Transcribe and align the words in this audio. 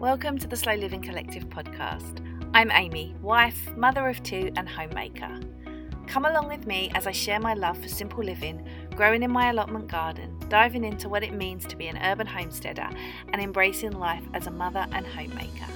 Welcome 0.00 0.36
to 0.40 0.46
the 0.46 0.58
Slow 0.58 0.74
Living 0.74 1.00
Collective 1.00 1.48
podcast. 1.48 2.20
I'm 2.52 2.70
Amy, 2.70 3.14
wife, 3.22 3.74
mother 3.78 4.06
of 4.10 4.22
two, 4.22 4.52
and 4.54 4.68
homemaker. 4.68 5.40
Come 6.06 6.26
along 6.26 6.48
with 6.48 6.66
me 6.66 6.90
as 6.94 7.06
I 7.06 7.12
share 7.12 7.40
my 7.40 7.54
love 7.54 7.78
for 7.78 7.88
simple 7.88 8.22
living, 8.22 8.68
growing 8.94 9.22
in 9.22 9.30
my 9.30 9.48
allotment 9.48 9.88
garden, 9.88 10.38
diving 10.50 10.84
into 10.84 11.08
what 11.08 11.22
it 11.22 11.32
means 11.32 11.64
to 11.64 11.76
be 11.76 11.86
an 11.86 11.96
urban 11.96 12.26
homesteader, 12.26 12.90
and 13.32 13.40
embracing 13.40 13.92
life 13.92 14.22
as 14.34 14.46
a 14.46 14.50
mother 14.50 14.86
and 14.92 15.06
homemaker. 15.06 15.66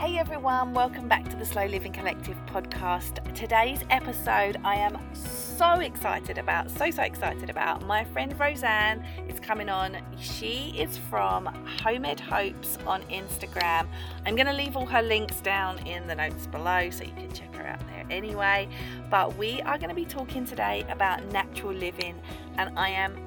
Hey 0.00 0.16
everyone, 0.16 0.72
welcome 0.72 1.08
back 1.08 1.28
to 1.28 1.36
the 1.36 1.44
Slow 1.44 1.66
Living 1.66 1.92
Collective 1.92 2.38
podcast. 2.46 3.22
Today's 3.34 3.80
episode 3.90 4.56
I 4.64 4.76
am 4.76 4.98
so 5.12 5.74
excited 5.80 6.38
about, 6.38 6.70
so, 6.70 6.90
so 6.90 7.02
excited 7.02 7.50
about. 7.50 7.86
My 7.86 8.04
friend 8.04 8.34
Roseanne 8.40 9.04
is 9.28 9.38
coming 9.38 9.68
on. 9.68 9.98
She 10.18 10.74
is 10.74 10.96
from 10.96 11.44
Home 11.82 12.06
Ed 12.06 12.18
Hopes 12.18 12.78
on 12.86 13.02
Instagram. 13.10 13.88
I'm 14.24 14.36
going 14.36 14.46
to 14.46 14.54
leave 14.54 14.74
all 14.74 14.86
her 14.86 15.02
links 15.02 15.42
down 15.42 15.86
in 15.86 16.06
the 16.06 16.14
notes 16.14 16.46
below 16.46 16.88
so 16.88 17.04
you 17.04 17.12
can 17.12 17.30
check 17.34 17.54
her 17.56 17.66
out 17.66 17.86
there 17.88 18.06
anyway. 18.08 18.70
But 19.10 19.36
we 19.36 19.60
are 19.60 19.76
going 19.76 19.90
to 19.90 19.94
be 19.94 20.06
talking 20.06 20.46
today 20.46 20.82
about 20.88 21.22
natural 21.26 21.74
living, 21.74 22.18
and 22.56 22.76
I 22.78 22.88
am 22.88 23.18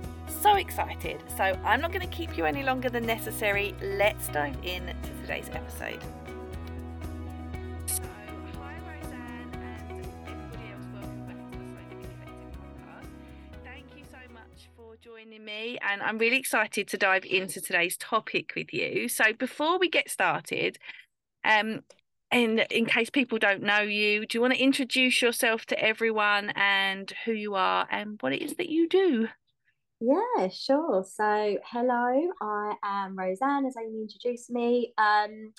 so 0.42 0.56
excited. 0.56 1.22
So 1.38 1.44
I'm 1.64 1.82
not 1.82 1.92
going 1.92 2.10
to 2.10 2.16
keep 2.16 2.36
you 2.36 2.46
any 2.46 2.64
longer 2.64 2.90
than 2.90 3.06
necessary. 3.06 3.76
Let's 3.80 4.28
dive 4.30 4.58
in 4.64 4.88
to 4.88 5.22
today's 5.22 5.52
episode. 5.54 6.00
Me, 15.44 15.78
and 15.82 16.02
I'm 16.02 16.18
really 16.18 16.38
excited 16.38 16.88
to 16.90 16.98
dive 16.98 17.26
into 17.26 17.62
today's 17.62 17.98
topic 17.98 18.54
with 18.56 18.74
you. 18.74 19.08
So, 19.10 19.34
before 19.34 19.78
we 19.80 19.90
get 19.90 20.10
started, 20.10 20.78
um, 21.44 21.82
and 22.32 22.66
in 22.72 22.86
case 22.86 23.10
people 23.10 23.38
don't 23.38 23.62
know 23.62 23.82
you, 23.82 24.26
do 24.26 24.38
you 24.38 24.42
want 24.42 24.54
to 24.54 24.62
introduce 24.62 25.22
yourself 25.22 25.66
to 25.68 25.80
everyone 25.80 26.52
and 26.56 27.14
who 27.26 27.32
you 27.32 27.54
are 27.56 27.88
and 27.92 28.18
what 28.22 28.34
it 28.34 28.42
is 28.42 28.56
that 28.56 28.70
you 28.70 28.90
do? 28.90 29.28
Yeah, 30.00 30.50
sure. 30.50 31.06
So, 31.08 31.58
hello, 31.66 32.32
I 32.42 32.74
am 32.84 33.18
Roseanne, 33.18 33.66
as 33.66 33.76
Amy 33.78 34.02
introduced 34.02 34.50
me. 34.50 34.94
Um, 34.98 35.54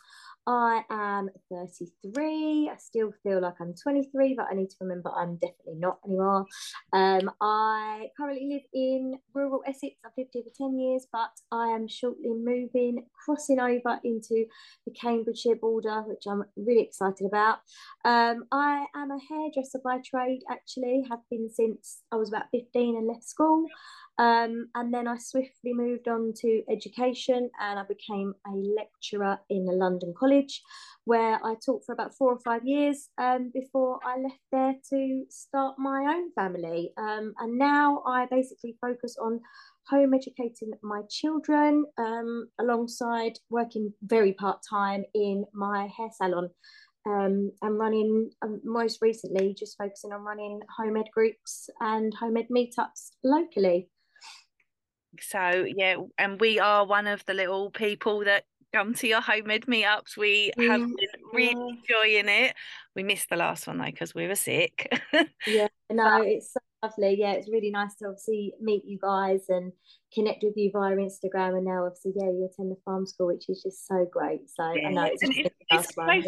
I 0.46 0.82
am 0.90 1.30
33. 1.50 2.70
I 2.72 2.76
still 2.76 3.12
feel 3.22 3.40
like 3.40 3.54
I'm 3.60 3.74
23, 3.74 4.34
but 4.36 4.46
I 4.50 4.54
need 4.54 4.70
to 4.70 4.76
remember 4.80 5.10
I'm 5.10 5.36
definitely 5.36 5.76
not 5.76 5.98
anymore. 6.06 6.46
Um, 6.92 7.30
I 7.40 8.08
currently 8.16 8.48
live 8.50 8.62
in 8.74 9.18
rural 9.34 9.62
Essex. 9.66 9.94
I've 10.04 10.12
lived 10.18 10.30
here 10.34 10.42
for 10.42 10.68
10 10.68 10.78
years, 10.78 11.06
but 11.10 11.30
I 11.50 11.68
am 11.68 11.88
shortly 11.88 12.30
moving, 12.30 13.06
crossing 13.24 13.58
over 13.58 13.98
into 14.04 14.44
the 14.86 14.92
Cambridgeshire 15.00 15.56
border, 15.56 16.02
which 16.02 16.24
I'm 16.28 16.44
really 16.56 16.82
excited 16.82 17.26
about. 17.26 17.58
Um, 18.04 18.44
I 18.52 18.84
am 18.94 19.10
a 19.10 19.18
hairdresser 19.28 19.80
by 19.82 19.98
trade, 20.04 20.42
actually, 20.50 21.04
have 21.08 21.20
been 21.30 21.48
since 21.50 22.02
I 22.12 22.16
was 22.16 22.28
about 22.28 22.50
15 22.52 22.96
and 22.96 23.06
left 23.06 23.24
school. 23.24 23.66
Um, 24.18 24.68
and 24.76 24.94
then 24.94 25.08
I 25.08 25.16
swiftly 25.18 25.72
moved 25.72 26.06
on 26.06 26.32
to 26.36 26.62
education 26.70 27.50
and 27.60 27.78
I 27.78 27.82
became 27.82 28.32
a 28.46 28.52
lecturer 28.52 29.38
in 29.50 29.66
a 29.68 29.72
London 29.72 30.14
college 30.16 30.62
where 31.04 31.44
I 31.44 31.56
taught 31.64 31.82
for 31.84 31.92
about 31.92 32.14
four 32.14 32.32
or 32.32 32.38
five 32.38 32.64
years 32.64 33.08
um, 33.18 33.50
before 33.52 33.98
I 34.04 34.18
left 34.18 34.40
there 34.52 34.74
to 34.90 35.24
start 35.30 35.78
my 35.78 36.14
own 36.16 36.30
family. 36.32 36.92
Um, 36.96 37.34
and 37.40 37.58
now 37.58 38.02
I 38.06 38.26
basically 38.30 38.76
focus 38.80 39.16
on 39.20 39.40
home 39.88 40.14
educating 40.14 40.72
my 40.82 41.02
children 41.10 41.84
um, 41.98 42.48
alongside 42.60 43.38
working 43.50 43.92
very 44.02 44.32
part 44.32 44.60
time 44.68 45.04
in 45.14 45.44
my 45.52 45.88
hair 45.96 46.08
salon. 46.12 46.50
Um, 47.06 47.52
and 47.60 47.78
running 47.78 48.30
um, 48.40 48.62
most 48.64 49.02
recently 49.02 49.54
just 49.58 49.76
focusing 49.76 50.14
on 50.14 50.22
running 50.22 50.60
home 50.74 50.96
ed 50.96 51.10
groups 51.12 51.68
and 51.80 52.14
home 52.14 52.38
ed 52.38 52.46
meetups 52.50 53.10
locally 53.22 53.90
so 55.22 55.66
yeah 55.76 55.96
and 56.18 56.40
we 56.40 56.58
are 56.58 56.86
one 56.86 57.06
of 57.06 57.24
the 57.26 57.34
little 57.34 57.70
people 57.70 58.24
that 58.24 58.44
come 58.74 58.92
to 58.92 59.06
your 59.06 59.20
home 59.20 59.50
ed 59.50 59.62
meetups 59.62 60.16
we 60.16 60.52
yeah. 60.56 60.72
have 60.72 60.80
been 60.80 61.08
really 61.32 61.50
enjoying 61.52 62.28
it. 62.28 62.54
We 62.96 63.04
missed 63.04 63.30
the 63.30 63.36
last 63.36 63.66
one 63.66 63.78
though 63.78 63.84
because 63.84 64.14
we 64.14 64.26
were 64.26 64.34
sick. 64.34 64.92
Yeah 65.46 65.68
no 65.90 66.22
it's 66.22 66.52
so 66.52 66.60
lovely. 66.82 67.16
Yeah 67.18 67.32
it's 67.32 67.48
really 67.48 67.70
nice 67.70 67.94
to 67.96 68.06
obviously 68.06 68.54
meet 68.60 68.84
you 68.84 68.98
guys 69.00 69.44
and 69.48 69.72
connect 70.12 70.42
with 70.42 70.54
you 70.56 70.70
via 70.72 70.96
instagram. 70.96 71.56
And 71.56 71.64
now 71.66 71.86
obviously 71.86 72.12
yeah 72.16 72.26
you 72.26 72.48
attend 72.50 72.72
the 72.72 72.80
farm 72.84 73.06
school 73.06 73.28
which 73.28 73.48
is 73.48 73.62
just 73.62 73.86
so 73.86 74.06
great. 74.10 74.50
So 74.50 74.72
yeah. 74.72 74.88
i 74.88 74.90
know 74.90 75.04
it's, 75.04 75.22
it's, 75.22 75.54
it's, 75.70 75.98
always, 75.98 76.26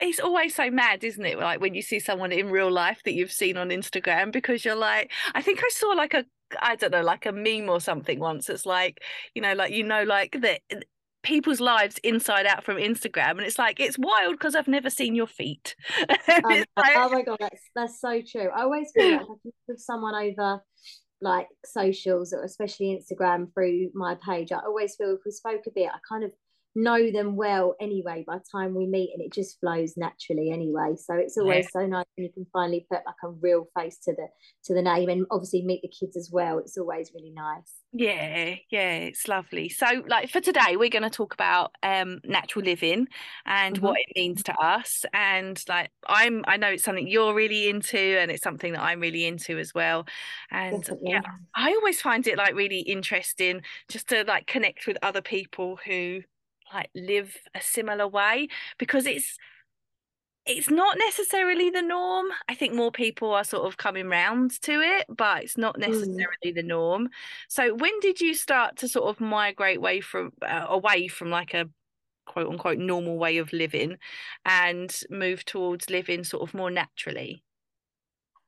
it's 0.00 0.20
always 0.20 0.54
so 0.54 0.70
mad, 0.70 1.02
isn't 1.02 1.24
it? 1.24 1.38
Like 1.38 1.60
when 1.60 1.74
you 1.74 1.82
see 1.82 1.98
someone 1.98 2.32
in 2.32 2.50
real 2.50 2.70
life 2.70 3.00
that 3.04 3.14
you've 3.14 3.32
seen 3.32 3.56
on 3.56 3.70
Instagram, 3.70 4.32
because 4.32 4.64
you're 4.64 4.74
like, 4.74 5.10
I 5.34 5.40
think 5.40 5.60
I 5.64 5.68
saw 5.70 5.88
like 5.88 6.14
a 6.14 6.26
I 6.60 6.76
don't 6.76 6.92
know, 6.92 7.02
like 7.02 7.26
a 7.26 7.32
meme 7.32 7.68
or 7.68 7.80
something 7.80 8.18
once. 8.18 8.48
It's 8.48 8.66
like, 8.66 9.02
you 9.34 9.42
know, 9.42 9.54
like, 9.54 9.72
you 9.72 9.84
know, 9.84 10.02
like 10.04 10.32
the 10.32 10.58
people's 11.22 11.60
lives 11.60 11.98
inside 12.04 12.46
out 12.46 12.64
from 12.64 12.76
Instagram. 12.76 13.32
And 13.32 13.40
it's 13.40 13.58
like, 13.58 13.80
it's 13.80 13.98
wild 13.98 14.34
because 14.34 14.54
I've 14.54 14.68
never 14.68 14.90
seen 14.90 15.14
your 15.14 15.26
feet. 15.26 15.74
like... 16.08 16.66
Oh 16.78 17.08
my 17.10 17.22
God, 17.22 17.38
that's, 17.40 17.62
that's 17.74 18.00
so 18.00 18.20
true. 18.20 18.50
I 18.54 18.62
always 18.62 18.92
feel 18.94 19.18
like 19.18 19.78
someone 19.78 20.14
over 20.14 20.62
like 21.20 21.48
socials 21.64 22.32
or 22.32 22.42
especially 22.44 22.98
Instagram 23.00 23.52
through 23.54 23.90
my 23.94 24.16
page. 24.16 24.52
I 24.52 24.58
always 24.58 24.94
feel 24.94 25.14
if 25.14 25.20
we 25.24 25.32
spoke 25.32 25.62
a 25.66 25.70
bit, 25.74 25.88
I 25.88 25.98
kind 26.08 26.22
of 26.22 26.30
know 26.74 27.10
them 27.10 27.36
well 27.36 27.76
anyway 27.80 28.24
by 28.26 28.36
the 28.36 28.44
time 28.50 28.74
we 28.74 28.86
meet 28.86 29.10
and 29.14 29.22
it 29.22 29.32
just 29.32 29.60
flows 29.60 29.94
naturally 29.96 30.50
anyway 30.50 30.94
so 30.96 31.14
it's 31.14 31.38
always 31.38 31.66
yeah. 31.66 31.80
so 31.80 31.86
nice 31.86 32.04
when 32.16 32.24
you 32.24 32.32
can 32.32 32.46
finally 32.52 32.84
put 32.90 33.00
like 33.06 33.14
a 33.22 33.28
real 33.28 33.66
face 33.78 33.98
to 33.98 34.12
the 34.12 34.26
to 34.64 34.74
the 34.74 34.82
name 34.82 35.08
and 35.08 35.24
obviously 35.30 35.62
meet 35.62 35.82
the 35.82 35.88
kids 35.88 36.16
as 36.16 36.30
well 36.32 36.58
it's 36.58 36.76
always 36.76 37.12
really 37.14 37.30
nice 37.30 37.74
yeah 37.92 38.54
yeah 38.70 38.96
it's 38.96 39.28
lovely 39.28 39.68
so 39.68 39.86
like 40.08 40.28
for 40.28 40.40
today 40.40 40.76
we're 40.76 40.88
going 40.88 41.02
to 41.02 41.10
talk 41.10 41.32
about 41.32 41.70
um 41.84 42.20
natural 42.24 42.64
living 42.64 43.06
and 43.46 43.76
mm-hmm. 43.76 43.86
what 43.86 43.96
it 44.00 44.12
means 44.16 44.42
to 44.42 44.52
us 44.60 45.04
and 45.12 45.62
like 45.68 45.90
i'm 46.08 46.44
i 46.48 46.56
know 46.56 46.68
it's 46.68 46.82
something 46.82 47.06
you're 47.06 47.34
really 47.34 47.68
into 47.68 47.98
and 47.98 48.32
it's 48.32 48.42
something 48.42 48.72
that 48.72 48.82
i'm 48.82 48.98
really 48.98 49.24
into 49.24 49.58
as 49.58 49.72
well 49.72 50.06
and 50.50 50.82
Definitely. 50.82 51.10
yeah 51.12 51.20
i 51.54 51.70
always 51.70 52.00
find 52.00 52.26
it 52.26 52.36
like 52.36 52.54
really 52.56 52.80
interesting 52.80 53.62
just 53.88 54.08
to 54.08 54.24
like 54.24 54.48
connect 54.48 54.88
with 54.88 54.98
other 55.02 55.22
people 55.22 55.78
who 55.86 56.22
like 56.74 56.90
live 56.94 57.36
a 57.54 57.60
similar 57.60 58.06
way 58.08 58.48
because 58.78 59.06
it's 59.06 59.38
it's 60.46 60.68
not 60.68 60.98
necessarily 60.98 61.70
the 61.70 61.80
norm. 61.80 62.26
I 62.48 62.54
think 62.54 62.74
more 62.74 62.92
people 62.92 63.32
are 63.32 63.44
sort 63.44 63.66
of 63.66 63.78
coming 63.78 64.08
round 64.08 64.60
to 64.62 64.80
it, 64.80 65.06
but 65.08 65.42
it's 65.42 65.56
not 65.56 65.76
mm. 65.76 65.88
necessarily 65.88 66.52
mm. 66.52 66.54
the 66.54 66.62
norm. 66.62 67.08
So 67.48 67.74
when 67.74 67.98
did 68.00 68.20
you 68.20 68.34
start 68.34 68.76
to 68.78 68.88
sort 68.88 69.08
of 69.08 69.20
migrate 69.20 69.78
away 69.78 70.00
from 70.00 70.32
uh, 70.42 70.66
away 70.68 71.08
from 71.08 71.30
like 71.30 71.54
a 71.54 71.68
quote 72.26 72.48
unquote 72.48 72.78
normal 72.78 73.16
way 73.16 73.38
of 73.38 73.52
living 73.52 73.96
and 74.44 74.94
move 75.10 75.44
towards 75.44 75.88
living 75.88 76.24
sort 76.24 76.46
of 76.46 76.54
more 76.54 76.70
naturally? 76.70 77.42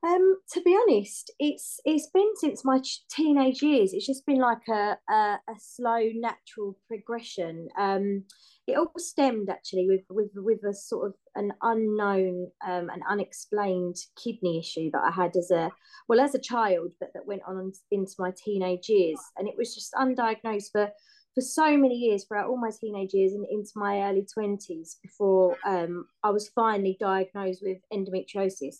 Um, 0.06 0.36
to 0.52 0.60
be 0.62 0.76
honest, 0.82 1.32
it's 1.40 1.80
it's 1.84 2.08
been 2.14 2.30
since 2.36 2.64
my 2.64 2.80
teenage 3.10 3.62
years. 3.62 3.92
It's 3.92 4.06
just 4.06 4.24
been 4.26 4.38
like 4.38 4.68
a 4.68 4.96
a, 5.10 5.38
a 5.48 5.56
slow, 5.58 6.10
natural 6.14 6.76
progression. 6.86 7.68
Um, 7.76 8.24
it 8.68 8.76
all 8.76 8.92
stemmed 8.98 9.48
actually 9.48 9.86
with 9.88 10.02
with 10.08 10.30
with 10.36 10.62
a 10.64 10.74
sort 10.74 11.08
of 11.08 11.14
an 11.34 11.52
unknown 11.62 12.50
um, 12.64 12.88
an 12.90 13.00
unexplained 13.08 13.96
kidney 14.22 14.58
issue 14.58 14.90
that 14.92 15.02
I 15.02 15.10
had 15.10 15.34
as 15.36 15.50
a 15.50 15.72
well 16.08 16.20
as 16.20 16.34
a 16.34 16.40
child, 16.40 16.92
but 17.00 17.10
that 17.14 17.26
went 17.26 17.42
on 17.46 17.72
into 17.90 18.14
my 18.18 18.32
teenage 18.36 18.88
years, 18.88 19.18
and 19.36 19.48
it 19.48 19.54
was 19.56 19.74
just 19.74 19.92
undiagnosed 19.94 20.70
for 20.70 20.88
for 21.34 21.40
so 21.40 21.76
many 21.76 21.96
years 21.96 22.24
throughout 22.24 22.48
all 22.48 22.56
my 22.56 22.70
teenage 22.70 23.12
years 23.12 23.32
and 23.32 23.44
into 23.50 23.72
my 23.74 24.02
early 24.02 24.24
20s 24.38 24.96
before 25.02 25.54
um, 25.66 26.06
I 26.22 26.30
was 26.30 26.48
finally 26.48 26.96
diagnosed 26.98 27.60
with 27.62 27.76
endometriosis 27.92 28.76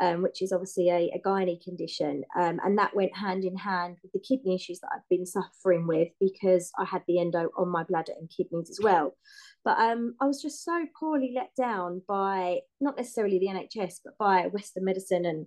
um, 0.00 0.22
which 0.22 0.42
is 0.42 0.52
obviously 0.52 0.88
a, 0.90 1.10
a 1.14 1.20
gynae 1.24 1.62
condition. 1.62 2.24
Um, 2.38 2.60
and 2.64 2.78
that 2.78 2.94
went 2.94 3.16
hand 3.16 3.44
in 3.44 3.56
hand 3.56 3.96
with 4.02 4.12
the 4.12 4.20
kidney 4.20 4.54
issues 4.54 4.80
that 4.80 4.90
I've 4.94 5.08
been 5.08 5.26
suffering 5.26 5.86
with 5.86 6.08
because 6.20 6.70
I 6.78 6.84
had 6.84 7.02
the 7.06 7.20
endo 7.20 7.50
on 7.56 7.68
my 7.68 7.84
bladder 7.84 8.12
and 8.18 8.30
kidneys 8.34 8.70
as 8.70 8.80
well. 8.82 9.16
But 9.64 9.78
um, 9.78 10.14
I 10.20 10.26
was 10.26 10.40
just 10.40 10.64
so 10.64 10.86
poorly 10.98 11.32
let 11.34 11.50
down 11.56 12.02
by 12.06 12.60
not 12.80 12.96
necessarily 12.96 13.38
the 13.38 13.48
NHS, 13.48 14.00
but 14.04 14.16
by 14.18 14.46
Western 14.46 14.84
medicine 14.84 15.26
and 15.26 15.46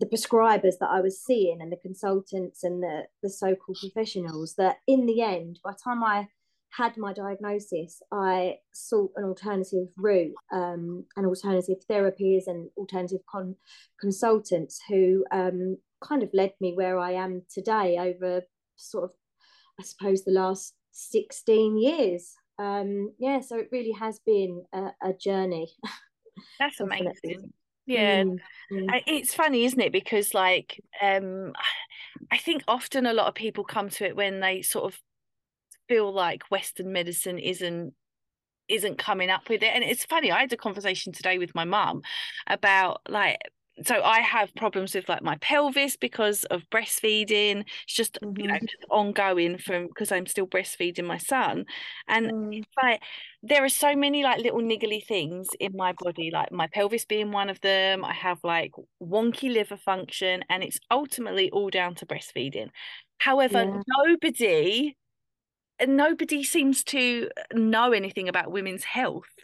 the 0.00 0.06
prescribers 0.06 0.78
that 0.78 0.90
I 0.90 1.00
was 1.00 1.20
seeing 1.20 1.60
and 1.60 1.72
the 1.72 1.76
consultants 1.76 2.62
and 2.62 2.82
the, 2.82 3.02
the 3.22 3.28
so 3.28 3.56
called 3.56 3.78
professionals 3.80 4.54
that 4.56 4.76
in 4.86 5.06
the 5.06 5.22
end, 5.22 5.58
by 5.64 5.72
the 5.72 5.78
time 5.82 6.04
I 6.04 6.28
had 6.70 6.96
my 6.96 7.12
diagnosis, 7.12 8.02
I 8.12 8.56
sought 8.72 9.12
an 9.16 9.24
alternative 9.24 9.88
route 9.96 10.34
um, 10.52 11.04
and 11.16 11.26
alternative 11.26 11.78
therapies 11.90 12.46
and 12.46 12.68
alternative 12.76 13.20
con- 13.30 13.56
consultants 14.00 14.80
who 14.88 15.24
um, 15.30 15.78
kind 16.02 16.22
of 16.22 16.30
led 16.32 16.52
me 16.60 16.74
where 16.74 16.98
I 16.98 17.12
am 17.12 17.42
today 17.52 17.96
over 17.98 18.42
sort 18.76 19.04
of, 19.04 19.10
I 19.80 19.84
suppose, 19.84 20.24
the 20.24 20.32
last 20.32 20.74
16 20.92 21.78
years. 21.78 22.34
Um, 22.58 23.12
yeah, 23.18 23.40
so 23.40 23.56
it 23.56 23.68
really 23.72 23.92
has 23.92 24.18
been 24.20 24.64
a, 24.72 24.88
a 25.02 25.12
journey. 25.12 25.70
That's 26.58 26.80
amazing. 26.80 27.52
Yeah. 27.86 28.24
Mm, 28.24 28.38
mm. 28.70 29.02
It's 29.06 29.32
funny, 29.32 29.64
isn't 29.64 29.80
it? 29.80 29.92
Because 29.92 30.34
like 30.34 30.78
um 31.00 31.54
I 32.30 32.36
think 32.36 32.62
often 32.68 33.06
a 33.06 33.14
lot 33.14 33.28
of 33.28 33.34
people 33.34 33.64
come 33.64 33.88
to 33.88 34.04
it 34.04 34.14
when 34.14 34.40
they 34.40 34.60
sort 34.60 34.92
of 34.92 35.00
feel 35.88 36.12
like 36.12 36.50
Western 36.50 36.92
medicine 36.92 37.38
isn't 37.38 37.94
isn't 38.68 38.98
coming 38.98 39.30
up 39.30 39.48
with 39.48 39.62
it. 39.62 39.74
And 39.74 39.82
it's 39.82 40.04
funny, 40.04 40.30
I 40.30 40.40
had 40.40 40.52
a 40.52 40.56
conversation 40.56 41.12
today 41.12 41.38
with 41.38 41.54
my 41.54 41.64
mum 41.64 42.02
about 42.46 43.00
like 43.08 43.38
so 43.84 44.02
I 44.02 44.20
have 44.20 44.54
problems 44.56 44.94
with 44.94 45.08
like 45.08 45.22
my 45.22 45.36
pelvis 45.36 45.96
because 45.96 46.44
of 46.44 46.68
breastfeeding. 46.70 47.64
It's 47.84 47.94
just 47.94 48.18
mm-hmm. 48.20 48.40
you 48.40 48.46
know 48.48 48.58
just 48.58 48.84
ongoing 48.90 49.58
from 49.58 49.86
because 49.86 50.10
I'm 50.12 50.26
still 50.26 50.46
breastfeeding 50.46 51.04
my 51.04 51.18
son, 51.18 51.64
and 52.08 52.30
mm. 52.30 52.62
like 52.82 53.02
there 53.42 53.64
are 53.64 53.68
so 53.68 53.94
many 53.94 54.24
like 54.24 54.40
little 54.40 54.60
niggly 54.60 55.04
things 55.04 55.48
in 55.60 55.72
my 55.76 55.92
body, 55.92 56.30
like 56.32 56.50
my 56.50 56.66
pelvis 56.66 57.04
being 57.04 57.30
one 57.30 57.48
of 57.48 57.60
them. 57.60 58.04
I 58.04 58.14
have 58.14 58.38
like 58.42 58.72
wonky 59.02 59.52
liver 59.52 59.76
function, 59.76 60.44
and 60.50 60.62
it's 60.62 60.80
ultimately 60.90 61.50
all 61.50 61.70
down 61.70 61.94
to 61.96 62.06
breastfeeding. 62.06 62.70
However, 63.18 63.64
yeah. 63.64 63.82
nobody 64.06 64.96
nobody 65.86 66.42
seems 66.42 66.82
to 66.84 67.28
know 67.52 67.92
anything 67.92 68.28
about 68.28 68.50
women's 68.50 68.84
health, 68.84 69.34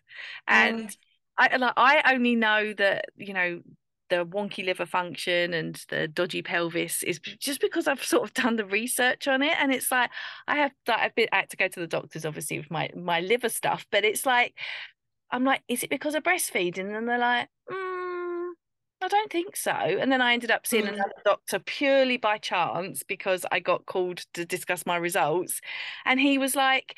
and. 0.46 0.88
Mm. 0.88 0.96
I 1.36 1.56
like 1.56 1.72
I 1.76 2.14
only 2.14 2.36
know 2.36 2.72
that 2.74 3.06
you 3.16 3.34
know 3.34 3.60
the 4.10 4.24
wonky 4.26 4.64
liver 4.64 4.86
function 4.86 5.54
and 5.54 5.82
the 5.88 6.06
dodgy 6.08 6.42
pelvis 6.42 7.02
is 7.02 7.18
just 7.18 7.60
because 7.60 7.88
I've 7.88 8.04
sort 8.04 8.24
of 8.24 8.34
done 8.34 8.56
the 8.56 8.64
research 8.64 9.26
on 9.26 9.42
it 9.42 9.56
and 9.58 9.72
it's 9.72 9.90
like 9.90 10.10
I 10.46 10.56
have 10.56 10.72
I've 10.88 11.14
been 11.14 11.28
I 11.32 11.36
had 11.36 11.50
to 11.50 11.56
go 11.56 11.68
to 11.68 11.80
the 11.80 11.86
doctors 11.86 12.24
obviously 12.24 12.58
with 12.58 12.70
my 12.70 12.90
my 12.94 13.20
liver 13.20 13.48
stuff 13.48 13.86
but 13.90 14.04
it's 14.04 14.26
like 14.26 14.54
I'm 15.30 15.44
like 15.44 15.62
is 15.68 15.82
it 15.82 15.90
because 15.90 16.14
of 16.14 16.22
breastfeeding 16.22 16.96
and 16.96 17.08
they're 17.08 17.18
like 17.18 17.48
mm, 17.70 18.03
I 19.04 19.08
don't 19.08 19.30
think 19.30 19.56
so 19.56 19.72
and 19.72 20.10
then 20.10 20.22
I 20.22 20.32
ended 20.32 20.50
up 20.50 20.66
seeing 20.66 20.84
mm. 20.84 20.94
another 20.94 21.12
doctor 21.24 21.58
purely 21.58 22.16
by 22.16 22.38
chance 22.38 23.02
because 23.02 23.44
I 23.52 23.60
got 23.60 23.86
called 23.86 24.24
to 24.34 24.44
discuss 24.44 24.86
my 24.86 24.96
results 24.96 25.60
and 26.04 26.18
he 26.18 26.38
was 26.38 26.56
like 26.56 26.96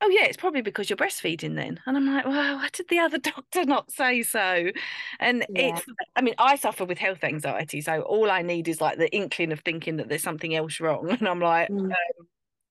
oh 0.00 0.08
yeah 0.08 0.24
it's 0.24 0.36
probably 0.36 0.62
because 0.62 0.88
you're 0.88 0.96
breastfeeding 0.96 1.56
then 1.56 1.78
and 1.86 1.96
i'm 1.96 2.06
like 2.06 2.24
well 2.24 2.56
why 2.56 2.68
did 2.72 2.88
the 2.88 2.98
other 2.98 3.18
doctor 3.18 3.64
not 3.64 3.90
say 3.90 4.22
so 4.22 4.70
and 5.18 5.44
yeah. 5.50 5.76
it's 5.76 5.86
i 6.16 6.22
mean 6.22 6.34
i 6.38 6.56
suffer 6.56 6.84
with 6.84 6.98
health 6.98 7.22
anxiety 7.22 7.80
so 7.80 8.00
all 8.02 8.30
i 8.30 8.42
need 8.42 8.68
is 8.68 8.80
like 8.80 8.98
the 8.98 9.14
inkling 9.14 9.52
of 9.52 9.60
thinking 9.60 9.96
that 9.96 10.08
there's 10.08 10.22
something 10.22 10.54
else 10.54 10.80
wrong 10.80 11.10
and 11.20 11.28
i'm 11.28 11.40
like 11.40 11.68
mm. 11.68 11.84
um, 11.84 11.92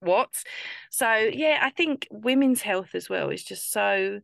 what 0.00 0.30
so 0.90 1.12
yeah 1.12 1.58
i 1.62 1.70
think 1.70 2.08
women's 2.10 2.62
health 2.62 2.94
as 2.94 3.08
well 3.08 3.30
is 3.30 3.44
just 3.44 3.70
so 3.70 4.20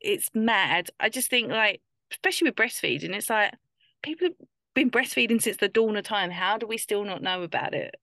it's 0.00 0.30
mad 0.34 0.90
i 1.00 1.08
just 1.08 1.30
think 1.30 1.50
like 1.50 1.80
especially 2.10 2.48
with 2.48 2.56
breastfeeding 2.56 3.14
it's 3.14 3.30
like 3.30 3.52
people 4.02 4.28
have 4.28 4.36
been 4.76 4.90
breastfeeding 4.90 5.42
since 5.42 5.56
the 5.56 5.68
dawn 5.68 5.96
of 5.96 6.04
time. 6.04 6.30
How 6.30 6.58
do 6.58 6.66
we 6.66 6.78
still 6.78 7.02
not 7.02 7.22
know 7.22 7.42
about 7.42 7.74
it? 7.74 7.96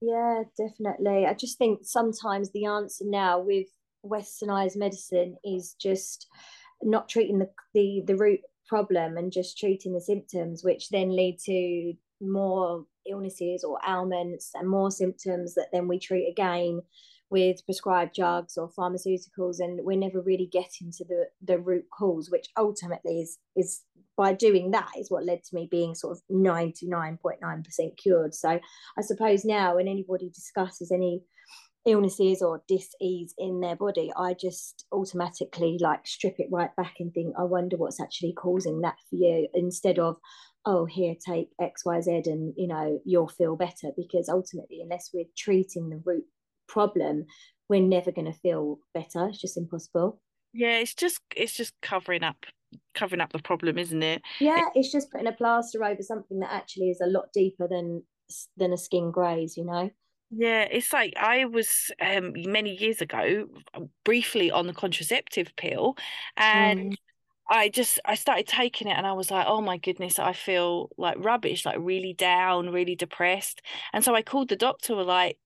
Yeah, 0.00 0.42
definitely. 0.58 1.26
I 1.26 1.34
just 1.34 1.58
think 1.58 1.80
sometimes 1.82 2.50
the 2.50 2.64
answer 2.64 3.04
now 3.06 3.38
with 3.38 3.68
westernized 4.04 4.76
medicine 4.76 5.36
is 5.44 5.76
just 5.80 6.26
not 6.82 7.08
treating 7.08 7.38
the, 7.38 7.48
the, 7.74 8.02
the 8.06 8.16
root 8.16 8.40
problem 8.66 9.16
and 9.16 9.30
just 9.30 9.58
treating 9.58 9.92
the 9.92 10.00
symptoms, 10.00 10.64
which 10.64 10.88
then 10.88 11.14
lead 11.14 11.38
to 11.44 11.92
more 12.20 12.84
illnesses 13.06 13.62
or 13.62 13.78
ailments 13.86 14.50
and 14.54 14.68
more 14.68 14.90
symptoms 14.90 15.54
that 15.54 15.68
then 15.72 15.86
we 15.86 15.98
treat 15.98 16.28
again 16.28 16.80
with 17.30 17.64
prescribed 17.64 18.14
drugs 18.14 18.56
or 18.56 18.70
pharmaceuticals 18.78 19.56
and 19.58 19.80
we're 19.82 19.98
never 19.98 20.20
really 20.20 20.48
getting 20.50 20.92
to 20.92 21.04
the 21.04 21.26
the 21.42 21.58
root 21.58 21.84
cause 21.96 22.28
which 22.30 22.46
ultimately 22.56 23.20
is 23.20 23.38
is 23.56 23.82
by 24.16 24.32
doing 24.32 24.70
that 24.70 24.90
is 24.98 25.10
what 25.10 25.24
led 25.24 25.42
to 25.42 25.54
me 25.54 25.66
being 25.70 25.94
sort 25.94 26.16
of 26.16 26.22
99.9% 26.30 27.96
cured. 27.96 28.34
So 28.34 28.60
i 28.98 29.02
suppose 29.02 29.44
now 29.44 29.76
when 29.76 29.88
anybody 29.88 30.30
discusses 30.30 30.92
any 30.92 31.22
illnesses 31.86 32.40
or 32.40 32.62
dis-ease 32.66 33.34
in 33.36 33.60
their 33.60 33.76
body 33.76 34.10
i 34.16 34.32
just 34.32 34.86
automatically 34.90 35.76
like 35.78 36.06
strip 36.06 36.36
it 36.38 36.48
right 36.50 36.74
back 36.76 36.94
and 36.98 37.12
think 37.12 37.34
i 37.38 37.42
wonder 37.42 37.76
what's 37.76 38.00
actually 38.00 38.32
causing 38.32 38.80
that 38.80 38.96
for 39.10 39.16
you 39.16 39.46
instead 39.52 39.98
of 39.98 40.16
oh 40.64 40.86
here 40.86 41.14
take 41.14 41.50
xyz 41.60 42.26
and 42.26 42.54
you 42.56 42.66
know 42.66 42.98
you'll 43.04 43.28
feel 43.28 43.54
better 43.54 43.90
because 43.98 44.30
ultimately 44.30 44.80
unless 44.82 45.10
we're 45.12 45.26
treating 45.36 45.90
the 45.90 46.00
root 46.06 46.24
problem 46.68 47.24
we're 47.68 47.80
never 47.80 48.12
going 48.12 48.30
to 48.30 48.38
feel 48.40 48.78
better 48.92 49.28
it's 49.28 49.40
just 49.40 49.56
impossible 49.56 50.20
yeah 50.52 50.78
it's 50.78 50.94
just 50.94 51.20
it's 51.36 51.54
just 51.54 51.74
covering 51.82 52.22
up 52.22 52.46
covering 52.94 53.20
up 53.20 53.32
the 53.32 53.38
problem 53.38 53.78
isn't 53.78 54.02
it 54.02 54.22
yeah 54.40 54.68
it's 54.74 54.90
just 54.90 55.10
putting 55.10 55.26
a 55.26 55.32
plaster 55.32 55.84
over 55.84 56.02
something 56.02 56.40
that 56.40 56.52
actually 56.52 56.90
is 56.90 57.00
a 57.00 57.06
lot 57.06 57.26
deeper 57.32 57.68
than 57.68 58.02
than 58.56 58.72
a 58.72 58.76
skin 58.76 59.10
graze 59.10 59.56
you 59.56 59.64
know 59.64 59.90
yeah 60.30 60.62
it's 60.62 60.92
like 60.92 61.12
i 61.16 61.44
was 61.44 61.92
um 62.00 62.32
many 62.36 62.74
years 62.74 63.00
ago 63.00 63.46
briefly 64.04 64.50
on 64.50 64.66
the 64.66 64.72
contraceptive 64.72 65.54
pill 65.56 65.96
and 66.36 66.92
mm. 66.92 66.96
I 67.48 67.68
just 67.68 68.00
I 68.04 68.14
started 68.14 68.46
taking 68.46 68.88
it 68.88 68.96
and 68.96 69.06
I 69.06 69.12
was 69.12 69.30
like, 69.30 69.46
oh 69.46 69.60
my 69.60 69.76
goodness, 69.76 70.18
I 70.18 70.32
feel 70.32 70.90
like 70.96 71.16
rubbish, 71.18 71.66
like 71.66 71.76
really 71.78 72.14
down, 72.14 72.70
really 72.70 72.94
depressed. 72.94 73.60
And 73.92 74.02
so 74.02 74.14
I 74.14 74.22
called 74.22 74.48
the 74.48 74.56
doctor, 74.56 74.94
like, 74.94 75.38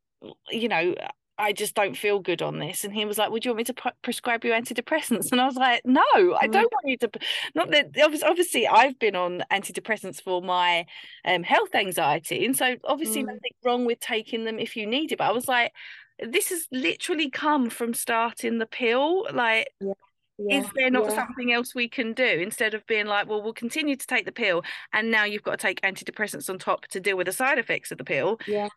you 0.51 0.69
know, 0.69 0.95
I 1.39 1.53
just 1.53 1.75
don't 1.75 1.97
feel 1.97 2.19
good 2.19 2.43
on 2.43 2.59
this. 2.59 2.85
And 2.85 2.93
he 2.93 3.05
was 3.05 3.17
like, 3.17 3.31
Would 3.31 3.45
you 3.45 3.53
want 3.53 3.59
me 3.59 3.65
to 3.65 3.75
pre- 3.75 3.93
prescribe 4.03 4.45
you 4.45 4.51
antidepressants? 4.51 5.31
And 5.31 5.41
I 5.41 5.47
was 5.47 5.55
like, 5.55 5.83
No, 5.85 6.03
I 6.03 6.49
mm. 6.49 6.53
don't 6.53 6.73
want 6.73 6.87
you 6.87 6.97
to. 6.99 7.11
Not 7.55 7.71
that 7.71 7.97
obviously 8.25 8.67
I've 8.67 8.99
been 8.99 9.15
on 9.15 9.45
antidepressants 9.53 10.21
for 10.21 10.43
my 10.43 10.85
um, 11.25 11.45
health 11.45 11.75
anxiety. 11.75 12.45
And 12.45 12.57
so 12.57 12.77
obviously 12.85 13.23
mm. 13.23 13.27
nothing 13.27 13.53
wrong 13.65 13.85
with 13.85 14.01
taking 14.01 14.45
them 14.45 14.59
if 14.59 14.77
you 14.77 14.87
need 14.87 15.13
it. 15.13 15.19
But 15.19 15.29
I 15.29 15.33
was 15.33 15.47
like, 15.47 15.73
This 16.19 16.49
has 16.51 16.67
literally 16.73 17.31
come 17.31 17.71
from 17.71 17.95
starting 17.95 18.59
the 18.59 18.67
pill. 18.67 19.27
Like, 19.33 19.69
yeah. 19.81 19.93
Yeah, 20.41 20.61
is 20.61 20.67
there 20.77 20.89
not 20.89 21.09
yeah. 21.09 21.17
something 21.17 21.53
else 21.53 21.75
we 21.75 21.89
can 21.89 22.13
do 22.13 22.23
instead 22.23 22.73
of 22.73 22.87
being 22.87 23.07
like, 23.07 23.29
well, 23.29 23.43
we'll 23.43 23.53
continue 23.53 23.97
to 23.97 24.07
take 24.07 24.25
the 24.25 24.31
pill, 24.31 24.63
and 24.93 25.11
now 25.11 25.25
you've 25.25 25.43
got 25.43 25.59
to 25.59 25.67
take 25.67 25.81
antidepressants 25.81 26.49
on 26.49 26.61
top 26.61 26.87
to 26.91 27.01
deal 27.01 27.17
with 27.17 27.27
the 27.27 27.33
side 27.33 27.59
effects 27.59 27.91
of 27.91 27.99
the 27.99 28.05
pill? 28.05 28.39
Yeah 28.47 28.69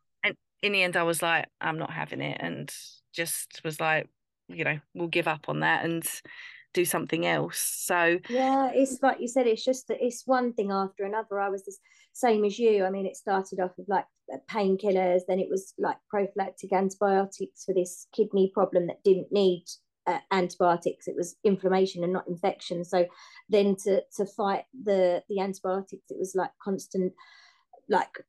in 0.61 0.71
the 0.71 0.83
end, 0.83 0.95
I 0.95 1.03
was 1.03 1.21
like, 1.21 1.47
I'm 1.59 1.77
not 1.77 1.91
having 1.91 2.21
it, 2.21 2.37
and 2.39 2.71
just 3.13 3.61
was 3.63 3.79
like, 3.79 4.07
you 4.47 4.63
know, 4.63 4.79
we'll 4.93 5.07
give 5.07 5.27
up 5.27 5.45
on 5.47 5.61
that 5.61 5.85
and 5.85 6.03
do 6.73 6.85
something 6.85 7.25
else. 7.25 7.57
So 7.57 8.19
yeah, 8.29 8.71
it's 8.73 9.01
like 9.01 9.19
you 9.19 9.27
said, 9.27 9.47
it's 9.47 9.65
just 9.65 9.87
that 9.87 10.03
it's 10.03 10.23
one 10.25 10.53
thing 10.53 10.71
after 10.71 11.03
another. 11.03 11.39
I 11.39 11.49
was 11.49 11.65
the 11.65 11.75
same 12.13 12.45
as 12.45 12.57
you. 12.57 12.85
I 12.85 12.89
mean, 12.89 13.05
it 13.05 13.15
started 13.15 13.59
off 13.59 13.71
with 13.77 13.89
like 13.89 14.05
painkillers, 14.49 15.21
then 15.27 15.39
it 15.39 15.49
was 15.49 15.73
like 15.77 15.97
prophylactic 16.09 16.71
antibiotics 16.73 17.65
for 17.65 17.73
this 17.73 18.07
kidney 18.13 18.51
problem 18.53 18.87
that 18.87 19.03
didn't 19.03 19.31
need 19.31 19.65
uh, 20.07 20.19
antibiotics. 20.31 21.07
It 21.07 21.15
was 21.15 21.35
inflammation 21.43 22.03
and 22.03 22.13
not 22.13 22.27
infection. 22.27 22.83
So 22.85 23.05
then 23.49 23.75
to 23.83 24.01
to 24.17 24.25
fight 24.25 24.65
the 24.83 25.23
the 25.29 25.39
antibiotics, 25.39 26.09
it 26.09 26.17
was 26.19 26.33
like 26.35 26.51
constant 26.63 27.13
like 27.89 28.23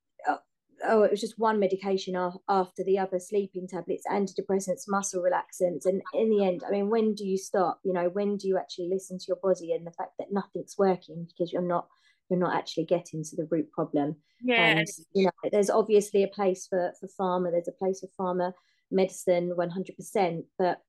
oh, 0.85 1.03
it 1.03 1.11
was 1.11 1.21
just 1.21 1.39
one 1.39 1.59
medication 1.59 2.15
after 2.49 2.85
the 2.85 2.99
other, 2.99 3.19
sleeping 3.19 3.67
tablets, 3.69 4.05
antidepressants, 4.11 4.89
muscle 4.89 5.23
relaxants. 5.23 5.87
And 5.87 6.03
in 6.15 6.31
the 6.31 6.45
end, 6.45 6.63
I 6.67 6.71
mean, 6.71 6.89
when 6.89 7.15
do 7.15 7.27
you 7.27 7.39
stop? 7.39 7.81
You 7.85 7.93
know, 7.93 8.09
when 8.09 8.37
do 8.37 8.49
you 8.49 8.59
actually 8.59 8.89
listen 8.89 9.19
to 9.19 9.25
your 9.29 9.39
body 9.43 9.73
and 9.73 9.87
the 9.87 9.93
fact 9.93 10.13
that 10.19 10.33
nothing's 10.33 10.77
working 10.79 11.27
because 11.27 11.53
you're 11.53 11.63
not 11.63 11.87
you're 12.31 12.39
not 12.39 12.57
actually 12.57 12.85
getting 12.85 13.23
to 13.23 13.37
the 13.37 13.47
root 13.51 13.71
problem. 13.73 14.17
Yeah. 14.41 14.79
And, 14.79 14.89
you 15.13 15.25
know, 15.25 15.51
there's 15.51 15.69
obviously 15.69 16.23
a 16.23 16.29
place 16.29 16.67
for 16.67 16.93
for 16.99 17.09
pharma. 17.09 17.51
There's 17.51 17.69
a 17.69 17.73
place 17.73 18.01
for 18.01 18.09
pharma 18.19 18.53
medicine, 18.91 19.55
100%. 19.57 20.45
But 20.59 20.81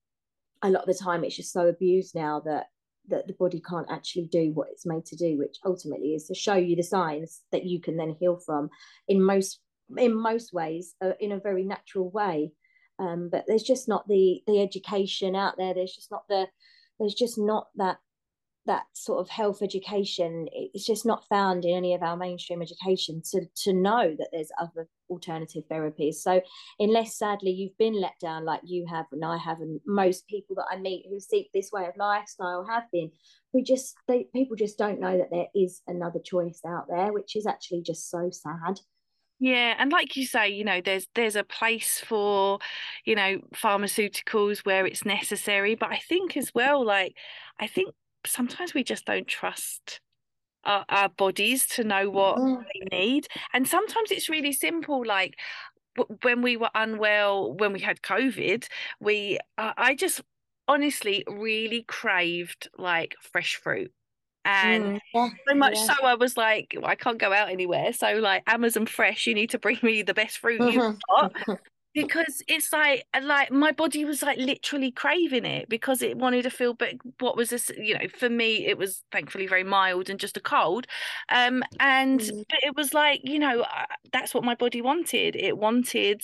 a 0.62 0.70
lot 0.70 0.88
of 0.88 0.88
the 0.88 1.04
time, 1.04 1.24
it's 1.24 1.36
just 1.36 1.52
so 1.52 1.68
abused 1.68 2.16
now 2.16 2.42
that 2.46 2.68
that 3.10 3.28
the 3.28 3.34
body 3.34 3.62
can't 3.62 3.92
actually 3.92 4.28
do 4.28 4.52
what 4.54 4.70
it's 4.72 4.86
made 4.86 5.06
to 5.06 5.18
do, 5.18 5.38
which 5.38 5.58
ultimately 5.66 6.16
is 6.16 6.28
to 6.28 6.34
show 6.34 6.56
you 6.56 6.76
the 6.76 6.84
signs 6.84 7.42
that 7.52 7.66
you 7.66 7.82
can 7.82 7.98
then 7.98 8.16
heal 8.18 8.38
from. 8.38 8.70
In 9.10 9.22
most 9.22 9.60
in 9.98 10.14
most 10.14 10.54
ways 10.54 10.96
uh, 11.04 11.12
in 11.20 11.32
a 11.32 11.40
very 11.40 11.64
natural 11.64 12.10
way. 12.10 12.52
Um, 13.00 13.30
but 13.32 13.46
there's 13.48 13.64
just 13.64 13.88
not 13.88 14.08
the 14.08 14.42
the 14.48 14.62
education 14.62 15.36
out 15.36 15.56
there. 15.58 15.74
There's 15.74 15.96
just 15.96 16.12
not 16.12 16.28
the 16.30 16.48
there's 17.00 17.16
just 17.16 17.38
not 17.38 17.68
that 17.76 17.98
that 18.66 18.86
sort 18.94 19.20
of 19.20 19.30
health 19.30 19.62
education. 19.62 20.48
It's 20.52 20.86
just 20.86 21.06
not 21.06 21.28
found 21.28 21.66
in 21.66 21.76
any 21.76 21.94
of 21.96 22.04
our 22.04 22.16
mainstream 22.16 22.62
education 22.62 23.22
to 23.32 23.46
to 23.64 23.74
know 23.74 24.16
that 24.18 24.30
there's 24.32 24.52
other 24.60 24.88
alternative 25.10 25.64
therapies. 25.70 26.16
So 26.16 26.42
unless 26.80 27.18
sadly 27.18 27.52
you've 27.52 27.78
been 27.78 28.00
let 28.00 28.18
down 28.20 28.46
like 28.46 28.62
you 28.64 28.86
have 28.90 29.06
and 29.12 29.24
i 29.24 29.38
have 29.38 29.60
and 29.62 29.80
most 29.86 30.28
people 30.28 30.56
that 30.56 30.66
i 30.72 30.78
meet 30.78 31.06
who 31.10 31.20
seek 31.20 31.50
this 31.54 31.72
way 31.72 31.86
of 31.86 31.94
lifestyle 31.98 32.66
have 32.66 32.84
been 32.92 33.12
we 33.54 33.62
just 33.62 33.96
they, 34.08 34.28
people 34.34 34.56
just 34.56 34.78
don't 34.78 35.00
know 35.00 35.18
that 35.18 35.30
there 35.32 35.48
is 35.56 35.82
another 35.88 36.20
choice 36.20 36.62
out 36.68 36.86
there 36.90 37.14
which 37.14 37.36
is 37.36 37.46
actually 37.46 37.82
just 37.82 38.10
so 38.10 38.30
sad 38.32 38.80
Yeah, 39.44 39.76
and 39.78 39.92
like 39.92 40.16
you 40.16 40.26
say, 40.26 40.50
you 40.50 40.64
know, 40.64 40.80
there's 40.80 41.08
there's 41.16 41.36
a 41.36 41.44
place 41.44 42.00
for, 42.00 42.60
you 43.04 43.14
know, 43.16 43.40
pharmaceuticals 43.54 44.60
where 44.66 44.86
it's 44.86 45.04
necessary, 45.06 45.76
but 45.76 45.92
I 45.92 45.98
think 45.98 46.38
as 46.38 46.54
well, 46.56 46.86
like 46.86 47.18
I 47.60 47.68
think 47.68 47.94
sometimes 48.26 48.74
we 48.74 48.84
just 48.86 49.06
don't 49.06 49.28
trust 49.28 50.00
our, 50.66 50.86
our 50.90 51.10
bodies 51.10 51.68
to 51.70 51.84
know 51.84 52.10
what 52.10 52.42
Mm. 52.42 52.66
they 52.74 52.98
need, 53.00 53.28
and 53.54 53.68
sometimes 53.68 54.12
it's 54.12 54.30
really 54.30 54.54
simple, 54.54 55.06
like 55.06 55.36
when 56.24 56.42
we 56.42 56.58
were 56.58 56.72
unwell, 56.76 57.54
when 57.56 57.74
we 57.74 57.80
had 57.82 58.02
COVID, 58.02 58.68
we 59.00 59.40
uh, 59.58 59.74
I 59.78 59.96
just 59.96 60.22
honestly 60.68 61.24
really 61.28 61.84
craved 61.84 62.70
like 62.78 63.16
fresh 63.22 63.56
fruit. 63.58 63.94
And 64.46 64.86
Mm. 64.86 65.00
Yeah, 65.14 65.30
so 65.48 65.56
much 65.56 65.80
yeah. 65.80 65.86
so 65.86 65.94
I 66.04 66.16
was 66.16 66.38
like, 66.38 66.74
"Well, 66.76 66.86
I 66.90 66.96
can't 66.96 67.20
go 67.20 67.34
out 67.34 67.50
anywhere. 67.50 67.94
So 67.94 68.14
like 68.16 68.44
Amazon 68.48 68.86
Fresh, 68.88 69.28
you 69.28 69.34
need 69.36 69.50
to 69.52 69.60
bring 69.60 69.80
me 69.84 70.02
the 70.04 70.14
best 70.14 70.38
fruit 70.40 70.64
you've 70.66 70.86
Mhm. 70.86 71.02
got 71.10 71.32
because 71.94 72.42
it's 72.48 72.74
like 72.74 73.06
like 73.22 73.52
my 73.52 73.72
body 73.72 74.04
was 74.04 74.24
like 74.24 74.38
literally 74.40 74.92
craving 74.92 75.46
it 75.46 75.70
because 75.70 76.02
it 76.02 76.18
wanted 76.18 76.42
to 76.44 76.50
feel 76.50 76.74
but 76.74 76.96
what 77.20 77.38
was 77.38 77.50
this 77.52 77.70
you 77.78 77.94
know 77.94 78.08
for 78.10 78.30
me 78.30 78.66
it 78.66 78.78
was 78.80 79.04
thankfully 79.12 79.46
very 79.46 79.64
mild 79.64 80.10
and 80.10 80.20
just 80.20 80.36
a 80.36 80.42
cold 80.42 80.88
um 81.30 81.64
and 81.80 82.20
Mm. 82.20 82.44
but 82.50 82.60
it 82.64 82.76
was 82.76 82.96
like 82.96 83.22
you 83.24 83.38
know 83.38 83.62
uh, 83.62 83.86
that's 84.12 84.34
what 84.34 84.44
my 84.44 84.56
body 84.56 84.82
wanted 84.82 85.36
it 85.36 85.56
wanted 85.58 86.22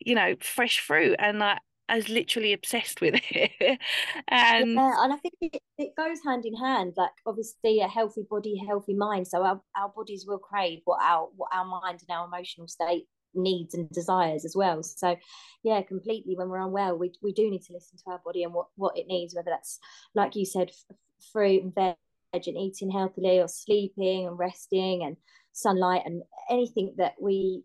you 0.00 0.14
know 0.14 0.34
fresh 0.40 0.80
fruit 0.80 1.16
and 1.18 1.38
like 1.38 1.60
I 1.88 1.96
was 1.96 2.08
literally 2.08 2.52
obsessed 2.52 3.00
with 3.00 3.14
it 3.30 3.52
and 4.28 4.72
Yeah, 4.72 5.04
and 5.04 5.12
I 5.12 5.16
think 5.16 5.34
it, 5.40 5.62
it 5.78 5.90
goes 5.96 6.18
hand 6.24 6.44
in 6.44 6.54
hand. 6.54 6.94
Like 6.96 7.10
obviously 7.26 7.80
a 7.80 7.88
healthy 7.88 8.24
body, 8.28 8.60
healthy 8.66 8.94
mind. 8.94 9.28
So 9.28 9.44
our, 9.44 9.60
our 9.76 9.88
bodies 9.88 10.24
will 10.26 10.38
crave 10.38 10.80
what 10.84 11.00
our 11.02 11.28
what 11.36 11.50
our 11.52 11.64
mind 11.64 12.00
and 12.06 12.16
our 12.16 12.26
emotional 12.26 12.68
state 12.68 13.06
needs 13.34 13.74
and 13.74 13.88
desires 13.90 14.44
as 14.44 14.54
well. 14.56 14.82
So 14.82 15.16
yeah, 15.62 15.82
completely 15.82 16.36
when 16.36 16.48
we're 16.48 16.64
unwell, 16.64 16.96
we 16.98 17.12
we 17.22 17.32
do 17.32 17.50
need 17.50 17.62
to 17.62 17.72
listen 17.72 17.98
to 17.98 18.12
our 18.12 18.20
body 18.24 18.42
and 18.42 18.52
what, 18.52 18.66
what 18.76 18.96
it 18.96 19.06
needs, 19.06 19.34
whether 19.34 19.50
that's 19.50 19.78
like 20.14 20.34
you 20.34 20.44
said, 20.44 20.70
f- 20.70 20.96
fruit 21.32 21.62
and 21.62 21.74
veg 21.74 21.96
and 22.32 22.58
eating 22.58 22.90
healthily 22.90 23.38
or 23.40 23.48
sleeping 23.48 24.26
and 24.26 24.38
resting 24.38 25.04
and 25.04 25.16
sunlight 25.52 26.02
and 26.04 26.22
anything 26.50 26.94
that 26.98 27.14
we 27.20 27.62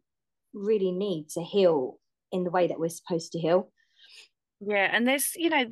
really 0.54 0.92
need 0.92 1.28
to 1.30 1.42
heal 1.42 1.98
in 2.32 2.44
the 2.44 2.52
way 2.52 2.68
that 2.68 2.80
we're 2.80 2.90
supposed 2.90 3.32
to 3.34 3.40
heal. 3.40 3.70
Yeah, 4.64 4.90
and 4.94 5.08
there's, 5.08 5.36
you 5.36 5.50
know, 5.50 5.66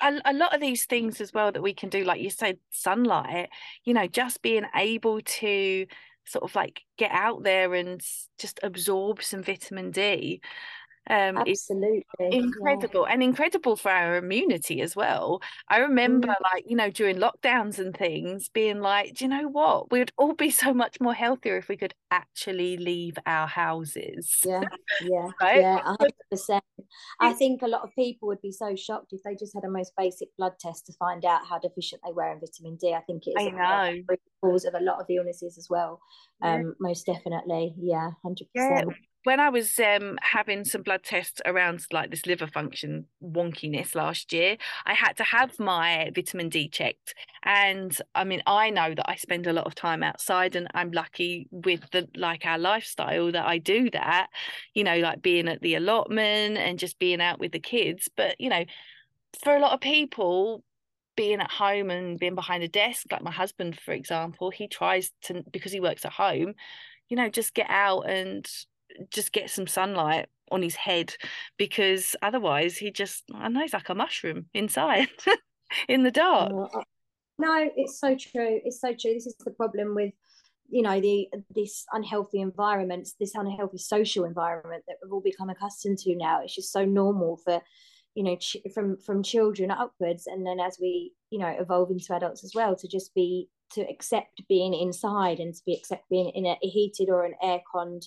a, 0.00 0.20
a 0.24 0.32
lot 0.32 0.54
of 0.54 0.60
these 0.60 0.86
things 0.86 1.20
as 1.20 1.34
well 1.34 1.52
that 1.52 1.62
we 1.62 1.74
can 1.74 1.90
do, 1.90 2.02
like 2.02 2.20
you 2.22 2.30
said, 2.30 2.56
sunlight, 2.70 3.50
you 3.84 3.92
know, 3.92 4.06
just 4.06 4.40
being 4.40 4.64
able 4.74 5.20
to 5.20 5.86
sort 6.24 6.44
of 6.44 6.54
like 6.54 6.80
get 6.96 7.10
out 7.10 7.42
there 7.42 7.74
and 7.74 8.00
just 8.38 8.58
absorb 8.62 9.22
some 9.22 9.42
vitamin 9.42 9.90
D 9.90 10.40
um 11.10 11.36
Absolutely. 11.38 12.04
Yeah. 12.18 12.36
incredible 12.38 13.06
and 13.06 13.22
incredible 13.22 13.76
for 13.76 13.90
our 13.90 14.16
immunity 14.16 14.80
as 14.80 14.96
well. 14.96 15.42
I 15.68 15.78
remember 15.78 16.28
Mm. 16.28 16.34
like, 16.54 16.64
you 16.66 16.76
know, 16.76 16.90
during 16.90 17.16
lockdowns 17.18 17.78
and 17.78 17.96
things 17.96 18.48
being 18.48 18.80
like, 18.80 19.14
do 19.14 19.24
you 19.24 19.28
know 19.28 19.48
what? 19.48 19.90
We'd 19.92 20.12
all 20.16 20.34
be 20.34 20.50
so 20.50 20.72
much 20.72 21.00
more 21.00 21.14
healthier 21.14 21.56
if 21.58 21.68
we 21.68 21.76
could 21.76 21.94
actually 22.10 22.76
leave 22.78 23.18
our 23.26 23.46
houses, 23.46 24.42
Yeah, 24.44 24.62
yeah, 25.00 25.28
right? 25.40 25.60
yeah, 25.60 25.78
hundred 25.82 26.14
percent. 26.30 26.64
I 27.20 27.32
think 27.34 27.62
a 27.62 27.68
lot 27.68 27.82
of 27.82 27.90
people 27.94 28.28
would 28.28 28.40
be 28.42 28.52
so 28.52 28.74
shocked 28.76 29.12
if 29.12 29.22
they 29.22 29.34
just 29.36 29.54
had 29.54 29.64
a 29.64 29.68
most 29.70 29.92
basic 29.96 30.28
blood 30.38 30.54
test 30.58 30.86
to 30.86 30.92
find 30.94 31.24
out 31.24 31.46
how 31.46 31.58
deficient 31.58 32.02
they 32.04 32.12
were 32.12 32.30
in 32.32 32.40
vitamin 32.40 32.76
D. 32.76 32.94
I 32.94 33.00
think 33.00 33.24
it's 33.26 33.36
I 33.36 33.50
know. 33.50 34.02
root 34.08 34.20
cause 34.42 34.64
of 34.64 34.74
a 34.74 34.80
lot 34.80 35.00
of 35.00 35.06
illnesses 35.10 35.58
as 35.58 35.68
well. 35.70 36.00
Yeah. 36.40 36.54
Um, 36.56 36.74
most 36.80 37.06
definitely, 37.06 37.74
yeah, 37.78 38.10
hundred 38.22 38.48
Yeah, 38.54 38.82
percent. 38.82 38.96
When 39.24 39.40
I 39.40 39.48
was 39.50 39.78
um 39.78 40.18
having 40.22 40.64
some 40.64 40.82
blood 40.82 41.02
tests 41.04 41.40
around 41.44 41.84
like 41.92 42.10
this 42.10 42.26
liver 42.26 42.46
function 42.46 43.06
wonkiness 43.22 43.94
last 43.94 44.32
year, 44.32 44.56
I 44.84 44.94
had 44.94 45.16
to 45.18 45.24
have 45.24 45.58
my 45.58 46.10
vitamin 46.14 46.48
D 46.48 46.68
checked. 46.68 47.14
And 47.44 47.96
I 48.14 48.24
mean, 48.24 48.42
I 48.46 48.70
know 48.70 48.94
that 48.94 49.08
I 49.08 49.16
spend 49.16 49.46
a 49.46 49.52
lot 49.52 49.66
of 49.66 49.74
time 49.74 50.02
outside 50.02 50.56
and 50.56 50.68
I'm 50.74 50.90
lucky 50.90 51.48
with 51.50 51.88
the 51.92 52.08
like 52.16 52.44
our 52.46 52.58
lifestyle 52.58 53.30
that 53.32 53.46
I 53.46 53.58
do 53.58 53.90
that, 53.90 54.28
you 54.74 54.84
know, 54.84 54.98
like 54.98 55.22
being 55.22 55.48
at 55.48 55.62
the 55.62 55.76
allotment 55.76 56.58
and 56.58 56.78
just 56.78 56.98
being 56.98 57.20
out 57.20 57.38
with 57.38 57.52
the 57.52 57.60
kids. 57.60 58.08
But, 58.16 58.40
you 58.40 58.48
know, 58.48 58.64
for 59.42 59.56
a 59.56 59.60
lot 59.60 59.72
of 59.72 59.80
people, 59.80 60.64
being 61.14 61.40
at 61.40 61.50
home 61.50 61.90
and 61.90 62.18
being 62.18 62.34
behind 62.34 62.62
a 62.62 62.68
desk, 62.68 63.06
like 63.10 63.22
my 63.22 63.30
husband, 63.30 63.78
for 63.78 63.92
example, 63.92 64.50
he 64.50 64.66
tries 64.66 65.12
to 65.22 65.44
because 65.52 65.72
he 65.72 65.80
works 65.80 66.04
at 66.04 66.12
home, 66.12 66.54
you 67.08 67.16
know, 67.16 67.28
just 67.28 67.54
get 67.54 67.66
out 67.68 68.08
and 68.08 68.48
just 69.10 69.32
get 69.32 69.50
some 69.50 69.66
sunlight 69.66 70.28
on 70.50 70.62
his 70.62 70.74
head 70.74 71.14
because 71.56 72.14
otherwise 72.22 72.76
he 72.76 72.90
just 72.90 73.24
I 73.34 73.48
know 73.48 73.60
he's 73.60 73.72
like 73.72 73.88
a 73.88 73.94
mushroom 73.94 74.46
inside 74.54 75.08
in 75.88 76.02
the 76.02 76.10
dark. 76.10 76.52
Oh, 76.52 76.82
no, 77.38 77.68
it's 77.76 77.98
so 77.98 78.16
true. 78.16 78.60
It's 78.64 78.80
so 78.80 78.88
true. 78.88 79.14
This 79.14 79.26
is 79.26 79.36
the 79.44 79.50
problem 79.50 79.94
with, 79.94 80.12
you 80.68 80.82
know, 80.82 81.00
the 81.00 81.28
this 81.54 81.84
unhealthy 81.92 82.40
environment, 82.40 83.08
this 83.18 83.34
unhealthy 83.34 83.78
social 83.78 84.24
environment 84.24 84.84
that 84.86 84.96
we've 85.02 85.12
all 85.12 85.20
become 85.20 85.50
accustomed 85.50 85.98
to 85.98 86.14
now. 86.14 86.42
It's 86.42 86.54
just 86.54 86.72
so 86.72 86.84
normal 86.84 87.38
for, 87.38 87.60
you 88.14 88.22
know, 88.22 88.36
ch- 88.36 88.58
from 88.74 88.98
from 88.98 89.22
children 89.22 89.70
upwards, 89.70 90.26
and 90.26 90.46
then 90.46 90.60
as 90.60 90.78
we, 90.80 91.12
you 91.30 91.38
know, 91.38 91.48
evolve 91.58 91.90
into 91.90 92.14
adults 92.14 92.44
as 92.44 92.52
well, 92.54 92.76
to 92.76 92.88
just 92.88 93.14
be 93.14 93.48
to 93.72 93.80
accept 93.82 94.42
being 94.48 94.74
inside 94.74 95.40
and 95.40 95.54
to 95.54 95.62
be 95.64 95.74
accept 95.74 96.08
being 96.10 96.28
in 96.34 96.44
a 96.46 96.56
heated 96.60 97.08
or 97.08 97.24
an 97.24 97.34
air 97.42 97.60
conned 97.72 98.06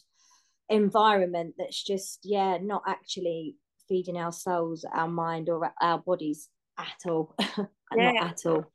environment 0.70 1.54
that's 1.58 1.84
just 1.84 2.20
yeah 2.24 2.58
not 2.62 2.82
actually 2.88 3.56
feeding 3.88 4.18
our 4.18 4.32
souls, 4.32 4.86
our 4.94 5.08
mind, 5.08 5.50
or 5.50 5.74
our 5.82 6.00
bodies 6.00 6.50
at 6.78 7.10
all. 7.10 7.36
Yeah. 7.96 8.12
Not 8.14 8.32
at 8.32 8.46
all. 8.48 8.72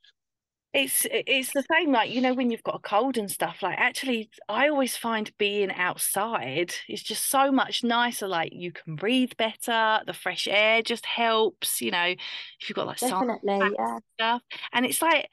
It's 0.72 1.04
it's 1.10 1.52
the 1.52 1.64
same 1.70 1.90
like 1.90 2.10
you 2.10 2.20
know 2.20 2.32
when 2.32 2.50
you've 2.50 2.62
got 2.62 2.76
a 2.76 2.88
cold 2.88 3.18
and 3.18 3.28
stuff 3.28 3.56
like 3.60 3.76
actually 3.76 4.30
I 4.48 4.68
always 4.68 4.96
find 4.96 5.36
being 5.36 5.72
outside 5.72 6.72
is 6.88 7.02
just 7.02 7.28
so 7.28 7.50
much 7.50 7.82
nicer 7.82 8.28
like 8.28 8.52
you 8.52 8.70
can 8.70 8.94
breathe 8.94 9.32
better 9.36 10.00
the 10.06 10.14
fresh 10.14 10.46
air 10.48 10.80
just 10.80 11.04
helps 11.06 11.80
you 11.80 11.90
know 11.90 12.04
if 12.04 12.68
you've 12.68 12.76
got 12.76 12.86
like 12.86 13.00
sun 13.00 13.26
Definitely, 13.26 13.74
yeah. 13.76 13.98
stuff 14.14 14.42
and 14.72 14.86
it's 14.86 15.02
like 15.02 15.28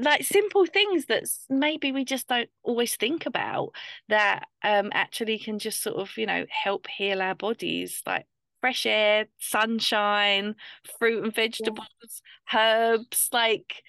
like 0.00 0.24
simple 0.24 0.66
things 0.66 1.06
that 1.06 1.24
maybe 1.48 1.92
we 1.92 2.04
just 2.04 2.28
don't 2.28 2.48
always 2.62 2.96
think 2.96 3.26
about 3.26 3.70
that 4.08 4.46
um 4.62 4.90
actually 4.92 5.38
can 5.38 5.58
just 5.58 5.82
sort 5.82 5.96
of 5.96 6.16
you 6.16 6.26
know 6.26 6.44
help 6.48 6.86
heal 6.86 7.20
our 7.20 7.34
bodies 7.34 8.02
like 8.06 8.26
fresh 8.60 8.86
air 8.86 9.26
sunshine 9.38 10.54
fruit 10.98 11.24
and 11.24 11.34
vegetables 11.34 12.22
herbs 12.54 13.28
like 13.32 13.82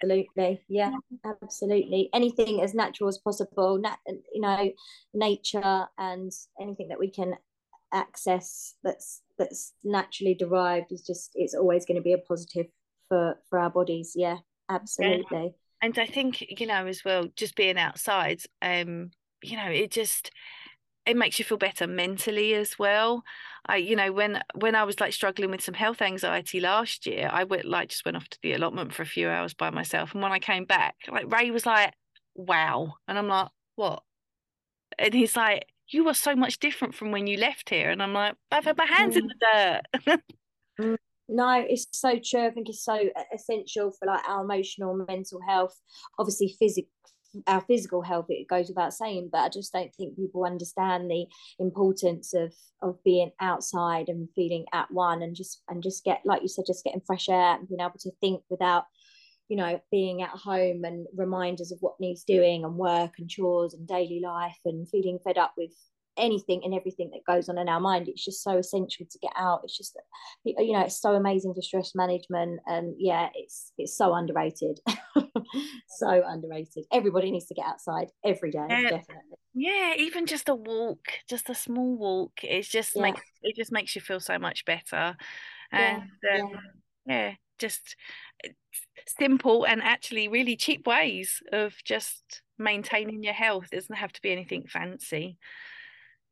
Absolutely, 0.00 0.60
yeah, 0.68 0.92
absolutely. 1.24 2.08
Anything 2.12 2.62
as 2.62 2.72
natural 2.72 3.08
as 3.08 3.18
possible, 3.18 3.78
nat- 3.78 3.98
you 4.32 4.40
know, 4.40 4.70
nature 5.12 5.88
and 5.98 6.30
anything 6.60 6.88
that 6.88 7.00
we 7.00 7.10
can 7.10 7.34
access 7.92 8.74
that's 8.84 9.22
that's 9.38 9.72
naturally 9.82 10.34
derived 10.34 10.92
is 10.92 11.02
just 11.02 11.32
it's 11.34 11.54
always 11.54 11.84
going 11.86 11.96
to 11.96 12.02
be 12.02 12.12
a 12.12 12.18
positive 12.18 12.66
for 13.08 13.38
for 13.50 13.58
our 13.58 13.70
bodies. 13.70 14.12
Yeah, 14.14 14.38
absolutely. 14.68 15.54
and 15.82 15.98
I 15.98 16.06
think 16.06 16.60
you 16.60 16.66
know 16.66 16.86
as 16.86 17.04
well 17.04 17.28
just 17.36 17.56
being 17.56 17.78
outside 17.78 18.42
um 18.62 19.10
you 19.42 19.56
know 19.56 19.70
it 19.70 19.90
just 19.90 20.30
it 21.06 21.16
makes 21.16 21.38
you 21.38 21.44
feel 21.44 21.56
better 21.56 21.86
mentally 21.86 22.52
as 22.52 22.78
well. 22.78 23.24
I 23.66 23.76
you 23.76 23.96
know 23.96 24.12
when 24.12 24.42
when 24.54 24.74
I 24.74 24.84
was 24.84 25.00
like 25.00 25.14
struggling 25.14 25.50
with 25.50 25.62
some 25.62 25.74
health 25.74 26.02
anxiety 26.02 26.60
last 26.60 27.06
year 27.06 27.30
I 27.32 27.44
went 27.44 27.64
like 27.64 27.88
just 27.88 28.04
went 28.04 28.16
off 28.16 28.28
to 28.28 28.38
the 28.42 28.52
allotment 28.52 28.92
for 28.92 29.02
a 29.02 29.06
few 29.06 29.28
hours 29.28 29.54
by 29.54 29.70
myself. 29.70 30.12
And 30.12 30.22
when 30.22 30.32
I 30.32 30.38
came 30.38 30.64
back 30.66 30.96
like 31.10 31.32
Ray 31.32 31.50
was 31.50 31.66
like 31.66 31.94
wow. 32.34 32.94
And 33.08 33.18
I'm 33.18 33.28
like 33.28 33.48
what? 33.76 34.02
And 34.98 35.14
he's 35.14 35.34
like 35.36 35.66
you 35.88 36.04
were 36.04 36.14
so 36.14 36.36
much 36.36 36.58
different 36.58 36.94
from 36.94 37.10
when 37.10 37.26
you 37.26 37.38
left 37.38 37.70
here. 37.70 37.90
And 37.90 38.02
I'm 38.02 38.12
like 38.12 38.34
I've 38.52 38.64
had 38.64 38.76
my 38.76 38.84
hands 38.86 39.16
in 39.16 39.26
the 39.28 39.80
dirt 40.04 40.20
No, 41.28 41.64
it's 41.68 41.86
so 41.92 42.18
true. 42.24 42.46
I 42.46 42.50
think 42.50 42.68
it's 42.68 42.84
so 42.84 42.98
essential 43.34 43.92
for 43.92 44.06
like 44.06 44.26
our 44.26 44.42
emotional, 44.42 44.94
mental 45.06 45.40
health. 45.46 45.78
Obviously, 46.18 46.56
physical, 46.58 46.90
our 47.46 47.60
physical 47.60 48.00
health. 48.00 48.26
It 48.30 48.48
goes 48.48 48.68
without 48.68 48.94
saying, 48.94 49.28
but 49.30 49.40
I 49.40 49.48
just 49.50 49.72
don't 49.72 49.94
think 49.94 50.16
people 50.16 50.46
understand 50.46 51.10
the 51.10 51.26
importance 51.58 52.32
of 52.32 52.54
of 52.80 53.02
being 53.04 53.30
outside 53.40 54.08
and 54.08 54.28
feeling 54.34 54.64
at 54.72 54.90
one, 54.90 55.22
and 55.22 55.36
just 55.36 55.62
and 55.68 55.82
just 55.82 56.02
get 56.02 56.22
like 56.24 56.40
you 56.40 56.48
said, 56.48 56.64
just 56.66 56.84
getting 56.84 57.02
fresh 57.06 57.28
air 57.28 57.56
and 57.56 57.68
being 57.68 57.80
able 57.80 57.98
to 58.00 58.10
think 58.22 58.42
without, 58.48 58.84
you 59.48 59.56
know, 59.58 59.80
being 59.90 60.22
at 60.22 60.30
home 60.30 60.84
and 60.84 61.06
reminders 61.14 61.72
of 61.72 61.78
what 61.80 62.00
needs 62.00 62.24
doing 62.24 62.64
and 62.64 62.76
work 62.76 63.12
and 63.18 63.28
chores 63.28 63.74
and 63.74 63.86
daily 63.86 64.20
life 64.24 64.58
and 64.64 64.88
feeling 64.88 65.18
fed 65.22 65.36
up 65.36 65.52
with 65.58 65.74
anything 66.18 66.62
and 66.64 66.74
everything 66.74 67.10
that 67.10 67.20
goes 67.26 67.48
on 67.48 67.58
in 67.58 67.68
our 67.68 67.80
mind 67.80 68.08
it's 68.08 68.24
just 68.24 68.42
so 68.42 68.58
essential 68.58 69.06
to 69.10 69.18
get 69.18 69.32
out 69.36 69.60
it's 69.64 69.76
just 69.76 69.96
you 70.44 70.72
know 70.72 70.80
it's 70.80 71.00
so 71.00 71.12
amazing 71.12 71.54
for 71.54 71.62
stress 71.62 71.92
management 71.94 72.60
and 72.66 72.94
yeah 72.98 73.28
it's 73.34 73.72
it's 73.78 73.96
so 73.96 74.14
underrated 74.14 74.78
so 75.98 76.22
underrated 76.26 76.84
everybody 76.92 77.30
needs 77.30 77.46
to 77.46 77.54
get 77.54 77.66
outside 77.66 78.08
every 78.24 78.50
day 78.50 78.66
yeah. 78.68 78.82
definitely 78.82 79.38
yeah 79.54 79.94
even 79.96 80.26
just 80.26 80.48
a 80.48 80.54
walk 80.54 81.06
just 81.28 81.48
a 81.48 81.54
small 81.54 81.96
walk 81.96 82.32
it's 82.42 82.68
just 82.68 82.94
yeah. 82.94 83.02
makes 83.02 83.22
it 83.42 83.56
just 83.56 83.72
makes 83.72 83.94
you 83.94 84.00
feel 84.00 84.20
so 84.20 84.38
much 84.38 84.64
better 84.64 85.16
and 85.72 86.02
yeah, 86.22 86.42
um, 86.42 86.50
yeah 87.06 87.32
just 87.58 87.96
simple 89.06 89.64
and 89.66 89.82
actually 89.82 90.28
really 90.28 90.56
cheap 90.56 90.86
ways 90.86 91.42
of 91.52 91.74
just 91.84 92.42
maintaining 92.58 93.22
your 93.22 93.34
health. 93.34 93.68
It 93.72 93.76
doesn't 93.76 93.96
have 93.96 94.12
to 94.12 94.22
be 94.22 94.32
anything 94.32 94.66
fancy. 94.66 95.38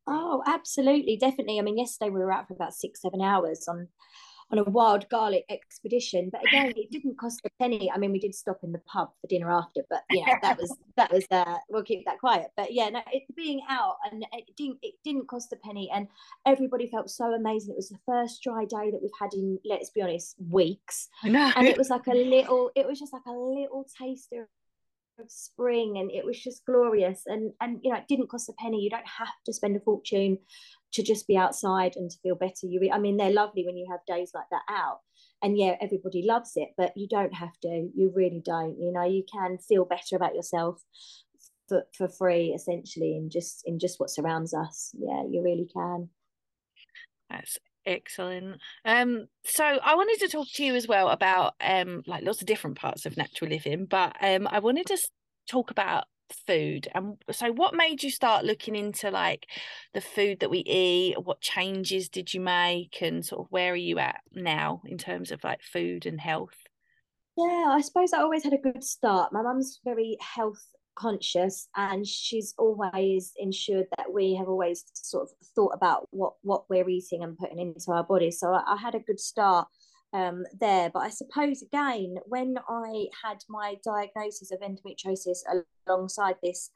Oh, 0.06 0.42
absolutely, 0.46 1.16
definitely. 1.16 1.58
I 1.58 1.62
mean, 1.62 1.78
yesterday 1.78 2.10
we 2.10 2.20
were 2.20 2.32
out 2.32 2.48
for 2.48 2.54
about 2.54 2.74
six, 2.74 3.02
seven 3.02 3.20
hours 3.20 3.66
on 3.68 3.88
on 4.52 4.58
a 4.58 4.64
wild 4.64 5.08
garlic 5.08 5.44
expedition. 5.50 6.30
But 6.30 6.42
again, 6.46 6.72
it 6.76 6.90
didn't 6.90 7.18
cost 7.18 7.40
a 7.44 7.50
penny. 7.58 7.90
I 7.90 7.98
mean, 7.98 8.12
we 8.12 8.20
did 8.20 8.34
stop 8.34 8.60
in 8.62 8.72
the 8.72 8.78
pub 8.80 9.10
for 9.20 9.26
dinner 9.26 9.50
after, 9.50 9.82
but 9.90 10.02
you 10.10 10.24
know, 10.24 10.34
that 10.42 10.58
was 10.58 10.76
that 10.96 11.12
was 11.12 11.24
uh 11.30 11.56
we'll 11.68 11.82
keep 11.82 12.04
that 12.06 12.20
quiet. 12.20 12.48
But 12.56 12.72
yeah, 12.72 12.88
no, 12.88 13.00
it 13.12 13.22
being 13.34 13.60
out 13.68 13.96
and 14.10 14.24
it 14.32 14.44
didn't 14.56 14.78
it 14.82 14.94
didn't 15.04 15.28
cost 15.28 15.52
a 15.52 15.56
penny 15.56 15.90
and 15.92 16.08
everybody 16.46 16.86
felt 16.86 17.10
so 17.10 17.34
amazing. 17.34 17.72
It 17.72 17.76
was 17.76 17.88
the 17.88 17.98
first 18.06 18.42
dry 18.42 18.64
day 18.64 18.90
that 18.90 19.02
we've 19.02 19.10
had 19.18 19.34
in, 19.34 19.58
let's 19.64 19.90
be 19.90 20.02
honest, 20.02 20.36
weeks. 20.50 21.08
And 21.56 21.66
it 21.66 21.76
was 21.76 21.90
like 21.90 22.06
a 22.06 22.14
little, 22.14 22.70
it 22.76 22.86
was 22.86 22.98
just 22.98 23.12
like 23.12 23.26
a 23.26 23.32
little 23.32 23.84
taster 23.98 24.48
of 25.18 25.30
spring 25.30 25.98
and 25.98 26.10
it 26.10 26.24
was 26.24 26.40
just 26.40 26.64
glorious. 26.64 27.22
And 27.26 27.52
and 27.60 27.80
you 27.82 27.90
know 27.90 27.98
it 27.98 28.08
didn't 28.08 28.28
cost 28.28 28.48
a 28.48 28.52
penny. 28.54 28.80
You 28.80 28.90
don't 28.90 29.06
have 29.06 29.34
to 29.44 29.52
spend 29.52 29.76
a 29.76 29.80
fortune 29.80 30.38
to 30.92 31.02
just 31.02 31.26
be 31.26 31.36
outside 31.36 31.96
and 31.96 32.10
to 32.10 32.18
feel 32.22 32.34
better. 32.34 32.66
You 32.66 32.80
i 32.92 32.98
mean 32.98 33.16
they're 33.16 33.30
lovely 33.30 33.64
when 33.64 33.76
you 33.76 33.86
have 33.90 34.00
days 34.06 34.32
like 34.34 34.46
that 34.50 34.62
out. 34.70 35.00
And 35.42 35.58
yeah 35.58 35.76
everybody 35.80 36.22
loves 36.22 36.52
it 36.56 36.70
but 36.76 36.92
you 36.96 37.08
don't 37.08 37.34
have 37.34 37.58
to. 37.62 37.88
You 37.94 38.12
really 38.14 38.42
don't 38.44 38.78
you 38.78 38.92
know. 38.92 39.04
You 39.04 39.24
can 39.30 39.58
feel 39.58 39.84
better 39.84 40.16
about 40.16 40.34
yourself 40.34 40.82
for, 41.68 41.84
for 41.96 42.08
free 42.08 42.52
essentially 42.54 43.16
in 43.16 43.30
just 43.30 43.62
in 43.66 43.78
just 43.78 44.00
what 44.00 44.10
surrounds 44.10 44.54
us. 44.54 44.94
Yeah 44.98 45.24
you 45.28 45.42
really 45.42 45.68
can. 45.72 46.08
That's 47.30 47.58
excellent. 47.86 48.60
Um 48.84 49.26
so 49.44 49.64
i 49.64 49.94
wanted 49.94 50.18
to 50.20 50.28
talk 50.28 50.48
to 50.54 50.64
you 50.64 50.74
as 50.74 50.88
well 50.88 51.08
about 51.08 51.54
um 51.60 52.02
like 52.06 52.24
lots 52.24 52.40
of 52.40 52.46
different 52.46 52.76
parts 52.76 53.06
of 53.06 53.16
natural 53.16 53.50
living 53.50 53.86
but 53.86 54.16
um 54.20 54.48
i 54.50 54.58
wanted 54.58 54.86
to 54.86 54.98
talk 55.48 55.70
about 55.70 56.04
food. 56.46 56.88
And 56.94 57.16
so 57.30 57.52
what 57.52 57.74
made 57.74 58.02
you 58.02 58.10
start 58.10 58.44
looking 58.44 58.74
into 58.74 59.10
like 59.10 59.46
the 59.94 60.00
food 60.00 60.40
that 60.40 60.50
we 60.50 60.58
eat? 60.58 61.14
What 61.22 61.40
changes 61.40 62.08
did 62.08 62.34
you 62.34 62.40
make? 62.40 63.00
And 63.00 63.24
sort 63.24 63.42
of 63.42 63.46
where 63.50 63.72
are 63.72 63.76
you 63.76 63.98
at 63.98 64.20
now 64.32 64.82
in 64.86 64.98
terms 64.98 65.30
of 65.30 65.44
like 65.44 65.62
food 65.62 66.06
and 66.06 66.20
health? 66.20 66.56
Yeah 67.36 67.68
i 67.70 67.80
suppose 67.82 68.12
i 68.12 68.20
always 68.20 68.44
had 68.44 68.54
a 68.54 68.58
good 68.58 68.82
start. 68.82 69.32
My 69.32 69.42
mum's 69.42 69.80
very 69.84 70.16
health 70.20 70.64
conscious 70.96 71.68
and 71.76 72.06
she's 72.06 72.54
always 72.58 73.32
ensured 73.36 73.86
that 73.96 74.12
we 74.12 74.34
have 74.34 74.48
always 74.48 74.84
sort 74.94 75.24
of 75.24 75.30
thought 75.54 75.72
about 75.74 76.08
what 76.10 76.34
what 76.42 76.68
we're 76.68 76.88
eating 76.88 77.22
and 77.22 77.38
putting 77.38 77.58
into 77.58 77.92
our 77.92 78.02
bodies 78.02 78.40
so 78.40 78.52
i, 78.52 78.62
I 78.66 78.76
had 78.76 78.94
a 78.94 79.00
good 79.00 79.20
start 79.20 79.68
um, 80.12 80.44
there. 80.58 80.90
But 80.92 81.00
I 81.00 81.10
suppose 81.10 81.62
again, 81.62 82.16
when 82.26 82.56
I 82.68 83.06
had 83.24 83.38
my 83.48 83.76
diagnosis 83.84 84.50
of 84.50 84.60
endometriosis 84.60 85.38
alongside 85.86 86.36
this 86.42 86.70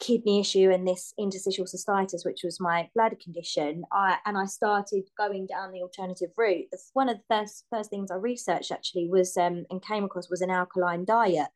kidney 0.00 0.40
issue 0.40 0.70
and 0.70 0.86
this 0.86 1.14
interstitial 1.18 1.66
cystitis, 1.66 2.24
which 2.24 2.42
was 2.44 2.60
my 2.60 2.88
bladder 2.94 3.16
condition, 3.22 3.84
I 3.92 4.18
and 4.26 4.36
I 4.36 4.46
started 4.46 5.04
going 5.16 5.46
down 5.46 5.72
the 5.72 5.82
alternative 5.82 6.30
route. 6.36 6.66
One 6.92 7.08
of 7.08 7.18
the 7.18 7.34
first 7.34 7.64
first 7.70 7.90
things 7.90 8.10
I 8.10 8.16
researched 8.16 8.72
actually 8.72 9.08
was 9.08 9.36
um, 9.36 9.64
and 9.70 9.82
came 9.82 10.04
across 10.04 10.30
was 10.30 10.42
an 10.42 10.50
alkaline 10.50 11.04
diet 11.04 11.48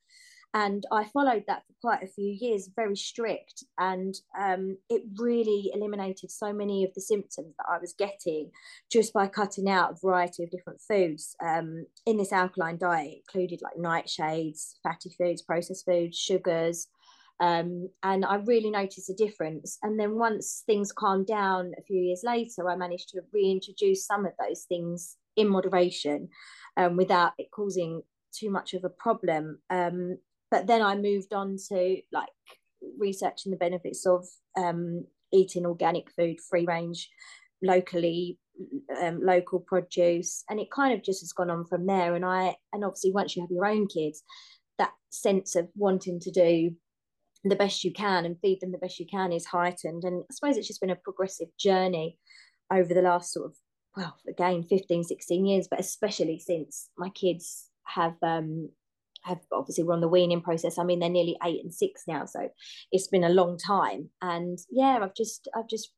and 0.54 0.84
I 0.90 1.04
followed 1.04 1.44
that 1.46 1.62
for 1.66 1.74
quite 1.80 2.02
a 2.02 2.10
few 2.10 2.36
years, 2.40 2.70
very 2.74 2.96
strict, 2.96 3.64
and 3.78 4.14
um, 4.38 4.78
it 4.88 5.02
really 5.18 5.70
eliminated 5.74 6.30
so 6.30 6.52
many 6.52 6.84
of 6.84 6.94
the 6.94 7.02
symptoms 7.02 7.54
that 7.58 7.66
I 7.70 7.78
was 7.78 7.94
getting 7.98 8.50
just 8.90 9.12
by 9.12 9.26
cutting 9.26 9.68
out 9.68 9.92
a 9.92 10.06
variety 10.06 10.44
of 10.44 10.50
different 10.50 10.80
foods 10.80 11.36
um, 11.44 11.84
in 12.06 12.16
this 12.16 12.32
alkaline 12.32 12.78
diet. 12.78 13.18
included 13.28 13.60
like 13.62 13.76
nightshades, 13.76 14.74
fatty 14.82 15.10
foods, 15.18 15.42
processed 15.42 15.84
foods, 15.84 16.16
sugars. 16.16 16.88
Um, 17.40 17.88
and 18.02 18.24
I 18.24 18.36
really 18.36 18.70
noticed 18.70 19.10
a 19.10 19.14
difference. 19.14 19.78
And 19.82 20.00
then 20.00 20.16
once 20.16 20.64
things 20.66 20.92
calmed 20.92 21.26
down 21.26 21.72
a 21.78 21.82
few 21.82 22.00
years 22.00 22.22
later, 22.24 22.68
I 22.68 22.74
managed 22.74 23.10
to 23.10 23.20
reintroduce 23.32 24.06
some 24.06 24.26
of 24.26 24.32
those 24.40 24.62
things 24.62 25.16
in 25.36 25.48
moderation 25.48 26.30
um, 26.76 26.96
without 26.96 27.32
it 27.38 27.50
causing 27.52 28.02
too 28.32 28.50
much 28.50 28.74
of 28.74 28.84
a 28.84 28.88
problem. 28.88 29.58
Um, 29.70 30.18
but 30.50 30.66
then 30.66 30.82
I 30.82 30.96
moved 30.96 31.32
on 31.32 31.56
to 31.68 32.00
like 32.12 32.28
researching 32.98 33.50
the 33.50 33.58
benefits 33.58 34.06
of 34.06 34.26
um, 34.56 35.04
eating 35.32 35.66
organic 35.66 36.10
food, 36.10 36.38
free 36.48 36.64
range, 36.66 37.08
locally 37.62 38.38
um, 39.00 39.20
local 39.22 39.60
produce, 39.60 40.44
and 40.48 40.58
it 40.58 40.70
kind 40.70 40.94
of 40.94 41.02
just 41.02 41.22
has 41.22 41.32
gone 41.32 41.50
on 41.50 41.64
from 41.64 41.86
there. 41.86 42.14
And 42.14 42.24
I 42.24 42.56
and 42.72 42.84
obviously 42.84 43.12
once 43.12 43.36
you 43.36 43.42
have 43.42 43.50
your 43.50 43.66
own 43.66 43.86
kids, 43.86 44.22
that 44.78 44.92
sense 45.10 45.56
of 45.56 45.68
wanting 45.76 46.20
to 46.20 46.30
do 46.30 46.76
the 47.44 47.56
best 47.56 47.84
you 47.84 47.92
can 47.92 48.24
and 48.24 48.36
feed 48.40 48.60
them 48.60 48.72
the 48.72 48.78
best 48.78 48.98
you 48.98 49.06
can 49.06 49.32
is 49.32 49.46
heightened. 49.46 50.04
And 50.04 50.24
I 50.30 50.34
suppose 50.34 50.56
it's 50.56 50.66
just 50.66 50.80
been 50.80 50.90
a 50.90 50.96
progressive 50.96 51.48
journey 51.58 52.18
over 52.72 52.92
the 52.92 53.02
last 53.02 53.32
sort 53.32 53.46
of 53.46 53.56
well 53.96 54.16
again 54.28 54.62
15 54.62 55.04
16 55.04 55.46
years 55.46 55.68
but 55.70 55.80
especially 55.80 56.38
since 56.38 56.90
my 56.96 57.08
kids 57.10 57.70
have 57.84 58.14
um 58.22 58.68
have 59.28 59.40
obviously 59.52 59.84
we're 59.84 59.94
on 59.94 60.00
the 60.00 60.08
weaning 60.08 60.40
process. 60.40 60.78
I 60.78 60.84
mean, 60.84 61.00
they're 61.00 61.08
nearly 61.08 61.36
eight 61.44 61.62
and 61.62 61.72
six 61.72 62.02
now, 62.08 62.24
so 62.24 62.48
it's 62.92 63.08
been 63.08 63.24
a 63.24 63.28
long 63.28 63.58
time. 63.58 64.10
And 64.22 64.58
yeah, 64.70 64.98
I've 65.02 65.14
just 65.14 65.48
I've 65.56 65.68
just 65.68 65.92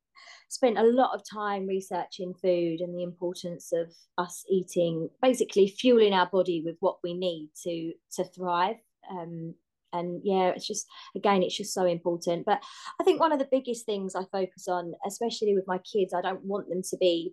spent 0.49 0.79
a 0.79 0.83
lot 0.83 1.14
of 1.14 1.23
time 1.33 1.66
researching 1.66 2.35
food 2.35 2.81
and 2.81 2.95
the 2.95 3.03
importance 3.03 3.73
of 3.73 3.93
us 4.19 4.45
eating, 4.51 5.09
basically 5.23 5.69
fueling 5.69 6.12
our 6.12 6.29
body 6.31 6.62
with 6.64 6.77
what 6.81 6.97
we 7.03 7.14
need 7.14 7.51
to 7.64 7.93
to 8.16 8.25
thrive. 8.25 8.77
Um, 9.11 9.55
and 9.93 10.21
yeah, 10.25 10.49
it's 10.49 10.66
just 10.66 10.87
again, 11.16 11.43
it's 11.43 11.57
just 11.57 11.75
so 11.75 11.85
important. 11.85 12.47
But 12.47 12.61
I 13.01 13.05
think 13.05 13.21
one 13.21 13.33
of 13.33 13.38
the 13.38 13.49
biggest 13.51 13.87
things 13.87 14.14
I 14.14 14.25
focus 14.31 14.69
on, 14.69 14.93
especially 15.07 15.55
with 15.55 15.64
my 15.66 15.79
kids, 15.79 16.14
I 16.14 16.21
don't 16.21 16.45
want 16.45 16.69
them 16.69 16.83
to 16.90 16.97
be 16.99 17.33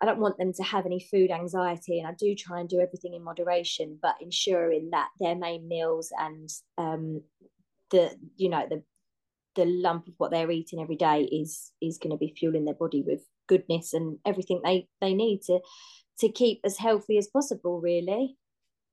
I 0.00 0.06
don't 0.06 0.20
want 0.20 0.38
them 0.38 0.52
to 0.52 0.62
have 0.62 0.86
any 0.86 1.00
food 1.00 1.30
anxiety, 1.30 1.98
and 1.98 2.06
I 2.06 2.12
do 2.18 2.34
try 2.34 2.60
and 2.60 2.68
do 2.68 2.80
everything 2.80 3.14
in 3.14 3.24
moderation, 3.24 3.98
but 4.00 4.16
ensuring 4.20 4.90
that 4.92 5.08
their 5.18 5.34
main 5.34 5.66
meals 5.66 6.12
and 6.18 6.48
um, 6.76 7.22
the 7.90 8.16
you 8.36 8.48
know 8.48 8.66
the 8.68 8.82
the 9.56 9.64
lump 9.64 10.06
of 10.06 10.14
what 10.18 10.30
they're 10.30 10.50
eating 10.50 10.80
every 10.80 10.96
day 10.96 11.22
is 11.22 11.72
is 11.82 11.98
going 11.98 12.12
to 12.12 12.16
be 12.16 12.34
fueling 12.36 12.64
their 12.64 12.74
body 12.74 13.02
with 13.02 13.22
goodness 13.48 13.92
and 13.92 14.18
everything 14.24 14.60
they 14.64 14.86
they 15.00 15.14
need 15.14 15.42
to 15.42 15.60
to 16.20 16.28
keep 16.28 16.60
as 16.64 16.76
healthy 16.76 17.18
as 17.18 17.28
possible 17.28 17.80
really. 17.80 18.36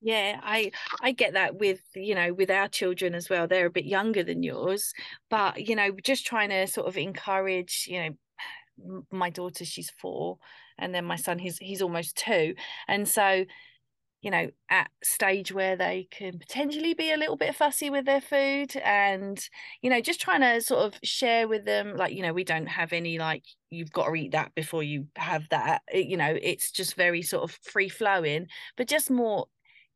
Yeah 0.02 0.40
i 0.44 0.72
i 1.02 1.12
get 1.12 1.34
that 1.34 1.58
with 1.58 1.82
you 1.96 2.16
know 2.16 2.34
with 2.34 2.52
our 2.52 2.68
children 2.68 3.14
as 3.16 3.30
well. 3.30 3.48
They're 3.48 3.68
a 3.68 3.72
bit 3.72 3.86
younger 3.86 4.24
than 4.24 4.44
yours 4.44 4.94
but 5.30 5.68
you 5.68 5.76
know 5.76 5.92
just 6.04 6.26
trying 6.26 6.50
to 6.50 6.68
sort 6.68 6.88
of 6.88 6.98
encourage 6.98 7.86
you 7.88 8.04
know 8.04 9.04
my 9.12 9.30
daughter 9.30 9.66
she's 9.66 9.90
four 9.90 10.38
and 10.78 10.94
then 10.94 11.06
my 11.06 11.16
son 11.16 11.40
he's 11.40 11.58
he's 11.60 11.82
almost 11.82 12.16
two 12.18 12.56
and 12.88 13.08
so 13.08 13.46
you 14.22 14.32
know 14.32 14.50
at 14.70 14.90
stage 15.04 15.52
where 15.52 15.76
they 15.76 16.08
can 16.10 16.40
potentially 16.40 16.94
be 16.96 17.12
a 17.12 17.18
little 17.18 17.36
bit 17.38 17.54
fussy 17.56 17.90
with 17.90 18.06
their 18.06 18.22
food 18.22 18.76
and 18.78 19.50
you 19.82 19.90
know 19.90 20.02
just 20.02 20.20
trying 20.20 20.42
to 20.42 20.60
sort 20.62 20.82
of 20.84 21.00
share 21.04 21.48
with 21.48 21.66
them 21.66 21.96
like 21.96 22.14
you 22.14 22.24
know 22.24 22.34
we 22.34 22.44
don't 22.44 22.66
have 22.68 22.92
any 22.92 23.20
like 23.20 23.44
you've 23.70 23.92
got 23.92 24.08
to 24.08 24.16
eat 24.16 24.32
that 24.32 24.54
before 24.56 24.82
you 24.82 25.08
have 25.16 25.48
that 25.50 25.84
you 25.94 26.18
know 26.18 26.38
it's 26.42 26.72
just 26.72 26.96
very 26.96 27.22
sort 27.22 27.44
of 27.44 27.60
free 27.62 27.90
flowing 27.90 28.48
but 28.78 28.88
just 28.88 29.12
more 29.12 29.46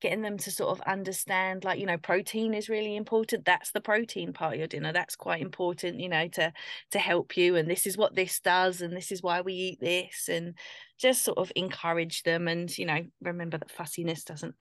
getting 0.01 0.21
them 0.21 0.37
to 0.37 0.51
sort 0.51 0.69
of 0.69 0.81
understand 0.87 1.63
like 1.63 1.79
you 1.79 1.85
know 1.85 1.97
protein 1.97 2.53
is 2.53 2.69
really 2.69 2.95
important 2.95 3.45
that's 3.45 3.71
the 3.71 3.81
protein 3.81 4.33
part 4.33 4.53
of 4.53 4.59
your 4.59 4.67
dinner 4.67 4.93
that's 4.93 5.15
quite 5.15 5.41
important 5.41 5.99
you 5.99 6.09
know 6.09 6.27
to 6.27 6.51
to 6.91 6.99
help 6.99 7.35
you 7.35 7.55
and 7.55 7.69
this 7.69 7.85
is 7.85 7.97
what 7.97 8.15
this 8.15 8.39
does 8.39 8.81
and 8.81 8.95
this 8.95 9.11
is 9.11 9.21
why 9.21 9.41
we 9.41 9.53
eat 9.53 9.79
this 9.79 10.29
and 10.29 10.55
just 10.97 11.23
sort 11.23 11.37
of 11.37 11.51
encourage 11.55 12.23
them 12.23 12.47
and 12.47 12.77
you 12.77 12.85
know 12.85 13.01
remember 13.21 13.57
that 13.57 13.71
fussiness 13.71 14.23
doesn't 14.23 14.55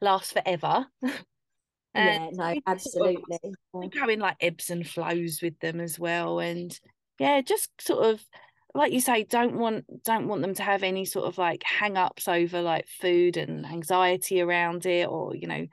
last 0.00 0.32
forever. 0.32 0.86
Yeah 1.92 2.28
no 2.30 2.54
absolutely 2.68 3.24
sort 3.72 3.86
of 3.86 3.90
going 3.90 4.20
like 4.20 4.36
ebbs 4.40 4.70
and 4.70 4.86
flows 4.86 5.40
with 5.42 5.58
them 5.58 5.80
as 5.80 5.98
well 5.98 6.38
and 6.38 6.78
yeah 7.18 7.40
just 7.40 7.68
sort 7.80 8.04
of 8.04 8.24
like 8.74 8.92
you 8.92 9.00
say 9.00 9.24
don't 9.24 9.56
want 9.56 9.84
don't 10.04 10.28
want 10.28 10.42
them 10.42 10.54
to 10.54 10.62
have 10.62 10.82
any 10.82 11.04
sort 11.04 11.26
of 11.26 11.38
like 11.38 11.62
hang 11.64 11.96
ups 11.96 12.28
over 12.28 12.62
like 12.62 12.86
food 12.88 13.36
and 13.36 13.66
anxiety 13.66 14.40
around 14.40 14.86
it 14.86 15.08
or 15.08 15.34
you 15.34 15.46
know 15.46 15.66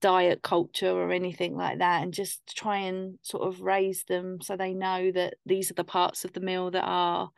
diet 0.00 0.42
culture 0.42 0.90
or 0.90 1.12
anything 1.12 1.56
like 1.56 1.78
that 1.78 2.02
and 2.02 2.12
just 2.12 2.40
try 2.56 2.78
and 2.78 3.18
sort 3.22 3.46
of 3.46 3.60
raise 3.60 4.02
them 4.04 4.40
so 4.40 4.56
they 4.56 4.74
know 4.74 5.12
that 5.12 5.34
these 5.46 5.70
are 5.70 5.74
the 5.74 5.84
parts 5.84 6.24
of 6.24 6.32
the 6.32 6.40
meal 6.40 6.70
that 6.70 6.84
are 6.84 7.30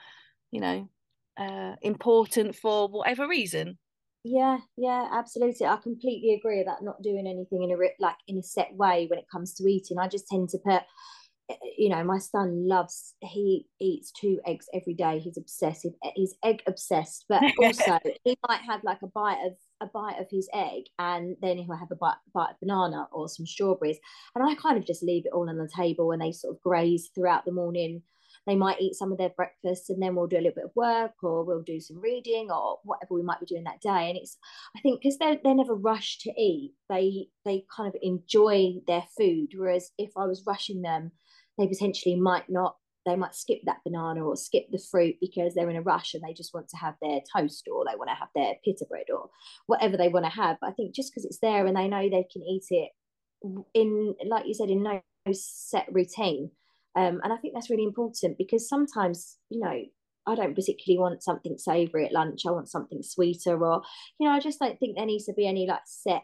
you 0.50 0.60
know 0.60 0.88
uh, 1.36 1.74
important 1.82 2.54
for 2.54 2.88
whatever 2.88 3.28
reason. 3.28 3.78
Yeah 4.22 4.58
yeah 4.76 5.08
absolutely. 5.12 5.66
I 5.66 5.76
completely 5.76 6.34
agree 6.34 6.62
about 6.62 6.82
not 6.82 7.02
doing 7.02 7.26
anything 7.26 7.62
in 7.62 7.70
a 7.70 7.76
like 7.98 8.16
in 8.26 8.38
a 8.38 8.42
set 8.42 8.74
way 8.74 9.06
when 9.08 9.18
it 9.18 9.28
comes 9.30 9.52
to 9.54 9.66
eating. 9.66 9.98
I 9.98 10.08
just 10.08 10.28
tend 10.28 10.48
to 10.50 10.58
put 10.58 10.82
you 11.76 11.90
know 11.90 12.02
my 12.02 12.18
son 12.18 12.66
loves 12.66 13.14
he 13.20 13.66
eats 13.80 14.12
two 14.12 14.40
eggs 14.46 14.66
every 14.72 14.94
day. 14.94 15.18
He's 15.18 15.36
obsessive 15.36 15.92
eh, 16.04 16.10
he's 16.14 16.34
egg 16.44 16.62
obsessed 16.66 17.26
but 17.28 17.42
also 17.62 17.98
he 18.24 18.36
might 18.48 18.60
have 18.60 18.82
like 18.84 19.02
a 19.02 19.08
bite 19.08 19.44
of 19.46 19.52
a 19.80 19.86
bite 19.86 20.20
of 20.20 20.26
his 20.30 20.48
egg 20.54 20.84
and 20.98 21.36
then 21.40 21.58
he'll 21.58 21.76
have 21.76 21.90
a 21.90 21.96
bite, 21.96 22.14
bite 22.32 22.50
of 22.50 22.60
banana 22.60 23.06
or 23.12 23.28
some 23.28 23.46
strawberries. 23.46 23.98
And 24.34 24.44
i 24.44 24.54
kind 24.54 24.78
of 24.78 24.86
just 24.86 25.02
leave 25.02 25.26
it 25.26 25.32
all 25.32 25.48
on 25.48 25.58
the 25.58 25.68
table 25.68 26.12
and 26.12 26.22
they 26.22 26.32
sort 26.32 26.56
of 26.56 26.62
graze 26.62 27.10
throughout 27.14 27.44
the 27.44 27.52
morning. 27.52 28.02
They 28.46 28.56
might 28.56 28.80
eat 28.80 28.94
some 28.94 29.10
of 29.10 29.16
their 29.16 29.30
breakfast 29.30 29.88
and 29.88 30.02
then 30.02 30.14
we'll 30.14 30.26
do 30.26 30.36
a 30.36 30.44
little 30.44 30.54
bit 30.54 30.64
of 30.64 30.76
work 30.76 31.12
or 31.22 31.44
we'll 31.44 31.62
do 31.62 31.80
some 31.80 32.00
reading 32.00 32.50
or 32.50 32.78
whatever 32.84 33.14
we 33.14 33.22
might 33.22 33.40
be 33.40 33.46
doing 33.46 33.64
that 33.64 33.80
day. 33.80 34.10
And 34.10 34.18
it's 34.18 34.36
i 34.76 34.80
think 34.80 35.00
because 35.00 35.18
they're, 35.18 35.38
they're 35.42 35.54
never 35.54 35.74
rushed 35.74 36.22
to 36.22 36.32
eat 36.40 36.72
they 36.88 37.28
they 37.44 37.64
kind 37.74 37.88
of 37.88 38.00
enjoy 38.02 38.74
their 38.86 39.04
food. 39.16 39.48
Whereas 39.56 39.90
if 39.98 40.10
i 40.16 40.26
was 40.26 40.44
rushing 40.46 40.82
them 40.82 41.12
they 41.58 41.66
potentially 41.66 42.16
might 42.16 42.48
not 42.48 42.76
they 43.06 43.16
might 43.16 43.34
skip 43.34 43.58
that 43.66 43.82
banana 43.84 44.24
or 44.24 44.36
skip 44.36 44.64
the 44.70 44.82
fruit 44.90 45.16
because 45.20 45.54
they're 45.54 45.68
in 45.68 45.76
a 45.76 45.82
rush 45.82 46.14
and 46.14 46.22
they 46.22 46.32
just 46.32 46.54
want 46.54 46.68
to 46.68 46.76
have 46.76 46.94
their 47.02 47.20
toast 47.36 47.68
or 47.70 47.84
they 47.84 47.96
want 47.96 48.08
to 48.08 48.16
have 48.16 48.28
their 48.34 48.54
pita 48.64 48.86
bread 48.88 49.06
or 49.12 49.28
whatever 49.66 49.96
they 49.96 50.08
want 50.08 50.24
to 50.24 50.30
have. 50.30 50.56
But 50.60 50.70
I 50.70 50.72
think 50.72 50.94
just 50.94 51.12
because 51.12 51.24
it's 51.24 51.40
there 51.40 51.66
and 51.66 51.76
they 51.76 51.88
know 51.88 52.02
they 52.02 52.26
can 52.32 52.42
eat 52.42 52.64
it 52.70 52.90
in, 53.74 54.14
like 54.26 54.46
you 54.46 54.54
said, 54.54 54.70
in 54.70 54.82
no 54.82 55.02
set 55.32 55.86
routine. 55.92 56.50
Um, 56.96 57.20
and 57.22 57.32
I 57.32 57.36
think 57.36 57.54
that's 57.54 57.70
really 57.70 57.84
important 57.84 58.38
because 58.38 58.68
sometimes, 58.68 59.36
you 59.50 59.60
know, 59.60 59.82
I 60.26 60.34
don't 60.34 60.54
particularly 60.54 60.98
want 60.98 61.22
something 61.22 61.58
savoury 61.58 62.06
at 62.06 62.12
lunch. 62.12 62.42
I 62.46 62.52
want 62.52 62.70
something 62.70 63.02
sweeter, 63.02 63.62
or 63.62 63.82
you 64.18 64.26
know, 64.26 64.34
I 64.34 64.40
just 64.40 64.58
don't 64.58 64.78
think 64.78 64.96
there 64.96 65.04
needs 65.04 65.26
to 65.26 65.34
be 65.34 65.46
any 65.46 65.66
like 65.66 65.82
set 65.84 66.22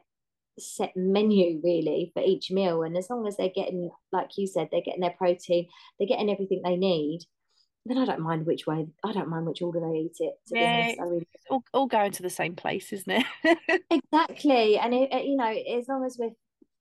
set 0.59 0.93
menu 0.97 1.61
really 1.63 2.11
for 2.15 2.23
each 2.23 2.51
meal. 2.51 2.83
And 2.83 2.97
as 2.97 3.09
long 3.11 3.27
as 3.27 3.37
they're 3.37 3.51
getting 3.55 3.91
like 4.13 4.31
you 4.37 4.47
said 4.47 4.69
they're 4.71 4.83
getting 4.83 5.01
their 5.01 5.15
protein 5.17 5.69
they're 5.99 6.09
getting 6.09 6.31
everything 6.31 6.63
they 6.65 6.77
need 6.77 7.21
then 7.87 7.99
I 7.99 8.05
don't 8.05 8.21
mind 8.21 8.45
which 8.45 8.67
way 8.67 8.87
I 9.05 9.13
don't 9.13 9.29
mind 9.29 9.47
which 9.47 9.63
order 9.63 9.81
they 9.81 9.99
eat 9.99 10.17
it 10.19 10.35
yeah, 10.49 10.93
I 11.01 11.03
really 11.03 11.27
all, 11.49 11.65
all 11.73 11.87
going 11.87 12.13
to 12.13 12.23
the 12.23 12.31
same 12.31 12.55
place 12.55 12.93
isn't 12.93 13.25
it? 13.45 13.83
Exactly. 13.91 14.79
And 14.79 14.93
it, 14.95 15.25
you 15.25 15.37
know 15.37 15.55
as 15.79 15.89
long 15.89 16.05
as 16.05 16.17
we're 16.19 16.31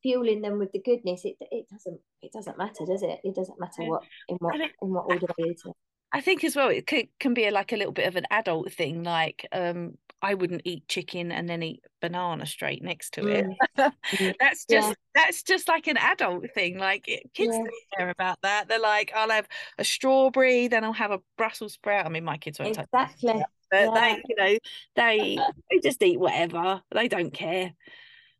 fueling 0.01 0.41
them 0.41 0.59
with 0.59 0.71
the 0.71 0.79
goodness 0.79 1.25
it 1.25 1.35
it 1.51 1.67
doesn't 1.69 1.99
it 2.21 2.31
doesn't 2.31 2.57
matter 2.57 2.85
does 2.85 3.03
it? 3.03 3.19
It 3.23 3.35
doesn't 3.35 3.59
matter 3.59 3.83
what 3.83 4.03
in 4.27 4.37
what 4.37 4.55
in 4.55 4.69
what 4.79 5.05
order 5.05 5.27
they 5.37 5.43
eat 5.45 5.61
it. 5.65 5.75
I 6.11 6.21
think 6.21 6.43
as 6.43 6.55
well 6.55 6.69
it 6.69 6.87
could, 6.87 7.07
can 7.19 7.33
be 7.33 7.45
a, 7.45 7.51
like 7.51 7.71
a 7.71 7.77
little 7.77 7.93
bit 7.93 8.07
of 8.07 8.15
an 8.15 8.25
adult 8.31 8.71
thing 8.73 9.03
like 9.03 9.47
um 9.51 9.97
I 10.21 10.33
wouldn't 10.33 10.63
eat 10.65 10.87
chicken 10.87 11.31
and 11.31 11.49
then 11.49 11.63
eat 11.63 11.81
banana 12.01 12.45
straight 12.45 12.83
next 12.83 13.13
to 13.13 13.27
it. 13.27 13.45
Mm. 13.77 14.35
that's 14.39 14.65
just 14.65 14.89
yeah. 14.89 14.93
that's 15.15 15.43
just 15.43 15.67
like 15.67 15.87
an 15.87 15.97
adult 15.97 16.51
thing. 16.53 16.77
Like 16.77 17.05
kids 17.05 17.29
yeah. 17.37 17.57
don't 17.57 17.69
care 17.97 18.09
about 18.09 18.39
that. 18.43 18.67
They're 18.67 18.79
like, 18.79 19.11
I'll 19.15 19.29
have 19.29 19.47
a 19.77 19.83
strawberry, 19.83 20.67
then 20.67 20.83
I'll 20.83 20.93
have 20.93 21.11
a 21.11 21.21
Brussels 21.37 21.73
sprout. 21.73 22.05
I 22.05 22.09
mean, 22.09 22.23
my 22.23 22.37
kids 22.37 22.59
won't 22.59 22.77
exactly. 22.77 23.33
Touch 23.33 23.43
but 23.71 23.93
yeah. 23.93 23.93
they, 23.93 24.23
you 24.27 24.35
know, 24.35 24.57
they 24.95 25.39
they 25.69 25.79
just 25.79 26.01
eat 26.01 26.19
whatever. 26.19 26.81
They 26.91 27.07
don't 27.07 27.31
care. 27.31 27.73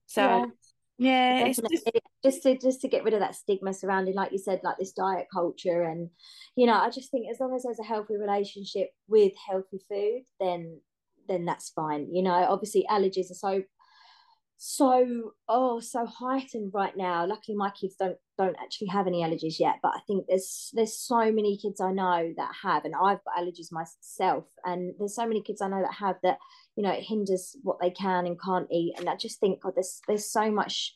So 0.08 0.52
yeah, 0.98 1.46
it's 1.46 1.60
just... 1.60 1.90
just 2.24 2.44
to 2.44 2.58
just 2.58 2.82
to 2.82 2.88
get 2.88 3.04
rid 3.04 3.14
of 3.14 3.20
that 3.20 3.36
stigma 3.36 3.74
surrounding, 3.74 4.16
like 4.16 4.32
you 4.32 4.38
said, 4.38 4.62
like 4.64 4.78
this 4.78 4.92
diet 4.92 5.28
culture, 5.32 5.84
and 5.84 6.10
you 6.56 6.66
know, 6.66 6.74
I 6.74 6.90
just 6.90 7.12
think 7.12 7.28
as 7.32 7.40
long 7.40 7.56
as 7.56 7.64
there's 7.64 7.80
a 7.80 7.84
healthy 7.84 8.18
relationship 8.18 8.90
with 9.08 9.34
healthy 9.48 9.80
food, 9.88 10.24
then 10.40 10.82
then 11.30 11.46
that's 11.46 11.70
fine. 11.70 12.14
You 12.14 12.24
know, 12.24 12.32
obviously 12.32 12.86
allergies 12.90 13.32
are 13.32 13.36
so 13.36 13.64
so 14.62 15.32
oh 15.48 15.80
so 15.80 16.06
heightened 16.06 16.72
right 16.74 16.96
now. 16.98 17.26
Luckily 17.26 17.56
my 17.56 17.72
kids 17.72 17.96
don't 17.98 18.18
don't 18.38 18.58
actually 18.62 18.88
have 18.88 19.08
any 19.08 19.24
allergies 19.24 19.58
yet, 19.58 19.76
but 19.82 19.94
I 19.96 20.00
think 20.06 20.26
there's 20.28 20.72
there's 20.74 21.00
so 21.00 21.32
many 21.32 21.58
kids 21.58 21.80
I 21.80 21.94
know 21.94 22.34
that 22.36 22.52
have 22.62 22.84
and 22.84 22.94
I've 22.94 23.24
got 23.24 23.38
allergies 23.40 23.72
myself 23.72 24.46
and 24.66 24.94
there's 25.00 25.16
so 25.16 25.26
many 25.26 25.42
kids 25.42 25.62
I 25.62 25.70
know 25.70 25.82
that 25.82 25.94
have 25.94 26.18
that, 26.24 26.40
you 26.76 26.84
know, 26.84 26.92
it 26.92 27.04
hinders 27.04 27.56
what 27.64 27.80
they 27.80 27.90
can 27.90 28.26
and 28.26 28.42
can't 28.42 28.68
eat. 28.70 28.96
And 28.98 29.08
I 29.08 29.16
just 29.16 29.40
think 29.40 29.62
God, 29.62 29.74
there's 29.76 30.02
there's 30.10 30.30
so 30.30 30.52
much 30.52 30.94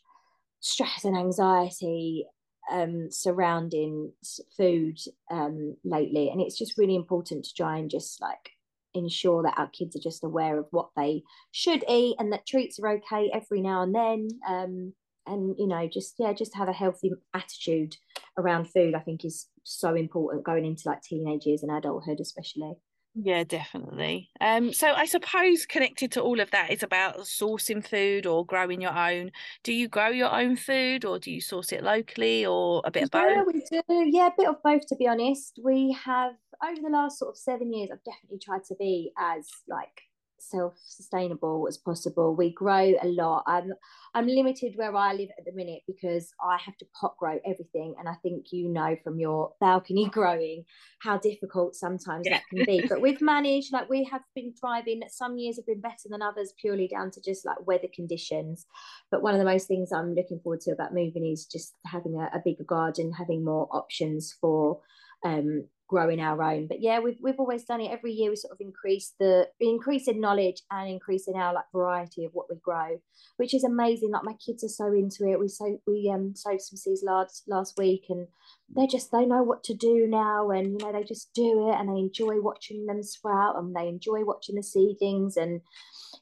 stress 0.59 1.05
and 1.05 1.17
anxiety 1.17 2.27
um, 2.69 3.07
surrounding 3.11 4.11
food 4.57 4.97
um, 5.31 5.77
lately 5.85 6.29
and 6.29 6.41
it's 6.41 6.57
just 6.57 6.77
really 6.77 6.95
important 6.95 7.45
to 7.45 7.53
try 7.53 7.77
and 7.77 7.89
just 7.89 8.21
like 8.21 8.51
ensure 8.93 9.43
that 9.43 9.57
our 9.57 9.69
kids 9.69 9.95
are 9.95 10.01
just 10.01 10.23
aware 10.23 10.59
of 10.59 10.67
what 10.71 10.89
they 10.95 11.23
should 11.51 11.83
eat 11.89 12.15
and 12.19 12.31
that 12.31 12.45
treats 12.45 12.79
are 12.79 12.89
okay 12.89 13.31
every 13.33 13.61
now 13.61 13.81
and 13.81 13.95
then 13.95 14.27
um, 14.47 14.93
and 15.25 15.55
you 15.57 15.67
know 15.67 15.87
just 15.87 16.15
yeah 16.19 16.33
just 16.33 16.55
have 16.55 16.67
a 16.67 16.73
healthy 16.73 17.11
attitude 17.33 17.95
around 18.37 18.65
food 18.65 18.93
i 18.93 18.99
think 18.99 19.23
is 19.23 19.47
so 19.63 19.95
important 19.95 20.43
going 20.43 20.65
into 20.65 20.83
like 20.85 21.01
teenage 21.01 21.45
years 21.45 21.63
and 21.63 21.71
adulthood 21.71 22.19
especially. 22.19 22.73
Yeah 23.15 23.43
definitely. 23.43 24.31
Um 24.41 24.73
so 24.73 24.87
i 24.87 25.05
suppose 25.05 25.67
connected 25.67 26.11
to 26.13 26.21
all 26.21 26.39
of 26.39 26.49
that 26.49 26.71
is 26.71 26.81
about 26.81 27.19
sourcing 27.19 27.87
food 27.87 28.25
or 28.25 28.45
growing 28.45 28.81
your 28.81 28.97
own. 28.97 29.31
Do 29.63 29.71
you 29.71 29.87
grow 29.87 30.07
your 30.07 30.33
own 30.33 30.55
food 30.55 31.05
or 31.05 31.19
do 31.19 31.31
you 31.31 31.39
source 31.39 31.71
it 31.71 31.83
locally 31.83 32.45
or 32.45 32.81
a 32.85 32.91
bit 32.91 33.03
of 33.03 33.11
both? 33.11 33.45
we 33.45 33.61
do. 33.71 33.81
Yeah 33.87 34.27
a 34.27 34.31
bit 34.35 34.47
of 34.47 34.61
both 34.63 34.87
to 34.87 34.95
be 34.95 35.07
honest. 35.07 35.59
We 35.63 35.95
have 36.03 36.33
over 36.63 36.81
the 36.81 36.89
last 36.89 37.19
sort 37.19 37.29
of 37.29 37.37
seven 37.37 37.73
years 37.73 37.89
i've 37.91 38.03
definitely 38.03 38.39
tried 38.39 38.63
to 38.63 38.75
be 38.75 39.11
as 39.17 39.47
like 39.67 40.03
self-sustainable 40.49 41.65
as 41.67 41.77
possible. 41.77 42.35
We 42.35 42.53
grow 42.53 42.93
a 43.01 43.07
lot. 43.07 43.43
I'm 43.47 43.73
I'm 44.13 44.27
limited 44.27 44.73
where 44.75 44.95
I 44.95 45.13
live 45.13 45.29
at 45.37 45.45
the 45.45 45.53
minute 45.53 45.81
because 45.87 46.31
I 46.43 46.57
have 46.63 46.77
to 46.77 46.85
pot 46.99 47.15
grow 47.17 47.39
everything, 47.45 47.95
and 47.97 48.07
I 48.07 48.15
think 48.21 48.47
you 48.51 48.69
know 48.69 48.95
from 49.03 49.19
your 49.19 49.53
balcony 49.59 50.09
growing 50.11 50.65
how 50.99 51.17
difficult 51.17 51.75
sometimes 51.75 52.25
yeah. 52.25 52.37
that 52.37 52.43
can 52.49 52.65
be. 52.65 52.85
but 52.87 53.01
we've 53.01 53.21
managed. 53.21 53.73
Like 53.73 53.89
we 53.89 54.03
have 54.05 54.23
been 54.35 54.53
thriving. 54.59 55.01
Some 55.09 55.37
years 55.37 55.57
have 55.57 55.65
been 55.65 55.81
better 55.81 56.09
than 56.09 56.21
others, 56.21 56.53
purely 56.59 56.87
down 56.87 57.11
to 57.11 57.21
just 57.21 57.45
like 57.45 57.65
weather 57.65 57.89
conditions. 57.93 58.65
But 59.11 59.21
one 59.21 59.33
of 59.33 59.39
the 59.39 59.45
most 59.45 59.67
things 59.67 59.91
I'm 59.91 60.13
looking 60.13 60.39
forward 60.39 60.61
to 60.61 60.71
about 60.71 60.93
moving 60.93 61.25
is 61.25 61.45
just 61.45 61.73
having 61.85 62.15
a, 62.15 62.37
a 62.37 62.41
bigger 62.43 62.63
garden, 62.63 63.13
having 63.13 63.43
more 63.43 63.67
options 63.71 64.35
for 64.39 64.79
um, 65.25 65.65
growing 65.87 66.19
our 66.19 66.41
own. 66.41 66.67
But 66.67 66.81
yeah, 66.81 66.99
we've 66.99 67.17
we've 67.21 67.39
always 67.39 67.63
done 67.65 67.81
it 67.81 67.91
every 67.91 68.11
year. 68.11 68.29
We 68.29 68.35
sort 68.35 68.53
of 68.53 68.61
increase 68.61 69.13
the 69.19 69.47
increase 69.59 70.07
in 70.07 70.19
knowledge 70.19 70.61
and 70.71 70.89
increase 70.89 71.27
in 71.27 71.35
our 71.35 71.53
like 71.53 71.65
variety 71.73 72.25
of 72.25 72.31
what 72.33 72.47
we 72.49 72.57
grow, 72.57 72.99
which 73.37 73.53
is 73.53 73.63
amazing. 73.63 74.11
Like 74.11 74.23
my 74.23 74.35
kids 74.45 74.63
are 74.63 74.69
so 74.69 74.87
into 74.87 75.27
it. 75.27 75.39
We 75.39 75.47
so 75.47 75.79
we 75.85 76.11
um 76.13 76.35
sowed 76.35 76.61
some 76.61 76.77
seeds 76.77 77.03
last 77.05 77.43
last 77.47 77.77
week, 77.77 78.05
and 78.09 78.27
they 78.75 78.87
just 78.87 79.11
they 79.11 79.25
know 79.25 79.43
what 79.43 79.63
to 79.65 79.73
do 79.73 80.07
now, 80.07 80.49
and 80.49 80.79
you 80.79 80.85
know 80.85 80.91
they 80.91 81.03
just 81.03 81.33
do 81.33 81.69
it, 81.69 81.79
and 81.79 81.89
they 81.89 81.99
enjoy 81.99 82.41
watching 82.41 82.85
them 82.85 83.03
sprout, 83.03 83.57
and 83.57 83.75
they 83.75 83.87
enjoy 83.87 84.23
watching 84.23 84.55
the 84.55 84.63
seedlings, 84.63 85.37
and 85.37 85.61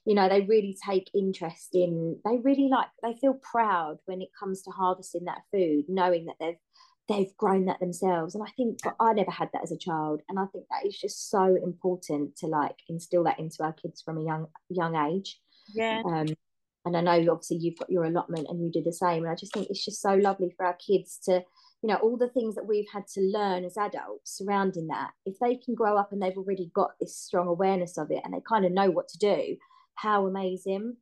you 0.04 0.14
know 0.14 0.28
they 0.28 0.42
really 0.42 0.76
take 0.86 1.10
interest 1.14 1.70
in. 1.72 2.18
They 2.24 2.38
really 2.42 2.68
like 2.70 2.88
they 3.02 3.14
feel 3.20 3.34
proud 3.34 3.98
when 4.06 4.20
it 4.20 4.28
comes 4.38 4.62
to 4.62 4.70
harvesting 4.70 5.24
that 5.24 5.42
food, 5.52 5.84
knowing 5.88 6.26
that 6.26 6.36
they've 6.40 6.56
they've 7.08 7.36
grown 7.36 7.66
that 7.66 7.80
themselves. 7.80 8.34
And 8.34 8.44
i 8.44 8.50
think 8.56 8.78
but 8.82 8.94
i 9.00 9.12
never 9.12 9.30
had 9.30 9.50
that 9.52 9.62
as 9.62 9.72
a 9.72 9.78
child. 9.78 10.22
And 10.28 10.38
i 10.38 10.46
think 10.46 10.64
that 10.70 10.86
is 10.86 10.98
just 10.98 11.30
so 11.30 11.56
important 11.62 12.36
to 12.36 12.46
like 12.46 12.76
instill 12.88 13.24
that 13.24 13.38
into 13.38 13.62
our 13.62 13.72
kids 13.72 14.02
from 14.02 14.18
a 14.18 14.24
young 14.24 14.46
young 14.68 14.96
age. 14.96 15.40
Yeah. 15.74 16.02
Um 16.04 16.26
and 16.84 16.96
i 16.96 17.00
know 17.00 17.32
obviously 17.32 17.58
you've 17.58 17.78
got 17.78 17.90
your 17.90 18.04
allotment 18.04 18.48
and 18.48 18.60
you 18.60 18.70
do 18.70 18.82
the 18.82 18.92
same. 18.92 19.22
And 19.22 19.32
i 19.32 19.34
just 19.34 19.52
think 19.52 19.68
it's 19.70 19.84
just 19.84 20.02
so 20.02 20.14
lovely 20.14 20.52
for 20.56 20.66
our 20.66 20.76
kids 20.76 21.18
to 21.24 21.44
you 21.82 21.88
know 21.88 21.96
all 21.96 22.16
the 22.16 22.28
things 22.28 22.54
that 22.54 22.66
we've 22.66 22.88
had 22.92 23.06
to 23.08 23.20
learn 23.20 23.64
as 23.64 23.76
adults 23.76 24.36
surrounding 24.36 24.86
that 24.88 25.10
if 25.26 25.38
they 25.40 25.56
can 25.56 25.74
grow 25.74 25.96
up 25.96 26.12
and 26.12 26.22
they've 26.22 26.36
already 26.36 26.70
got 26.74 26.92
this 27.00 27.16
strong 27.16 27.48
awareness 27.48 27.98
of 27.98 28.10
it 28.10 28.20
and 28.24 28.32
they 28.32 28.40
kind 28.48 28.64
of 28.64 28.72
know 28.72 28.90
what 28.90 29.08
to 29.08 29.18
do 29.18 29.56
how 29.94 30.26
amazing 30.26 30.96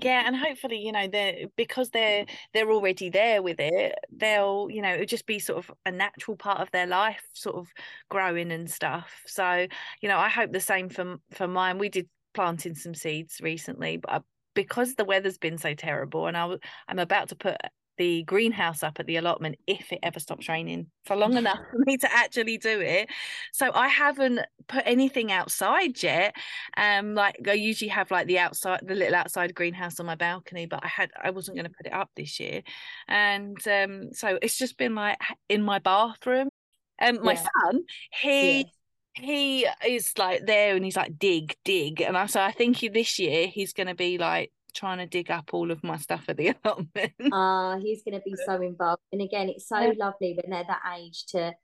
yeah 0.00 0.22
and 0.26 0.36
hopefully 0.36 0.78
you 0.78 0.90
know 0.92 1.06
they're 1.06 1.46
because 1.56 1.90
they're 1.90 2.24
they're 2.54 2.70
already 2.70 3.10
there 3.10 3.42
with 3.42 3.60
it 3.60 3.94
they'll 4.10 4.68
you 4.70 4.80
know 4.80 4.94
it'll 4.94 5.06
just 5.06 5.26
be 5.26 5.38
sort 5.38 5.58
of 5.58 5.70
a 5.84 5.90
natural 5.90 6.36
part 6.36 6.60
of 6.60 6.70
their 6.70 6.86
life 6.86 7.22
sort 7.34 7.56
of 7.56 7.68
growing 8.08 8.50
and 8.52 8.70
stuff. 8.70 9.22
So 9.26 9.66
you 10.00 10.08
know 10.08 10.18
i 10.18 10.28
hope 10.28 10.52
the 10.52 10.60
same 10.60 10.88
for 10.88 11.16
for 11.32 11.46
mine. 11.46 11.78
We 11.78 11.88
did 11.88 12.08
planting 12.34 12.74
some 12.74 12.94
seeds 12.94 13.40
recently 13.42 13.98
but 13.98 14.10
uh, 14.10 14.20
because 14.54 14.94
the 14.94 15.04
weather's 15.04 15.38
been 15.38 15.58
so 15.58 15.74
terrible 15.74 16.26
and 16.26 16.36
I, 16.36 16.56
i'm 16.88 16.98
about 16.98 17.28
to 17.28 17.36
put 17.36 17.56
the 18.02 18.24
greenhouse 18.24 18.82
up 18.82 18.98
at 18.98 19.06
the 19.06 19.14
allotment 19.14 19.56
if 19.68 19.92
it 19.92 20.00
ever 20.02 20.18
stops 20.18 20.48
raining 20.48 20.88
for 21.04 21.14
long 21.14 21.36
enough 21.36 21.60
for 21.70 21.78
me 21.86 21.96
to 21.96 22.12
actually 22.12 22.58
do 22.58 22.80
it. 22.80 23.08
So 23.52 23.70
I 23.72 23.86
haven't 23.86 24.40
put 24.66 24.82
anything 24.86 25.30
outside 25.30 26.02
yet. 26.02 26.34
Um, 26.76 27.14
like 27.14 27.36
I 27.48 27.52
usually 27.52 27.90
have 27.90 28.10
like 28.10 28.26
the 28.26 28.40
outside, 28.40 28.80
the 28.82 28.96
little 28.96 29.14
outside 29.14 29.54
greenhouse 29.54 30.00
on 30.00 30.06
my 30.06 30.16
balcony, 30.16 30.66
but 30.66 30.80
I 30.82 30.88
had 30.88 31.10
I 31.22 31.30
wasn't 31.30 31.56
going 31.58 31.70
to 31.70 31.76
put 31.76 31.86
it 31.86 31.92
up 31.92 32.10
this 32.16 32.40
year, 32.40 32.62
and 33.06 33.56
um, 33.68 34.12
so 34.12 34.36
it's 34.42 34.58
just 34.58 34.76
been 34.76 34.96
like 34.96 35.18
in 35.48 35.62
my 35.62 35.78
bathroom. 35.78 36.48
Um, 37.00 37.20
my 37.22 37.34
yeah. 37.34 37.46
son, 37.62 37.84
he. 38.20 38.58
Yeah 38.62 38.64
he 39.14 39.66
is 39.86 40.16
like 40.16 40.46
there 40.46 40.74
and 40.74 40.86
he's 40.86 40.96
like 40.96 41.18
dig 41.18 41.54
dig 41.66 42.00
and 42.00 42.16
I 42.16 42.24
so 42.24 42.40
I 42.40 42.50
think 42.50 42.78
he, 42.78 42.88
this 42.88 43.18
year 43.18 43.46
he's 43.46 43.74
going 43.74 43.88
to 43.88 43.94
be 43.94 44.16
like 44.16 44.50
trying 44.74 44.98
to 44.98 45.06
dig 45.06 45.30
up 45.30 45.50
all 45.52 45.70
of 45.70 45.82
my 45.84 45.96
stuff 45.96 46.24
at 46.28 46.36
the 46.36 46.48
apartment. 46.48 47.12
Ah, 47.32 47.72
uh, 47.72 47.78
he's 47.78 48.02
going 48.02 48.14
to 48.14 48.24
be 48.24 48.34
so 48.46 48.54
involved. 48.62 49.02
And 49.12 49.22
again, 49.22 49.48
it's 49.48 49.68
so 49.68 49.78
yeah. 49.78 49.92
lovely 49.96 50.38
when 50.40 50.50
they're 50.50 50.64
that 50.66 50.82
age 50.98 51.26
to 51.28 51.54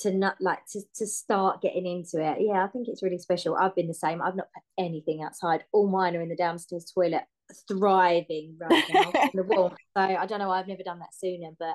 to 0.00 0.12
not 0.12 0.36
like 0.40 0.60
to, 0.72 0.80
to 0.94 1.06
start 1.06 1.60
getting 1.60 1.86
into 1.86 2.24
it. 2.24 2.38
Yeah, 2.40 2.64
I 2.64 2.68
think 2.68 2.88
it's 2.88 3.02
really 3.02 3.18
special. 3.18 3.56
I've 3.56 3.74
been 3.74 3.88
the 3.88 3.94
same. 3.94 4.22
I've 4.22 4.36
not 4.36 4.48
put 4.54 4.62
anything 4.78 5.22
outside. 5.22 5.64
All 5.72 5.88
mine 5.88 6.16
are 6.16 6.22
in 6.22 6.28
the 6.28 6.36
downstairs 6.36 6.90
toilet, 6.94 7.24
thriving 7.68 8.56
right 8.58 8.84
now 8.92 9.10
in 9.22 9.30
the 9.34 9.42
warmth. 9.42 9.76
So 9.96 10.02
I 10.02 10.26
don't 10.26 10.38
know. 10.38 10.48
Why 10.48 10.60
I've 10.60 10.68
never 10.68 10.82
done 10.82 11.00
that 11.00 11.14
sooner, 11.14 11.50
but 11.58 11.74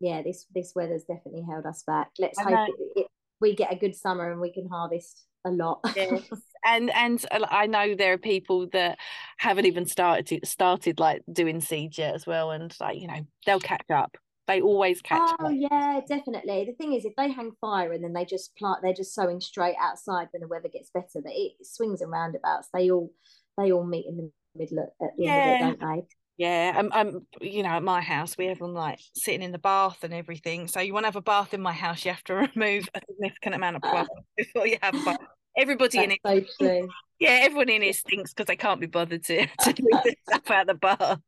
yeah, 0.00 0.22
this 0.22 0.46
this 0.54 0.72
weather's 0.74 1.04
definitely 1.04 1.44
held 1.48 1.66
us 1.66 1.82
back. 1.86 2.10
Let's 2.18 2.40
hope 2.40 2.68
it, 2.68 3.00
it, 3.00 3.06
we 3.40 3.54
get 3.54 3.72
a 3.72 3.76
good 3.76 3.94
summer 3.94 4.30
and 4.30 4.40
we 4.40 4.52
can 4.52 4.68
harvest 4.68 5.24
a 5.44 5.50
lot. 5.50 5.80
yes. 5.96 6.22
And 6.66 6.90
and 6.90 7.24
I 7.32 7.66
know 7.66 7.94
there 7.94 8.14
are 8.14 8.18
people 8.18 8.66
that 8.72 8.98
haven't 9.38 9.66
even 9.66 9.86
started 9.86 10.44
started 10.44 10.98
like 10.98 11.22
doing 11.32 11.60
seeds 11.60 11.96
yet 11.96 12.16
as 12.16 12.26
well, 12.26 12.50
and 12.50 12.74
like 12.80 13.00
you 13.00 13.06
know 13.06 13.24
they'll 13.46 13.60
catch 13.60 13.88
up. 13.94 14.16
They 14.48 14.60
always 14.60 15.00
catch 15.00 15.20
up. 15.20 15.36
oh, 15.38 15.46
up. 15.46 15.52
yeah, 15.54 16.00
definitely. 16.06 16.64
The 16.64 16.72
thing 16.72 16.94
is, 16.94 17.04
if 17.04 17.14
they 17.16 17.30
hang 17.30 17.52
fire 17.60 17.92
and 17.92 18.02
then 18.02 18.12
they 18.12 18.24
just 18.24 18.56
plant, 18.56 18.80
they're 18.82 18.92
just 18.92 19.14
sowing 19.14 19.40
straight 19.40 19.76
outside 19.80 20.28
when 20.32 20.40
the 20.40 20.48
weather 20.48 20.68
gets 20.68 20.90
better. 20.90 21.22
That 21.22 21.32
it 21.32 21.52
swings 21.62 22.00
and 22.00 22.10
roundabouts. 22.10 22.68
They 22.74 22.90
all 22.90 23.12
they 23.56 23.70
all 23.70 23.86
meet 23.86 24.06
in 24.06 24.16
the 24.16 24.32
middle 24.56 24.80
at, 24.80 25.06
at 25.06 25.16
the 25.16 25.24
yeah. 25.24 25.32
end 25.32 25.64
of 25.64 25.70
it, 25.70 25.80
don't 25.80 25.94
they? 25.94 26.06
Yeah, 26.38 26.72
I'm, 26.76 26.92
I'm, 26.92 27.26
you 27.40 27.64
know, 27.64 27.70
at 27.70 27.82
my 27.82 28.00
house, 28.00 28.38
we 28.38 28.46
have 28.46 28.60
them 28.60 28.72
like 28.72 29.00
sitting 29.12 29.42
in 29.42 29.50
the 29.50 29.58
bath 29.58 30.04
and 30.04 30.14
everything. 30.14 30.68
So 30.68 30.78
you 30.78 30.94
want 30.94 31.02
to 31.02 31.08
have 31.08 31.16
a 31.16 31.20
bath 31.20 31.52
in 31.52 31.60
my 31.60 31.72
house, 31.72 32.04
you 32.04 32.12
have 32.12 32.22
to 32.24 32.34
remove 32.54 32.88
a 32.94 33.00
significant 33.10 33.56
amount 33.56 33.76
of 33.76 33.82
plants 33.82 34.10
before 34.36 34.66
you 34.66 34.78
have 34.80 34.94
a 34.94 35.04
bath. 35.04 35.18
Everybody 35.56 35.98
That's 35.98 36.18
in 36.22 36.42
it, 36.44 36.48
so 36.60 36.88
yeah, 37.18 37.40
everyone 37.42 37.68
in 37.68 37.82
it 37.82 37.96
stinks 37.96 38.32
because 38.32 38.46
they 38.46 38.54
can't 38.54 38.80
be 38.80 38.86
bothered 38.86 39.24
to, 39.24 39.46
to 39.62 39.72
do 39.72 39.84
stuff 40.28 40.50
out 40.52 40.68
the 40.68 40.74
bath. 40.74 41.18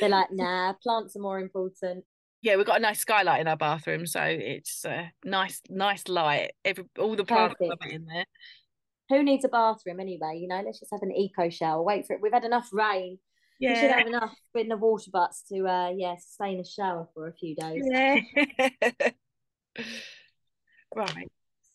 They're 0.00 0.08
like, 0.08 0.32
nah, 0.32 0.72
plants 0.82 1.14
are 1.14 1.20
more 1.20 1.38
important. 1.38 2.04
Yeah, 2.40 2.56
we've 2.56 2.64
got 2.64 2.78
a 2.78 2.82
nice 2.82 3.00
skylight 3.00 3.42
in 3.42 3.48
our 3.48 3.58
bathroom, 3.58 4.06
so 4.06 4.22
it's 4.22 4.86
a 4.86 5.12
nice, 5.22 5.60
nice 5.68 6.08
light. 6.08 6.52
Every 6.64 6.84
all 6.98 7.14
the 7.14 7.24
plants 7.24 7.56
are 7.60 7.88
in 7.90 8.06
there. 8.06 8.24
Who 9.10 9.22
needs 9.22 9.44
a 9.44 9.48
bathroom 9.48 10.00
anyway? 10.00 10.38
You 10.40 10.48
know, 10.48 10.62
let's 10.64 10.80
just 10.80 10.92
have 10.92 11.02
an 11.02 11.12
eco 11.12 11.50
shower. 11.50 11.82
Wait 11.82 12.06
for 12.06 12.14
it. 12.14 12.22
We've 12.22 12.32
had 12.32 12.44
enough 12.44 12.70
rain 12.72 13.18
yeah. 13.60 13.70
We 13.70 13.76
should 13.76 13.90
have 13.90 14.06
enough 14.06 14.34
in 14.54 14.68
the 14.68 14.76
water 14.76 15.10
butts 15.12 15.42
to 15.52 15.66
uh 15.68 15.90
yeah 15.96 16.16
sustain 16.16 16.60
a 16.60 16.64
shower 16.64 17.08
for 17.14 17.28
a 17.28 17.32
few 17.32 17.54
days. 17.54 17.84
Yeah. 17.90 18.20
right. 20.96 21.30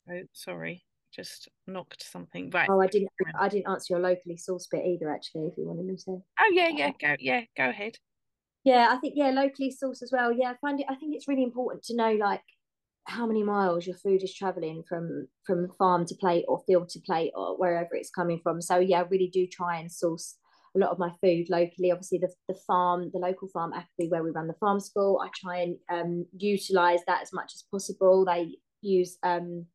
So 0.07 0.21
sorry, 0.33 0.83
just 1.13 1.47
knocked 1.67 2.03
something. 2.03 2.49
Right. 2.49 2.69
Oh, 2.69 2.81
I 2.81 2.87
didn't. 2.87 3.09
I 3.39 3.47
didn't 3.49 3.69
answer 3.69 3.93
your 3.93 4.01
locally 4.01 4.37
sourced 4.37 4.69
bit 4.69 4.85
either. 4.85 5.09
Actually, 5.09 5.47
if 5.47 5.57
you 5.57 5.67
wanted 5.67 5.85
me 5.85 5.95
to. 6.05 6.21
Oh 6.39 6.51
yeah, 6.51 6.69
yeah, 6.69 6.91
go 6.99 7.15
yeah, 7.19 7.41
go 7.55 7.69
ahead. 7.69 7.97
Yeah, 8.63 8.89
I 8.91 8.97
think 8.97 9.13
yeah, 9.15 9.29
locally 9.29 9.71
sourced 9.71 10.01
as 10.01 10.11
well. 10.11 10.31
Yeah, 10.31 10.51
I 10.51 10.55
find 10.55 10.79
it. 10.79 10.87
I 10.89 10.95
think 10.95 11.15
it's 11.15 11.27
really 11.27 11.43
important 11.43 11.83
to 11.83 11.95
know 11.95 12.13
like 12.13 12.41
how 13.07 13.27
many 13.27 13.43
miles 13.43 13.85
your 13.85 13.95
food 13.95 14.23
is 14.23 14.33
traveling 14.33 14.83
from 14.89 15.27
from 15.45 15.69
farm 15.77 16.05
to 16.07 16.15
plate 16.15 16.45
or 16.47 16.63
field 16.65 16.89
to 16.89 16.99
plate 16.99 17.31
or 17.35 17.57
wherever 17.57 17.89
it's 17.93 18.09
coming 18.09 18.39
from. 18.41 18.61
So 18.61 18.79
yeah, 18.79 19.01
I 19.01 19.03
really 19.03 19.29
do 19.31 19.47
try 19.47 19.77
and 19.77 19.91
source 19.91 20.37
a 20.75 20.79
lot 20.79 20.91
of 20.91 20.99
my 20.99 21.11
food 21.21 21.47
locally. 21.49 21.91
Obviously, 21.91 22.19
the, 22.19 22.29
the 22.47 22.59
farm, 22.67 23.09
the 23.13 23.19
local 23.19 23.47
farm, 23.47 23.73
Appleby, 23.73 24.09
where 24.09 24.23
we 24.23 24.31
run 24.31 24.47
the 24.47 24.53
farm 24.53 24.79
school, 24.79 25.21
I 25.23 25.29
try 25.35 25.59
and 25.59 25.77
um, 25.89 26.25
utilize 26.37 26.99
that 27.07 27.21
as 27.21 27.33
much 27.33 27.53
as 27.55 27.63
possible. 27.71 28.25
They 28.25 28.57
use 28.81 29.17
um, 29.23 29.65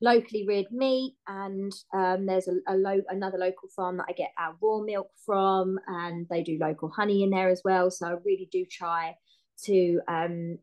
locally 0.00 0.44
reared 0.46 0.70
meat, 0.70 1.14
and 1.26 1.72
um, 1.94 2.26
there's 2.26 2.48
a, 2.48 2.54
a 2.68 2.76
lo- 2.76 3.02
another 3.08 3.38
local 3.38 3.68
farm 3.74 3.98
that 3.98 4.06
I 4.08 4.12
get 4.12 4.32
our 4.38 4.54
raw 4.60 4.80
milk 4.80 5.08
from, 5.24 5.78
and 5.86 6.26
they 6.30 6.42
do 6.42 6.58
local 6.60 6.90
honey 6.90 7.22
in 7.22 7.30
there 7.30 7.48
as 7.48 7.62
well. 7.64 7.90
So 7.90 8.06
I 8.06 8.12
really 8.24 8.48
do 8.50 8.64
try 8.70 9.16
to 9.64 10.00
um, 10.08 10.58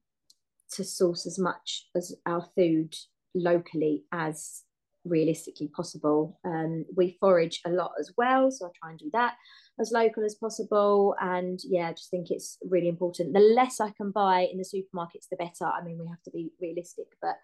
to 0.74 0.84
source 0.84 1.26
as 1.26 1.38
much 1.38 1.88
as 1.96 2.16
our 2.26 2.46
food 2.56 2.96
locally 3.34 4.04
as 4.12 4.64
realistically 5.06 5.70
possible. 5.70 6.40
Um, 6.46 6.86
we 6.96 7.18
forage 7.20 7.62
a 7.66 7.70
lot 7.70 7.92
as 8.00 8.12
well, 8.18 8.52
so 8.52 8.66
I 8.66 8.70
try 8.80 8.90
and 8.92 9.00
do 9.00 9.10
that 9.14 9.36
as 9.80 9.92
local 9.92 10.24
as 10.24 10.36
possible. 10.36 11.16
And 11.20 11.60
yeah, 11.64 11.90
I 11.90 11.92
just 11.94 12.10
think 12.12 12.30
it's 12.30 12.58
really 12.70 12.88
important. 12.88 13.34
The 13.34 13.40
less 13.40 13.80
I 13.80 13.92
can 13.92 14.12
buy 14.12 14.48
in 14.52 14.58
the 14.58 14.64
supermarkets, 14.66 15.28
the 15.30 15.38
better. 15.38 15.66
I 15.66 15.84
mean, 15.84 15.98
we 16.00 16.08
have 16.08 16.22
to 16.24 16.32
be 16.32 16.52
realistic, 16.62 17.08
but 17.22 17.36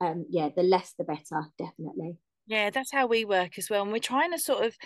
um, 0.00 0.26
yeah, 0.28 0.48
the 0.54 0.62
less 0.62 0.94
the 0.98 1.04
better, 1.04 1.46
definitely. 1.58 2.18
Yeah, 2.48 2.70
that's 2.70 2.90
how 2.90 3.06
we 3.06 3.26
work 3.26 3.58
as 3.58 3.68
well. 3.68 3.82
And 3.82 3.92
we're 3.92 3.98
trying 3.98 4.32
to 4.32 4.38
sort 4.38 4.64
of 4.64 4.76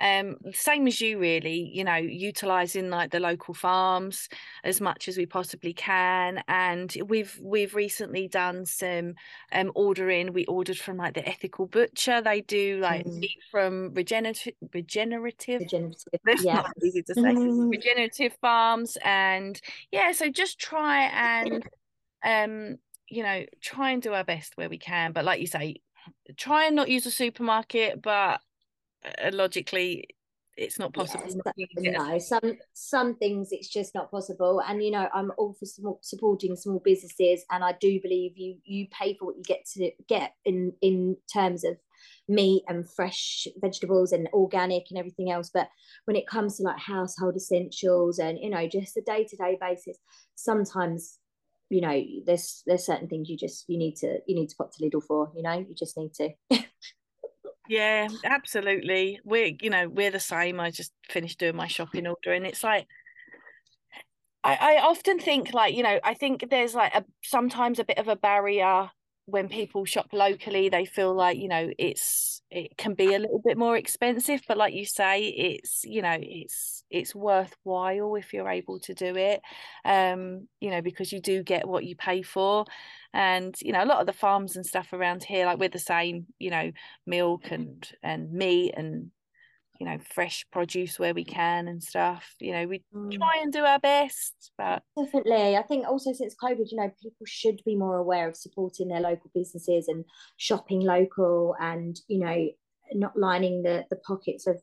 um 0.00 0.36
same 0.52 0.88
as 0.88 1.00
you 1.00 1.20
really, 1.20 1.70
you 1.72 1.84
know, 1.84 1.94
utilizing 1.94 2.90
like 2.90 3.12
the 3.12 3.20
local 3.20 3.54
farms 3.54 4.28
as 4.64 4.80
much 4.80 5.06
as 5.06 5.16
we 5.16 5.24
possibly 5.24 5.72
can. 5.72 6.42
And 6.48 6.92
we've 7.06 7.38
we've 7.40 7.76
recently 7.76 8.26
done 8.26 8.66
some 8.66 9.14
um 9.52 9.70
ordering. 9.76 10.32
We 10.32 10.46
ordered 10.46 10.78
from 10.78 10.96
like 10.96 11.14
the 11.14 11.26
ethical 11.26 11.66
butcher. 11.66 12.20
They 12.20 12.40
do 12.40 12.80
like 12.80 13.06
mm. 13.06 13.20
meat 13.20 13.38
from 13.52 13.94
regenerative 13.94 14.54
regenerative 14.74 15.60
regenerative 15.60 16.20
yeah. 16.42 16.66
easy 16.82 17.02
to 17.04 17.14
say. 17.14 17.20
Mm. 17.20 17.70
Regenerative 17.70 18.36
farms. 18.40 18.98
And 19.04 19.60
yeah, 19.92 20.10
so 20.10 20.28
just 20.28 20.58
try 20.58 21.04
and 21.04 21.64
um 22.24 22.78
you 23.08 23.22
know 23.22 23.44
try 23.60 23.90
and 23.90 24.02
do 24.02 24.12
our 24.12 24.24
best 24.24 24.56
where 24.56 24.70
we 24.70 24.78
can 24.78 25.12
but 25.12 25.24
like 25.24 25.38
you 25.38 25.46
say 25.46 25.76
try 26.36 26.66
and 26.66 26.76
not 26.76 26.88
use 26.88 27.06
a 27.06 27.10
supermarket, 27.10 28.02
but 28.02 28.40
uh, 29.04 29.30
logically 29.32 30.06
it's 30.56 30.78
not 30.78 30.92
possible. 30.92 31.24
No, 31.78 32.18
some 32.18 32.58
some 32.74 33.14
things 33.16 33.48
it's 33.52 33.68
just 33.68 33.94
not 33.94 34.10
possible. 34.10 34.60
And 34.66 34.82
you 34.84 34.90
know, 34.90 35.08
I'm 35.14 35.32
all 35.38 35.54
for 35.54 35.64
small, 35.64 35.98
supporting 36.02 36.56
small 36.56 36.80
businesses, 36.84 37.44
and 37.50 37.64
I 37.64 37.72
do 37.80 38.00
believe 38.02 38.32
you 38.36 38.56
you 38.64 38.86
pay 38.90 39.16
for 39.16 39.26
what 39.26 39.36
you 39.36 39.42
get 39.42 39.64
to 39.74 39.90
get 40.08 40.34
in 40.44 40.72
in 40.82 41.16
terms 41.32 41.64
of 41.64 41.76
meat 42.28 42.64
and 42.68 42.88
fresh 42.88 43.46
vegetables 43.60 44.12
and 44.12 44.28
organic 44.32 44.84
and 44.90 44.98
everything 44.98 45.30
else. 45.30 45.50
But 45.52 45.68
when 46.04 46.16
it 46.16 46.26
comes 46.26 46.56
to 46.56 46.64
like 46.64 46.78
household 46.78 47.36
essentials 47.36 48.18
and 48.18 48.38
you 48.38 48.50
know 48.50 48.68
just 48.68 48.96
a 48.96 49.02
day 49.02 49.24
to 49.24 49.36
day 49.36 49.56
basis, 49.60 49.98
sometimes 50.34 51.18
you 51.72 51.80
know 51.80 52.02
there's 52.26 52.62
there's 52.66 52.84
certain 52.84 53.08
things 53.08 53.30
you 53.30 53.36
just 53.36 53.64
you 53.66 53.78
need 53.78 53.96
to 53.96 54.18
you 54.26 54.34
need 54.34 54.48
to 54.48 54.56
pop 54.56 54.70
to 54.72 54.84
Lidl 54.84 55.02
for 55.02 55.32
you 55.34 55.42
know 55.42 55.58
you 55.58 55.74
just 55.74 55.96
need 55.96 56.12
to. 56.14 56.30
Yeah 57.68 58.08
absolutely. 58.24 59.20
We're 59.24 59.52
you 59.60 59.70
know 59.70 59.88
we're 59.88 60.10
the 60.10 60.20
same. 60.20 60.60
I 60.60 60.70
just 60.70 60.92
finished 61.08 61.38
doing 61.38 61.56
my 61.56 61.68
shopping 61.68 62.06
order 62.06 62.32
and 62.32 62.44
it's 62.44 62.62
like 62.62 62.86
I, 64.44 64.58
I 64.60 64.82
often 64.82 65.18
think 65.18 65.54
like 65.54 65.74
you 65.74 65.82
know 65.82 65.98
I 66.04 66.14
think 66.14 66.50
there's 66.50 66.74
like 66.74 66.94
a 66.94 67.04
sometimes 67.22 67.78
a 67.78 67.84
bit 67.84 67.98
of 67.98 68.08
a 68.08 68.16
barrier 68.16 68.90
when 69.26 69.48
people 69.48 69.84
shop 69.84 70.08
locally 70.12 70.68
they 70.68 70.84
feel 70.84 71.14
like 71.14 71.38
you 71.38 71.48
know 71.48 71.70
it's 71.78 72.42
it 72.50 72.76
can 72.76 72.92
be 72.94 73.14
a 73.14 73.18
little 73.18 73.40
bit 73.44 73.56
more 73.56 73.76
expensive 73.76 74.40
but 74.48 74.56
like 74.56 74.74
you 74.74 74.84
say 74.84 75.22
it's 75.28 75.84
you 75.84 76.02
know 76.02 76.16
it's 76.20 76.82
it's 76.90 77.14
worthwhile 77.14 78.16
if 78.16 78.32
you're 78.32 78.48
able 78.48 78.80
to 78.80 78.92
do 78.94 79.16
it 79.16 79.40
um 79.84 80.48
you 80.60 80.70
know 80.70 80.82
because 80.82 81.12
you 81.12 81.20
do 81.20 81.42
get 81.42 81.66
what 81.66 81.84
you 81.84 81.96
pay 81.96 82.22
for. 82.22 82.64
And 83.14 83.54
you 83.60 83.72
know 83.72 83.84
a 83.84 83.86
lot 83.86 84.00
of 84.00 84.06
the 84.06 84.14
farms 84.14 84.56
and 84.56 84.64
stuff 84.64 84.94
around 84.94 85.22
here 85.22 85.44
like 85.44 85.58
we're 85.58 85.68
the 85.68 85.78
same 85.78 86.26
you 86.38 86.50
know 86.50 86.72
milk 87.06 87.50
and 87.50 87.86
and 88.02 88.32
meat 88.32 88.72
and 88.74 89.10
you 89.80 89.86
know 89.86 89.98
fresh 90.14 90.46
produce 90.52 90.98
where 90.98 91.14
we 91.14 91.24
can 91.24 91.66
and 91.68 91.82
stuff 91.82 92.34
you 92.40 92.52
know 92.52 92.66
we 92.66 92.82
mm. 92.94 93.12
try 93.16 93.40
and 93.42 93.52
do 93.52 93.64
our 93.64 93.78
best 93.78 94.52
but 94.56 94.82
definitely 94.96 95.56
i 95.56 95.62
think 95.62 95.86
also 95.86 96.12
since 96.12 96.34
covid 96.42 96.70
you 96.70 96.76
know 96.76 96.90
people 97.02 97.26
should 97.26 97.60
be 97.64 97.74
more 97.74 97.96
aware 97.96 98.28
of 98.28 98.36
supporting 98.36 98.88
their 98.88 99.00
local 99.00 99.30
businesses 99.34 99.88
and 99.88 100.04
shopping 100.36 100.80
local 100.80 101.56
and 101.60 102.00
you 102.08 102.18
know 102.18 102.48
not 102.94 103.16
lining 103.16 103.62
the 103.62 103.84
the 103.90 103.96
pockets 103.96 104.46
of 104.46 104.60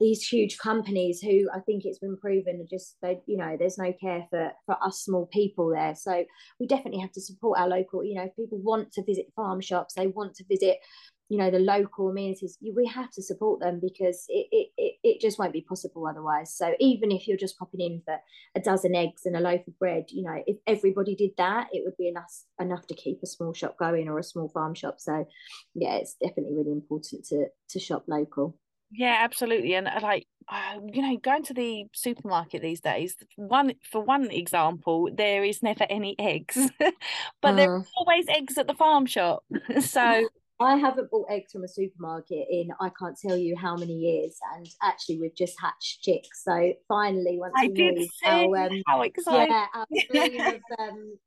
these 0.00 0.26
huge 0.26 0.56
companies 0.56 1.20
who 1.20 1.46
I 1.54 1.60
think 1.60 1.84
it's 1.84 1.98
been 1.98 2.16
proven 2.16 2.60
are 2.60 2.76
just 2.76 2.96
they 3.02 3.20
you 3.26 3.36
know 3.36 3.56
there's 3.58 3.76
no 3.76 3.92
care 3.92 4.26
for 4.30 4.50
for 4.64 4.82
us 4.82 5.02
small 5.02 5.26
people 5.26 5.68
there 5.68 5.94
so 5.94 6.24
we 6.58 6.66
definitely 6.66 7.00
have 7.00 7.12
to 7.12 7.20
support 7.20 7.58
our 7.58 7.68
local 7.68 8.02
you 8.02 8.14
know 8.14 8.24
if 8.24 8.34
people 8.34 8.58
want 8.58 8.92
to 8.92 9.04
visit 9.04 9.26
farm 9.36 9.60
shops 9.60 9.94
they 9.94 10.06
want 10.06 10.34
to 10.34 10.44
visit 10.48 10.78
you 11.30 11.38
know 11.38 11.48
the 11.48 11.60
local 11.60 12.08
communities 12.08 12.58
we 12.60 12.84
have 12.86 13.08
to 13.12 13.22
support 13.22 13.60
them 13.60 13.78
because 13.80 14.26
it, 14.28 14.48
it, 14.50 14.68
it, 14.76 14.94
it 15.04 15.20
just 15.20 15.38
won't 15.38 15.52
be 15.52 15.60
possible 15.60 16.06
otherwise. 16.06 16.52
So 16.52 16.74
even 16.80 17.12
if 17.12 17.28
you're 17.28 17.38
just 17.38 17.56
popping 17.56 17.80
in 17.80 18.02
for 18.04 18.18
a 18.56 18.60
dozen 18.60 18.96
eggs 18.96 19.22
and 19.24 19.36
a 19.36 19.40
loaf 19.40 19.60
of 19.66 19.78
bread 19.78 20.06
you 20.08 20.24
know 20.24 20.42
if 20.46 20.56
everybody 20.66 21.14
did 21.14 21.30
that 21.38 21.68
it 21.72 21.82
would 21.84 21.96
be 21.96 22.08
enough 22.08 22.32
enough 22.60 22.84
to 22.88 22.94
keep 22.94 23.20
a 23.22 23.26
small 23.26 23.54
shop 23.54 23.78
going 23.78 24.08
or 24.08 24.18
a 24.18 24.24
small 24.24 24.48
farm 24.48 24.74
shop. 24.74 24.96
So 24.98 25.24
yeah 25.74 25.94
it's 25.94 26.14
definitely 26.14 26.56
really 26.56 26.72
important 26.72 27.24
to 27.26 27.46
to 27.70 27.78
shop 27.78 28.04
local. 28.08 28.58
Yeah 28.90 29.18
absolutely. 29.20 29.74
And 29.74 29.86
uh, 29.86 30.00
like 30.02 30.26
uh, 30.48 30.80
you 30.92 31.00
know 31.00 31.16
going 31.18 31.44
to 31.44 31.54
the 31.54 31.84
supermarket 31.94 32.60
these 32.60 32.80
days 32.80 33.14
one 33.36 33.74
for 33.88 34.02
one 34.02 34.32
example 34.32 35.08
there 35.14 35.44
is 35.44 35.62
never 35.62 35.86
any 35.88 36.16
eggs 36.18 36.58
but 37.40 37.52
uh. 37.52 37.54
there 37.54 37.72
are 37.72 37.86
always 37.96 38.26
eggs 38.28 38.58
at 38.58 38.66
the 38.66 38.74
farm 38.74 39.06
shop. 39.06 39.44
So 39.80 40.28
I 40.60 40.76
haven't 40.76 41.10
bought 41.10 41.26
eggs 41.30 41.52
from 41.52 41.64
a 41.64 41.68
supermarket 41.68 42.46
in 42.50 42.68
I 42.80 42.90
can't 42.90 43.18
tell 43.18 43.36
you 43.36 43.56
how 43.56 43.76
many 43.76 43.94
years, 43.94 44.36
and 44.54 44.68
actually 44.82 45.18
we've 45.18 45.34
just 45.34 45.58
hatched 45.58 46.02
chicks. 46.02 46.44
So 46.44 46.72
finally, 46.86 47.38
once 47.38 47.54
I 47.56 47.68
we 47.68 47.92
move, 47.92 48.08
our, 48.26 48.66
um, 48.66 48.82
how 48.86 49.02
exciting! 49.02 49.50
Yeah, 49.50 49.66
our 49.74 49.86
dream 50.10 50.40
of 50.40 50.60
um, 50.78 51.18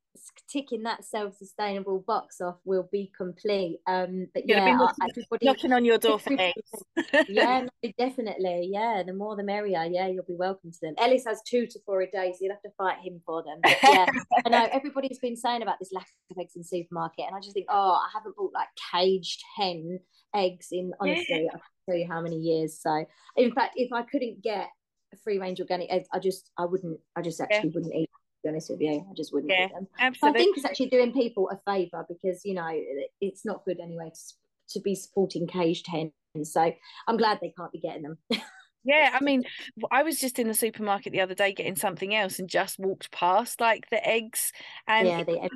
ticking 0.54 0.84
that 0.84 1.04
self-sustainable 1.04 2.04
box 2.06 2.40
off 2.40 2.56
will 2.64 2.88
be 2.92 3.10
complete. 3.16 3.80
Um, 3.88 4.28
but 4.32 4.44
yeah, 4.46 4.76
knocking, 4.76 5.08
everybody 5.10 5.46
knocking 5.46 5.72
on 5.72 5.84
your 5.84 5.98
door 5.98 6.20
for 6.20 6.32
eggs. 6.38 7.26
yeah, 7.28 7.66
no, 7.82 7.90
definitely. 7.98 8.70
Yeah, 8.72 9.02
the 9.04 9.12
more 9.12 9.34
the 9.34 9.42
merrier. 9.42 9.84
Yeah, 9.84 10.06
you'll 10.06 10.24
be 10.24 10.36
welcome 10.36 10.70
to 10.70 10.78
them. 10.80 10.94
Ellis 10.98 11.24
has 11.26 11.42
two 11.42 11.66
to 11.66 11.78
four 11.84 12.02
a 12.02 12.10
day, 12.10 12.32
so 12.32 12.38
you'll 12.40 12.54
have 12.54 12.62
to 12.62 12.70
fight 12.78 12.98
him 13.02 13.20
for 13.26 13.42
them. 13.42 13.58
But 13.62 13.76
yeah, 13.82 14.06
I 14.46 14.48
know 14.48 14.68
everybody's 14.72 15.18
been 15.18 15.36
saying 15.36 15.62
about 15.62 15.80
this 15.80 15.90
lack 15.92 16.06
of 16.30 16.38
eggs 16.38 16.54
in 16.54 16.62
supermarket, 16.62 17.24
and 17.26 17.34
I 17.34 17.40
just 17.40 17.54
think, 17.54 17.66
oh, 17.68 17.94
I 17.94 18.08
haven't 18.14 18.36
bought 18.36 18.52
like 18.54 18.68
caged 18.92 19.42
hen 19.56 19.98
eggs 20.36 20.68
in 20.70 20.92
honestly, 21.00 21.26
yeah. 21.30 21.48
I 21.48 21.50
can't 21.50 21.62
tell 21.90 21.96
you 21.96 22.06
how 22.08 22.20
many 22.20 22.36
years. 22.36 22.78
So, 22.80 23.04
in 23.36 23.52
fact, 23.52 23.74
if 23.76 23.92
I 23.92 24.02
couldn't 24.02 24.40
get 24.40 24.68
free 25.24 25.38
range 25.38 25.58
organic 25.58 25.90
eggs, 25.90 26.06
I 26.12 26.20
just 26.20 26.52
I 26.56 26.64
wouldn't 26.64 27.00
I 27.16 27.22
just 27.22 27.40
actually 27.40 27.70
yeah. 27.70 27.74
wouldn't 27.74 27.94
eat 27.94 28.10
be 28.44 28.50
honest 28.50 28.70
with 28.70 28.80
you. 28.80 29.04
I 29.10 29.14
just 29.14 29.32
wouldn't 29.32 29.50
yeah, 29.50 29.68
them. 29.68 29.88
Absolutely. 29.98 30.40
I 30.40 30.42
think 30.42 30.56
it's 30.56 30.66
actually 30.66 30.90
doing 30.90 31.12
people 31.12 31.50
a 31.50 31.58
favour 31.70 32.06
because, 32.08 32.42
you 32.44 32.54
know, 32.54 32.70
it's 33.20 33.44
not 33.44 33.64
good 33.64 33.80
anyway 33.80 34.10
to, 34.10 34.74
to 34.74 34.80
be 34.80 34.94
supporting 34.94 35.46
caged 35.46 35.86
hens. 35.88 36.12
So 36.44 36.72
I'm 37.08 37.16
glad 37.16 37.38
they 37.40 37.52
can't 37.56 37.72
be 37.72 37.80
getting 37.80 38.02
them. 38.02 38.18
Yeah, 38.84 39.10
I 39.18 39.24
mean, 39.24 39.44
I 39.90 40.02
was 40.02 40.20
just 40.20 40.38
in 40.38 40.46
the 40.46 40.54
supermarket 40.54 41.12
the 41.12 41.22
other 41.22 41.34
day 41.34 41.54
getting 41.54 41.74
something 41.74 42.14
else 42.14 42.38
and 42.38 42.48
just 42.48 42.78
walked 42.78 43.10
past 43.10 43.60
like 43.60 43.88
the 43.90 44.06
eggs 44.06 44.52
and 44.86 45.08
yeah, 45.08 45.24
the 45.24 45.40
egg. 45.40 45.50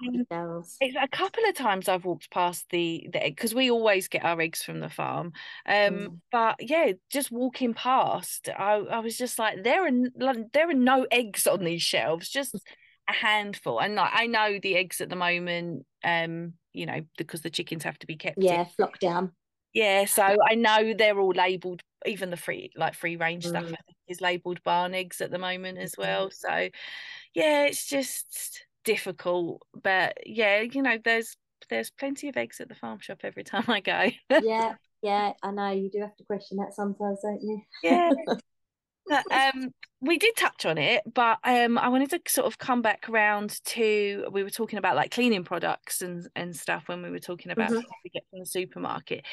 It's 0.80 0.96
a 1.00 1.08
couple 1.08 1.44
of 1.46 1.54
times 1.54 1.88
I've 1.88 2.06
walked 2.06 2.30
past 2.30 2.64
the 2.70 3.08
the 3.12 3.22
egg 3.22 3.36
because 3.36 3.54
we 3.54 3.70
always 3.70 4.08
get 4.08 4.24
our 4.24 4.40
eggs 4.40 4.62
from 4.62 4.80
the 4.80 4.88
farm. 4.88 5.32
Um, 5.66 5.74
mm. 5.74 6.18
but 6.32 6.56
yeah, 6.60 6.92
just 7.10 7.30
walking 7.30 7.74
past, 7.74 8.48
I, 8.48 8.76
I 8.76 9.00
was 9.00 9.18
just 9.18 9.38
like, 9.38 9.62
there 9.62 9.86
are 9.86 10.34
there 10.54 10.70
are 10.70 10.74
no 10.74 11.06
eggs 11.10 11.46
on 11.46 11.64
these 11.64 11.82
shelves, 11.82 12.30
just 12.30 12.54
a 13.08 13.12
handful. 13.12 13.78
And 13.78 13.94
like 13.94 14.10
I 14.14 14.26
know 14.26 14.58
the 14.60 14.76
eggs 14.76 15.02
at 15.02 15.10
the 15.10 15.16
moment, 15.16 15.84
um, 16.02 16.54
you 16.72 16.86
know, 16.86 17.00
because 17.18 17.42
the 17.42 17.50
chickens 17.50 17.84
have 17.84 17.98
to 17.98 18.06
be 18.06 18.16
kept. 18.16 18.38
Yeah, 18.40 18.60
in. 18.60 18.66
flock 18.66 18.98
down. 18.98 19.32
Yeah, 19.74 20.06
so 20.06 20.22
I 20.22 20.54
know 20.54 20.94
they're 20.96 21.18
all 21.18 21.34
labelled. 21.34 21.82
Even 22.06 22.30
the 22.30 22.36
free 22.36 22.70
like 22.76 22.94
free 22.94 23.16
range 23.16 23.44
mm. 23.44 23.48
stuff 23.50 23.72
is 24.08 24.20
labelled 24.20 24.62
barn 24.62 24.94
eggs 24.94 25.20
at 25.20 25.30
the 25.30 25.38
moment 25.38 25.78
as 25.78 25.94
well. 25.96 26.30
So 26.30 26.68
yeah, 27.34 27.64
it's 27.64 27.86
just 27.86 28.64
difficult. 28.84 29.62
But 29.80 30.14
yeah, 30.26 30.60
you 30.60 30.82
know, 30.82 30.98
there's 31.02 31.36
there's 31.70 31.90
plenty 31.90 32.28
of 32.28 32.36
eggs 32.36 32.60
at 32.60 32.68
the 32.68 32.74
farm 32.74 33.00
shop 33.00 33.20
every 33.24 33.44
time 33.44 33.64
I 33.68 33.80
go. 33.80 34.10
yeah, 34.42 34.74
yeah, 35.02 35.32
I 35.42 35.50
know 35.50 35.70
you 35.70 35.90
do 35.90 36.00
have 36.00 36.16
to 36.16 36.24
question 36.24 36.58
that 36.58 36.74
sometimes, 36.74 37.18
don't 37.22 37.42
you? 37.42 37.60
Yeah, 37.82 38.10
um, 39.10 39.72
we 40.00 40.18
did 40.18 40.36
touch 40.36 40.64
on 40.64 40.78
it, 40.78 41.02
but 41.12 41.38
um, 41.44 41.76
I 41.78 41.88
wanted 41.88 42.10
to 42.10 42.20
sort 42.28 42.46
of 42.46 42.58
come 42.58 42.82
back 42.82 43.08
around 43.08 43.60
to 43.66 44.28
we 44.32 44.42
were 44.42 44.50
talking 44.50 44.78
about 44.78 44.96
like 44.96 45.10
cleaning 45.10 45.44
products 45.44 46.02
and 46.02 46.28
and 46.36 46.54
stuff 46.54 46.84
when 46.86 47.02
we 47.02 47.10
were 47.10 47.18
talking 47.18 47.50
about 47.50 47.70
mm-hmm. 47.70 47.80
we 48.04 48.10
get 48.10 48.22
from 48.30 48.40
the 48.40 48.46
supermarket. 48.46 49.24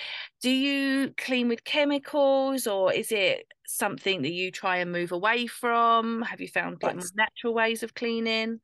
Do 0.42 0.50
you 0.50 1.14
clean 1.18 1.48
with 1.48 1.64
chemicals, 1.64 2.68
or 2.68 2.92
is 2.94 3.12
it 3.12 3.46
something 3.68 4.22
that 4.24 4.34
you 4.34 4.52
try 4.52 4.78
and 4.78 4.92
move 4.92 5.12
away 5.12 5.48
from? 5.48 6.22
Have 6.24 6.42
you 6.42 6.48
found 6.48 6.78
like 6.82 6.96
more 6.96 7.06
natural 7.16 7.54
ways 7.54 7.84
of 7.84 7.94
cleaning? 7.94 8.60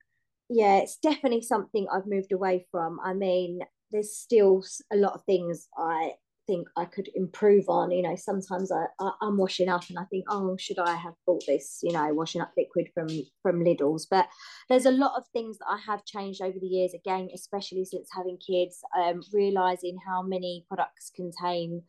Yeah, 0.49 0.77
it's 0.77 0.97
definitely 0.97 1.41
something 1.41 1.87
I've 1.93 2.07
moved 2.07 2.31
away 2.31 2.65
from. 2.71 2.99
I 3.03 3.13
mean, 3.13 3.59
there's 3.91 4.15
still 4.15 4.63
a 4.91 4.97
lot 4.97 5.13
of 5.13 5.23
things 5.23 5.67
I 5.77 6.13
think 6.51 6.67
I 6.75 6.85
could 6.85 7.09
improve 7.15 7.69
on. 7.69 7.91
You 7.91 8.01
know, 8.01 8.15
sometimes 8.15 8.71
I, 8.71 8.85
I 8.99 9.11
am 9.21 9.37
washing 9.37 9.69
up 9.69 9.87
and 9.89 9.97
I 9.97 10.03
think, 10.05 10.25
oh, 10.29 10.57
should 10.57 10.79
I 10.79 10.95
have 10.95 11.13
bought 11.25 11.43
this? 11.47 11.79
You 11.81 11.93
know, 11.93 12.13
washing 12.13 12.41
up 12.41 12.51
liquid 12.57 12.89
from 12.93 13.07
from 13.41 13.63
Lidl's. 13.63 14.05
But 14.05 14.27
there's 14.67 14.85
a 14.85 14.91
lot 14.91 15.13
of 15.17 15.23
things 15.31 15.57
that 15.59 15.69
I 15.69 15.79
have 15.85 16.05
changed 16.05 16.41
over 16.41 16.59
the 16.59 16.67
years. 16.67 16.93
Again, 16.93 17.29
especially 17.33 17.85
since 17.85 18.09
having 18.13 18.37
kids, 18.37 18.81
um, 19.01 19.21
realizing 19.33 19.97
how 20.05 20.21
many 20.21 20.65
products 20.67 21.11
contain 21.15 21.83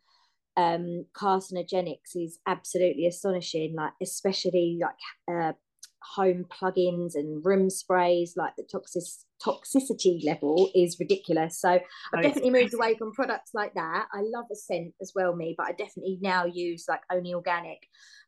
um 0.59 1.07
carcinogenics 1.15 2.15
is 2.15 2.39
absolutely 2.47 3.07
astonishing. 3.07 3.75
Like 3.75 3.95
especially 4.01 4.79
like 4.81 4.95
uh, 5.29 5.53
home 6.03 6.45
plugins 6.49 7.15
and 7.15 7.45
room 7.45 7.69
sprays, 7.69 8.35
like 8.37 8.55
the 8.57 8.65
toxic 8.71 9.03
toxicity 9.45 10.25
level 10.25 10.71
is 10.75 10.97
ridiculous. 11.01 11.61
So 11.61 11.81
I've 12.15 12.23
definitely 12.23 12.51
moved 12.51 12.75
away 12.75 12.97
from 12.97 13.13
products 13.13 13.51
like 13.55 13.75
that. 13.75 14.07
I 14.13 14.23
love 14.23 14.47
a 14.53 14.57
scent 14.57 14.95
as 15.01 15.13
well, 15.15 15.35
me, 15.35 15.55
but 15.57 15.67
I 15.67 15.73
definitely 15.73 16.19
now 16.21 16.45
use 16.45 16.87
like 16.89 17.01
only 17.11 17.35
organic 17.35 17.79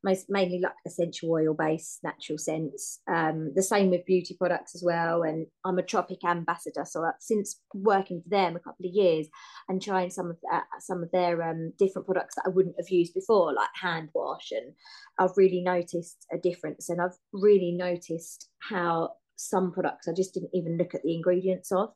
most 0.05 0.27
mainly 0.29 0.61
like 0.61 0.75
essential 0.87 1.33
oil 1.33 1.55
based 1.55 2.01
natural 2.05 2.39
scents. 2.39 3.01
Um, 3.09 3.53
the 3.57 3.63
same 3.63 3.91
with 3.91 4.05
beauty 4.05 4.37
products 4.39 4.75
as 4.75 4.83
well. 4.85 5.23
And 5.23 5.47
I'm 5.65 5.79
a 5.79 5.83
Tropic 5.83 6.19
ambassador, 6.25 6.85
so 6.85 7.11
since 7.19 7.61
working 7.73 8.23
for 8.23 8.29
them 8.29 8.55
a 8.55 8.61
couple 8.61 8.87
of 8.87 8.93
years 8.95 9.27
and 9.69 9.83
trying 9.83 10.11
some 10.11 10.31
of 10.31 10.37
that, 10.51 10.65
some 10.81 11.03
of 11.03 11.11
their 11.11 11.43
um, 11.43 11.73
different 11.79 12.07
products 12.07 12.35
that 12.37 12.45
I 12.47 12.51
wouldn't 12.51 12.77
have 12.79 12.91
used 12.91 13.15
before, 13.15 13.55
like 13.55 13.71
hand 13.81 14.11
wash, 14.15 14.53
and 14.53 14.75
I've 15.19 15.37
really 15.37 15.63
noticed 15.63 16.27
a 16.33 16.39
difference. 16.39 16.91
And 16.91 17.01
I've 17.01 17.17
really 17.33 17.73
noticed 17.73 18.51
how 18.69 19.15
some 19.37 19.73
products 19.73 20.09
I 20.09 20.13
just 20.13 20.35
didn't 20.35 20.51
even 20.55 20.77
look 20.77 20.95
at 20.95 21.03
the 21.03 21.15
ingredients 21.15 21.73
of. 21.73 21.93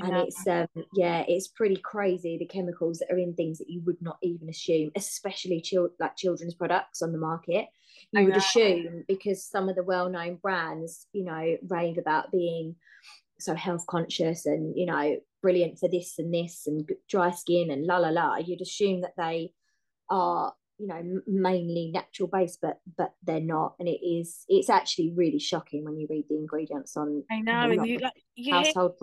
And 0.00 0.16
it's 0.16 0.46
um 0.46 0.68
yeah 0.94 1.24
it's 1.26 1.48
pretty 1.48 1.76
crazy 1.76 2.38
the 2.38 2.46
chemicals 2.46 2.98
that 2.98 3.12
are 3.12 3.18
in 3.18 3.34
things 3.34 3.58
that 3.58 3.68
you 3.68 3.82
would 3.84 4.00
not 4.00 4.16
even 4.22 4.48
assume 4.48 4.90
especially 4.96 5.60
chil- 5.60 5.90
like 5.98 6.16
children's 6.16 6.54
products 6.54 7.02
on 7.02 7.12
the 7.12 7.18
market. 7.18 7.66
You 8.12 8.24
would 8.26 8.36
assume 8.36 9.04
because 9.08 9.44
some 9.44 9.68
of 9.68 9.76
the 9.76 9.82
well-known 9.82 10.36
brands 10.36 11.06
you 11.12 11.24
know 11.24 11.56
rave 11.68 11.98
about 11.98 12.30
being 12.30 12.76
so 13.38 13.54
health 13.54 13.84
conscious 13.86 14.46
and 14.46 14.76
you 14.76 14.86
know 14.86 15.16
brilliant 15.42 15.78
for 15.78 15.88
this 15.88 16.18
and 16.18 16.32
this 16.32 16.66
and 16.66 16.88
dry 17.08 17.32
skin 17.32 17.70
and 17.70 17.84
la 17.84 17.98
la 17.98 18.10
la 18.10 18.36
you'd 18.36 18.60
assume 18.60 19.00
that 19.00 19.14
they 19.18 19.52
are 20.08 20.54
you 20.82 20.88
know 20.88 21.20
mainly 21.26 21.90
natural 21.94 22.28
based 22.28 22.58
but 22.60 22.80
but 22.98 23.14
they're 23.22 23.40
not. 23.40 23.74
And 23.78 23.88
it 23.88 24.04
is 24.04 24.44
it's 24.48 24.68
actually 24.68 25.12
really 25.14 25.38
shocking 25.38 25.84
when 25.84 25.96
you 25.96 26.06
read 26.10 26.24
the 26.28 26.36
ingredients 26.36 26.96
on 26.96 27.22
I 27.30 27.40
know 27.40 27.70
and 27.70 27.86
you 27.86 27.98
like 27.98 28.12
you 28.34 28.52
household 28.52 28.94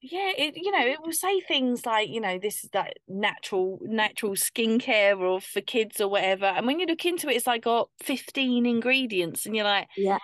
yeah 0.00 0.30
it 0.38 0.56
you 0.56 0.70
know 0.70 0.86
it 0.86 0.98
will 1.02 1.12
say 1.12 1.40
things 1.40 1.84
like 1.84 2.08
you 2.08 2.20
know 2.20 2.38
this 2.38 2.62
is 2.62 2.70
that 2.70 2.98
natural 3.08 3.80
natural 3.82 4.34
skincare 4.34 5.18
or 5.18 5.40
for 5.40 5.60
kids 5.60 6.00
or 6.00 6.06
whatever 6.06 6.46
and 6.46 6.68
when 6.68 6.78
you 6.78 6.86
look 6.86 7.04
into 7.04 7.28
it 7.28 7.34
it's 7.34 7.48
like 7.48 7.64
got 7.64 7.90
15 8.04 8.64
ingredients 8.64 9.44
and 9.44 9.56
you're 9.56 9.64
like 9.64 9.88
yeah. 9.96 10.18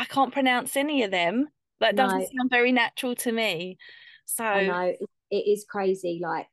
I 0.00 0.06
can't 0.06 0.32
pronounce 0.32 0.76
any 0.76 1.02
of 1.02 1.10
them. 1.10 1.48
That 1.80 1.94
doesn't 1.94 2.20
sound 2.20 2.50
very 2.50 2.72
natural 2.72 3.14
to 3.16 3.32
me. 3.32 3.76
So 4.24 4.44
I 4.44 4.66
know 4.66 4.94
it 5.30 5.36
is 5.36 5.66
crazy 5.68 6.20
like 6.22 6.46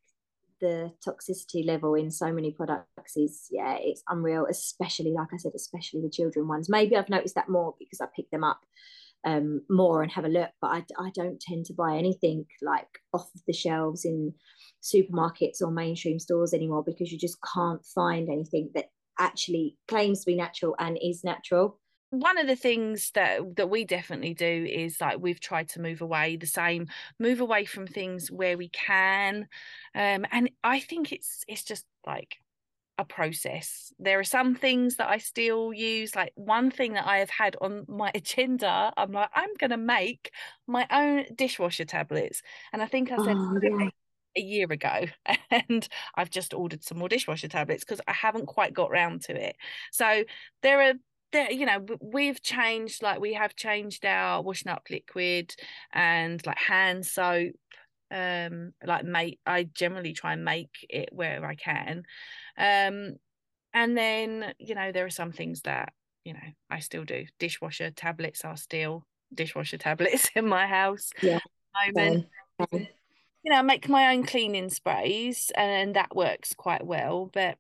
the 0.60 0.92
toxicity 1.06 1.66
level 1.66 1.96
in 1.96 2.10
so 2.10 2.32
many 2.32 2.52
products 2.52 3.16
is 3.16 3.48
yeah 3.52 3.78
it's 3.80 4.04
unreal 4.10 4.48
especially 4.50 5.12
like 5.12 5.28
i 5.34 5.38
said 5.38 5.52
especially 5.56 6.02
the 6.02 6.10
children 6.10 6.48
ones 6.48 6.70
maybe 6.70 6.96
i've 6.96 7.10
noticed 7.10 7.36
that 7.36 7.50
more 7.50 7.76
because 7.80 8.02
i 8.02 8.08
pick 8.16 8.30
them 8.32 8.44
up 8.44 8.60
um, 9.26 9.62
more 9.70 10.04
and 10.04 10.12
have 10.12 10.26
a 10.26 10.30
look. 10.30 10.50
But 10.62 10.68
I, 10.68 10.86
I 11.00 11.12
don't 11.14 11.40
tend 11.40 11.66
to 11.66 11.74
buy 11.74 11.98
anything 11.98 12.46
like 12.62 12.88
off 13.14 13.30
the 13.46 13.54
shelves 13.54 14.06
in 14.06 14.34
supermarkets 14.82 15.62
or 15.62 15.72
mainstream 15.72 16.20
stores 16.20 16.54
anymore 16.54 16.84
because 16.84 17.12
you 17.12 17.18
just 17.18 17.38
can't 17.54 17.86
find 17.86 18.30
anything 18.30 18.70
that 18.76 18.86
actually 19.20 19.76
claims 19.88 20.22
to 20.22 20.32
be 20.32 20.36
natural 20.36 20.76
and 20.80 20.98
is 21.02 21.24
natural 21.24 21.80
one 22.10 22.38
of 22.38 22.48
the 22.48 22.56
things 22.56 23.12
that 23.12 23.56
that 23.58 23.70
we 23.70 23.84
definitely 23.84 24.34
do 24.34 24.68
is 24.70 25.02
like 25.02 25.18
we've 25.20 25.42
tried 25.42 25.68
to 25.70 25.82
move 25.82 26.02
away 26.02 26.38
the 26.38 26.48
same 26.48 26.88
move 27.20 27.42
away 27.42 27.66
from 27.66 27.86
things 27.86 28.32
where 28.32 28.58
we 28.58 28.70
can 28.70 29.48
um 29.94 30.26
and 30.32 30.50
i 30.64 30.80
think 30.80 31.12
it's 31.12 31.44
it's 31.50 31.64
just 31.64 31.86
like 32.06 32.38
a 32.98 33.06
process. 33.06 33.94
There 34.00 34.20
are 34.20 34.24
some 34.24 34.56
things 34.56 34.96
that 34.96 35.10
I 35.10 35.18
still 35.20 35.72
use. 35.74 36.16
Like 36.16 36.32
one 36.36 36.72
thing 36.72 36.94
that 36.94 37.06
I 37.06 37.18
have 37.18 37.30
had 37.30 37.56
on 37.62 37.86
my 37.88 38.12
agenda, 38.16 38.92
I'm 38.98 39.12
like, 39.12 39.30
I'm 39.34 39.54
going 39.60 39.72
to 39.72 39.78
make 39.78 40.32
my 40.66 40.88
own 40.92 41.26
dishwasher 41.36 41.86
tablets. 41.86 42.42
And 42.74 42.82
I 42.82 42.88
think 42.88 43.12
I 43.12 43.18
said, 43.18 43.38
oh, 43.38 43.60
yeah. 43.62 43.90
a 44.36 44.42
year 44.42 44.68
ago 44.72 45.06
and 45.52 45.88
I've 46.16 46.30
just 46.30 46.54
ordered 46.54 46.84
some 46.84 46.98
more 46.98 47.10
dishwasher 47.10 47.48
tablets 47.48 47.84
because 47.84 48.02
I 48.08 48.14
haven't 48.14 48.48
quite 48.48 48.74
got 48.74 48.92
round 48.92 49.22
to 49.24 49.36
it. 49.36 49.56
So 49.92 50.24
there 50.64 50.82
are 50.82 50.94
there 51.32 51.52
you 51.52 51.66
know 51.66 51.86
we've 52.02 52.42
changed 52.42 53.04
like 53.04 53.20
we 53.20 53.34
have 53.34 53.56
changed 53.56 54.06
our 54.06 54.42
washing 54.42 54.72
up 54.72 54.88
liquid 54.90 55.54
and 55.94 56.46
like 56.46 56.58
hand 56.58 57.06
soap 57.06 57.56
um 58.12 58.74
like 58.86 59.04
make 59.04 59.40
I 59.46 59.64
generally 59.64 60.14
try 60.14 60.34
and 60.34 60.46
make 60.46 60.70
it 60.90 61.10
wherever 61.12 61.46
I 61.46 61.56
can. 61.56 62.04
Um 62.58 63.16
and 63.74 63.98
then 63.98 64.54
you 64.60 64.76
know 64.76 64.92
there 64.92 65.06
are 65.06 65.10
some 65.10 65.32
things 65.32 65.62
that 65.64 65.94
you 66.24 66.34
know 66.34 66.40
I 66.70 66.80
still 66.80 67.04
do. 67.04 67.26
Dishwasher 67.40 67.92
tablets 67.92 68.46
are 68.46 68.58
still 68.58 69.06
dishwasher 69.34 69.78
tablets 69.78 70.30
in 70.36 70.48
my 70.48 70.68
house 70.68 71.12
yeah 71.22 71.40
moment. 71.96 72.28
you 73.44 73.52
know 73.52 73.58
I 73.58 73.62
make 73.62 73.90
my 73.90 74.14
own 74.14 74.26
cleaning 74.26 74.70
sprays 74.70 75.52
and 75.56 75.96
that 75.96 76.16
works 76.16 76.54
quite 76.54 76.86
well 76.86 77.30
but 77.34 77.58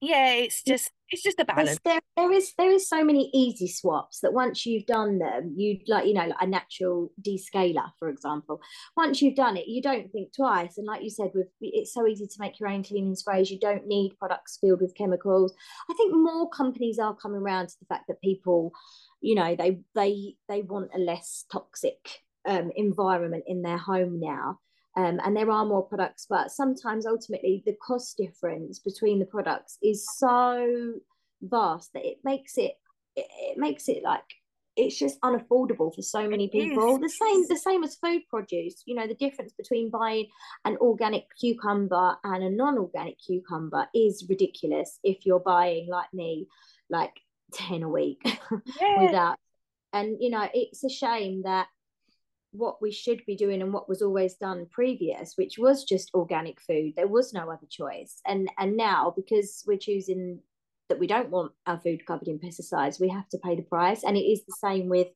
yeah 0.00 0.32
it's 0.34 0.62
just 0.62 0.92
it's 1.10 1.22
just 1.22 1.38
a 1.40 1.44
balance. 1.44 1.78
there, 1.84 2.00
there 2.16 2.32
is 2.32 2.52
there 2.58 2.70
is 2.70 2.88
so 2.88 3.04
many 3.04 3.30
easy 3.32 3.68
swaps 3.68 4.20
that 4.20 4.32
once 4.32 4.66
you've 4.66 4.86
done 4.86 5.18
them 5.18 5.54
you'd 5.56 5.88
like 5.88 6.06
you 6.06 6.14
know 6.14 6.26
like 6.26 6.36
a 6.40 6.46
natural 6.46 7.12
descaler 7.22 7.90
for 7.98 8.08
example. 8.08 8.60
Once 8.96 9.22
you've 9.22 9.36
done 9.36 9.56
it 9.56 9.68
you 9.68 9.80
don't 9.80 10.10
think 10.10 10.34
twice. 10.34 10.78
And 10.78 10.86
like 10.86 11.02
you 11.02 11.10
said 11.10 11.30
with 11.34 11.48
it's 11.60 11.92
so 11.92 12.06
easy 12.06 12.26
to 12.26 12.36
make 12.40 12.58
your 12.58 12.68
own 12.68 12.82
cleaning 12.82 13.14
sprays. 13.14 13.50
You 13.50 13.58
don't 13.58 13.86
need 13.86 14.18
products 14.18 14.58
filled 14.60 14.80
with 14.80 14.96
chemicals. 14.96 15.54
I 15.90 15.94
think 15.94 16.14
more 16.14 16.48
companies 16.50 16.98
are 16.98 17.14
coming 17.14 17.40
around 17.40 17.68
to 17.68 17.74
the 17.80 17.86
fact 17.86 18.08
that 18.08 18.20
people 18.20 18.72
you 19.20 19.34
know 19.34 19.54
they 19.56 19.80
they 19.94 20.34
they 20.48 20.62
want 20.62 20.90
a 20.94 20.98
less 20.98 21.44
toxic 21.50 22.22
um, 22.48 22.70
environment 22.76 23.44
in 23.46 23.62
their 23.62 23.78
home 23.78 24.20
now 24.20 24.60
um, 24.96 25.20
and 25.24 25.36
there 25.36 25.50
are 25.50 25.64
more 25.64 25.82
products 25.82 26.26
but 26.28 26.50
sometimes 26.50 27.06
ultimately 27.06 27.62
the 27.66 27.76
cost 27.86 28.16
difference 28.16 28.78
between 28.78 29.18
the 29.18 29.26
products 29.26 29.78
is 29.82 30.06
so 30.16 30.94
vast 31.42 31.92
that 31.92 32.04
it 32.04 32.18
makes 32.24 32.56
it 32.56 32.72
it, 33.14 33.56
makes 33.56 33.88
it 33.88 34.02
like 34.02 34.24
it's 34.76 34.98
just 34.98 35.18
unaffordable 35.22 35.94
for 35.94 36.02
so 36.02 36.28
many 36.28 36.48
people 36.48 36.98
the 36.98 37.08
same 37.08 37.44
the 37.48 37.56
same 37.56 37.82
as 37.82 37.96
food 37.96 38.22
produce 38.28 38.82
you 38.86 38.94
know 38.94 39.06
the 39.06 39.14
difference 39.14 39.52
between 39.52 39.90
buying 39.90 40.26
an 40.64 40.76
organic 40.78 41.24
cucumber 41.40 42.16
and 42.24 42.42
a 42.42 42.50
non-organic 42.50 43.16
cucumber 43.18 43.86
is 43.94 44.26
ridiculous 44.28 44.98
if 45.02 45.24
you're 45.24 45.40
buying 45.40 45.88
like 45.88 46.12
me 46.12 46.46
like 46.90 47.14
10 47.54 47.82
a 47.82 47.88
week 47.88 48.20
yeah. 48.80 49.02
without 49.02 49.38
and 49.92 50.16
you 50.20 50.30
know 50.30 50.46
it's 50.52 50.84
a 50.84 50.90
shame 50.90 51.42
that 51.44 51.68
what 52.56 52.80
we 52.80 52.90
should 52.90 53.24
be 53.26 53.36
doing 53.36 53.62
and 53.62 53.72
what 53.72 53.88
was 53.88 54.02
always 54.02 54.34
done 54.34 54.66
previous 54.70 55.34
which 55.36 55.58
was 55.58 55.84
just 55.84 56.10
organic 56.14 56.60
food. 56.60 56.92
There 56.96 57.06
was 57.06 57.32
no 57.32 57.50
other 57.50 57.66
choice. 57.68 58.20
And 58.26 58.50
and 58.58 58.76
now 58.76 59.12
because 59.14 59.64
we're 59.66 59.78
choosing 59.78 60.40
that 60.88 61.00
we 61.00 61.06
don't 61.06 61.30
want 61.30 61.52
our 61.66 61.80
food 61.80 62.06
covered 62.06 62.28
in 62.28 62.38
pesticides 62.38 63.00
we 63.00 63.08
have 63.08 63.28
to 63.30 63.38
pay 63.38 63.56
the 63.56 63.62
price. 63.62 64.04
And 64.04 64.16
it 64.16 64.20
is 64.20 64.44
the 64.44 64.56
same 64.60 64.88
with 64.88 65.08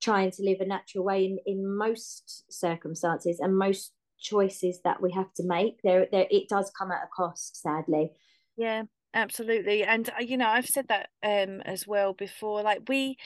trying 0.00 0.30
to 0.32 0.42
live 0.42 0.60
a 0.60 0.66
natural 0.66 1.04
way 1.04 1.24
in 1.26 1.38
in 1.46 1.76
most 1.76 2.44
circumstances 2.50 3.40
and 3.40 3.56
most 3.56 3.92
choices 4.20 4.80
that 4.82 5.00
we 5.00 5.12
have 5.12 5.32
to 5.34 5.44
make. 5.44 5.80
There 5.82 6.06
there 6.10 6.26
it 6.30 6.48
does 6.48 6.70
come 6.76 6.90
at 6.90 7.04
a 7.04 7.08
cost 7.14 7.60
sadly. 7.60 8.12
Yeah 8.56 8.84
absolutely. 9.14 9.84
And 9.84 10.08
uh, 10.10 10.22
you 10.22 10.36
know 10.36 10.48
i've 10.48 10.66
said 10.66 10.88
that 10.88 11.08
um 11.22 11.60
as 11.62 11.86
well 11.86 12.12
before. 12.12 12.62
Like 12.62 12.82
we 12.88 13.16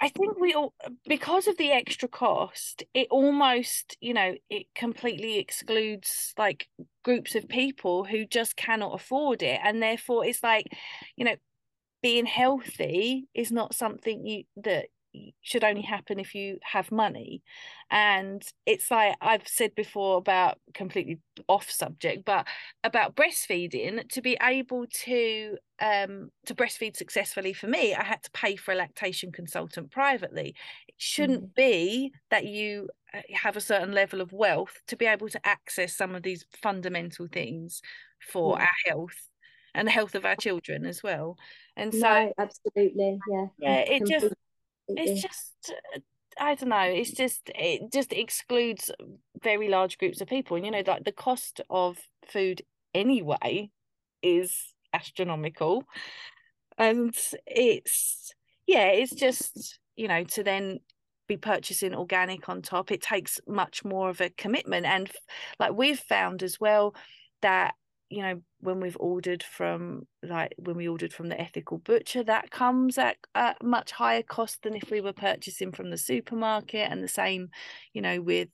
I 0.00 0.08
think 0.08 0.38
we 0.38 0.54
all 0.54 0.74
because 1.06 1.48
of 1.48 1.56
the 1.56 1.72
extra 1.72 2.08
cost, 2.08 2.84
it 2.94 3.08
almost, 3.10 3.96
you 4.00 4.14
know, 4.14 4.34
it 4.48 4.66
completely 4.74 5.38
excludes 5.38 6.34
like 6.38 6.68
groups 7.04 7.34
of 7.34 7.48
people 7.48 8.04
who 8.04 8.24
just 8.24 8.56
cannot 8.56 8.94
afford 8.94 9.42
it. 9.42 9.60
And 9.62 9.82
therefore 9.82 10.24
it's 10.24 10.42
like, 10.42 10.66
you 11.16 11.24
know, 11.24 11.36
being 12.02 12.26
healthy 12.26 13.28
is 13.34 13.50
not 13.50 13.74
something 13.74 14.26
you 14.26 14.44
that 14.56 14.86
should 15.40 15.64
only 15.64 15.82
happen 15.82 16.18
if 16.18 16.34
you 16.34 16.58
have 16.62 16.92
money. 16.92 17.42
And 17.90 18.42
it's 18.66 18.90
like 18.90 19.16
i've 19.20 19.48
said 19.48 19.74
before 19.74 20.18
about 20.18 20.58
completely 20.74 21.18
off 21.48 21.70
subject 21.70 22.24
but 22.26 22.46
about 22.84 23.16
breastfeeding 23.16 24.06
to 24.10 24.20
be 24.20 24.36
able 24.42 24.84
to 24.92 25.56
um 25.80 26.30
to 26.44 26.54
breastfeed 26.54 26.96
successfully 26.96 27.52
for 27.52 27.66
me 27.66 27.94
i 27.94 28.02
had 28.04 28.22
to 28.22 28.30
pay 28.32 28.56
for 28.56 28.72
a 28.72 28.76
lactation 28.76 29.32
consultant 29.32 29.90
privately. 29.90 30.54
It 30.88 30.94
shouldn't 30.98 31.50
mm. 31.50 31.54
be 31.54 32.12
that 32.30 32.44
you 32.44 32.88
uh, 33.14 33.20
have 33.32 33.56
a 33.56 33.60
certain 33.60 33.92
level 33.92 34.20
of 34.20 34.32
wealth 34.32 34.82
to 34.88 34.96
be 34.96 35.06
able 35.06 35.28
to 35.30 35.46
access 35.46 35.96
some 35.96 36.14
of 36.14 36.22
these 36.22 36.44
fundamental 36.60 37.28
things 37.32 37.80
for 38.20 38.56
yeah. 38.58 38.64
our 38.64 38.74
health 38.86 39.28
and 39.74 39.86
the 39.86 39.92
health 39.92 40.14
of 40.14 40.24
our 40.24 40.36
children 40.36 40.84
as 40.84 41.02
well. 41.02 41.36
And 41.76 41.92
so 41.92 42.00
no, 42.00 42.32
absolutely. 42.38 43.18
Yeah 43.30 43.46
yeah 43.58 43.78
it 43.78 44.06
just 44.06 44.34
it's 44.88 45.22
just 45.22 45.72
I 46.40 46.54
don't 46.54 46.68
know. 46.68 46.80
It's 46.80 47.12
just 47.12 47.50
it 47.54 47.92
just 47.92 48.12
excludes 48.12 48.90
very 49.42 49.68
large 49.68 49.98
groups 49.98 50.20
of 50.20 50.28
people. 50.28 50.56
And 50.56 50.64
you 50.64 50.72
know, 50.72 50.82
like 50.86 51.04
the 51.04 51.12
cost 51.12 51.60
of 51.70 51.98
food 52.26 52.62
anyway 52.94 53.70
is 54.22 54.74
astronomical, 54.92 55.84
and 56.76 57.14
it's 57.46 58.32
yeah, 58.66 58.86
it's 58.88 59.14
just 59.14 59.78
you 59.96 60.08
know 60.08 60.24
to 60.24 60.42
then 60.42 60.80
be 61.26 61.36
purchasing 61.36 61.94
organic 61.94 62.48
on 62.48 62.62
top. 62.62 62.90
It 62.90 63.02
takes 63.02 63.40
much 63.46 63.84
more 63.84 64.08
of 64.10 64.20
a 64.20 64.30
commitment, 64.30 64.86
and 64.86 65.10
like 65.58 65.72
we've 65.72 66.00
found 66.00 66.42
as 66.42 66.60
well 66.60 66.94
that 67.42 67.74
you 68.10 68.22
know 68.22 68.40
when 68.60 68.80
we've 68.80 68.96
ordered 69.00 69.42
from 69.42 70.06
like 70.28 70.54
when 70.58 70.76
we 70.76 70.88
ordered 70.88 71.12
from 71.12 71.28
the 71.28 71.40
ethical 71.40 71.78
butcher 71.78 72.22
that 72.22 72.50
comes 72.50 72.98
at 72.98 73.16
a 73.34 73.54
much 73.62 73.92
higher 73.92 74.22
cost 74.22 74.62
than 74.62 74.74
if 74.74 74.90
we 74.90 75.00
were 75.00 75.12
purchasing 75.12 75.72
from 75.72 75.90
the 75.90 75.98
supermarket 75.98 76.90
and 76.90 77.02
the 77.02 77.08
same 77.08 77.48
you 77.92 78.02
know 78.02 78.20
with 78.20 78.48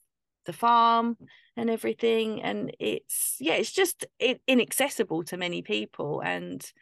the 0.47 0.53
farm 0.53 1.17
and 1.57 1.71
everything 1.71 2.43
and 2.43 2.75
it's 2.79 3.37
yeah 3.41 3.55
it's 3.55 3.73
just 3.73 4.07
inaccessible 4.47 5.23
to 5.25 5.37
many 5.37 5.63
people 5.63 6.21
and 6.21 6.73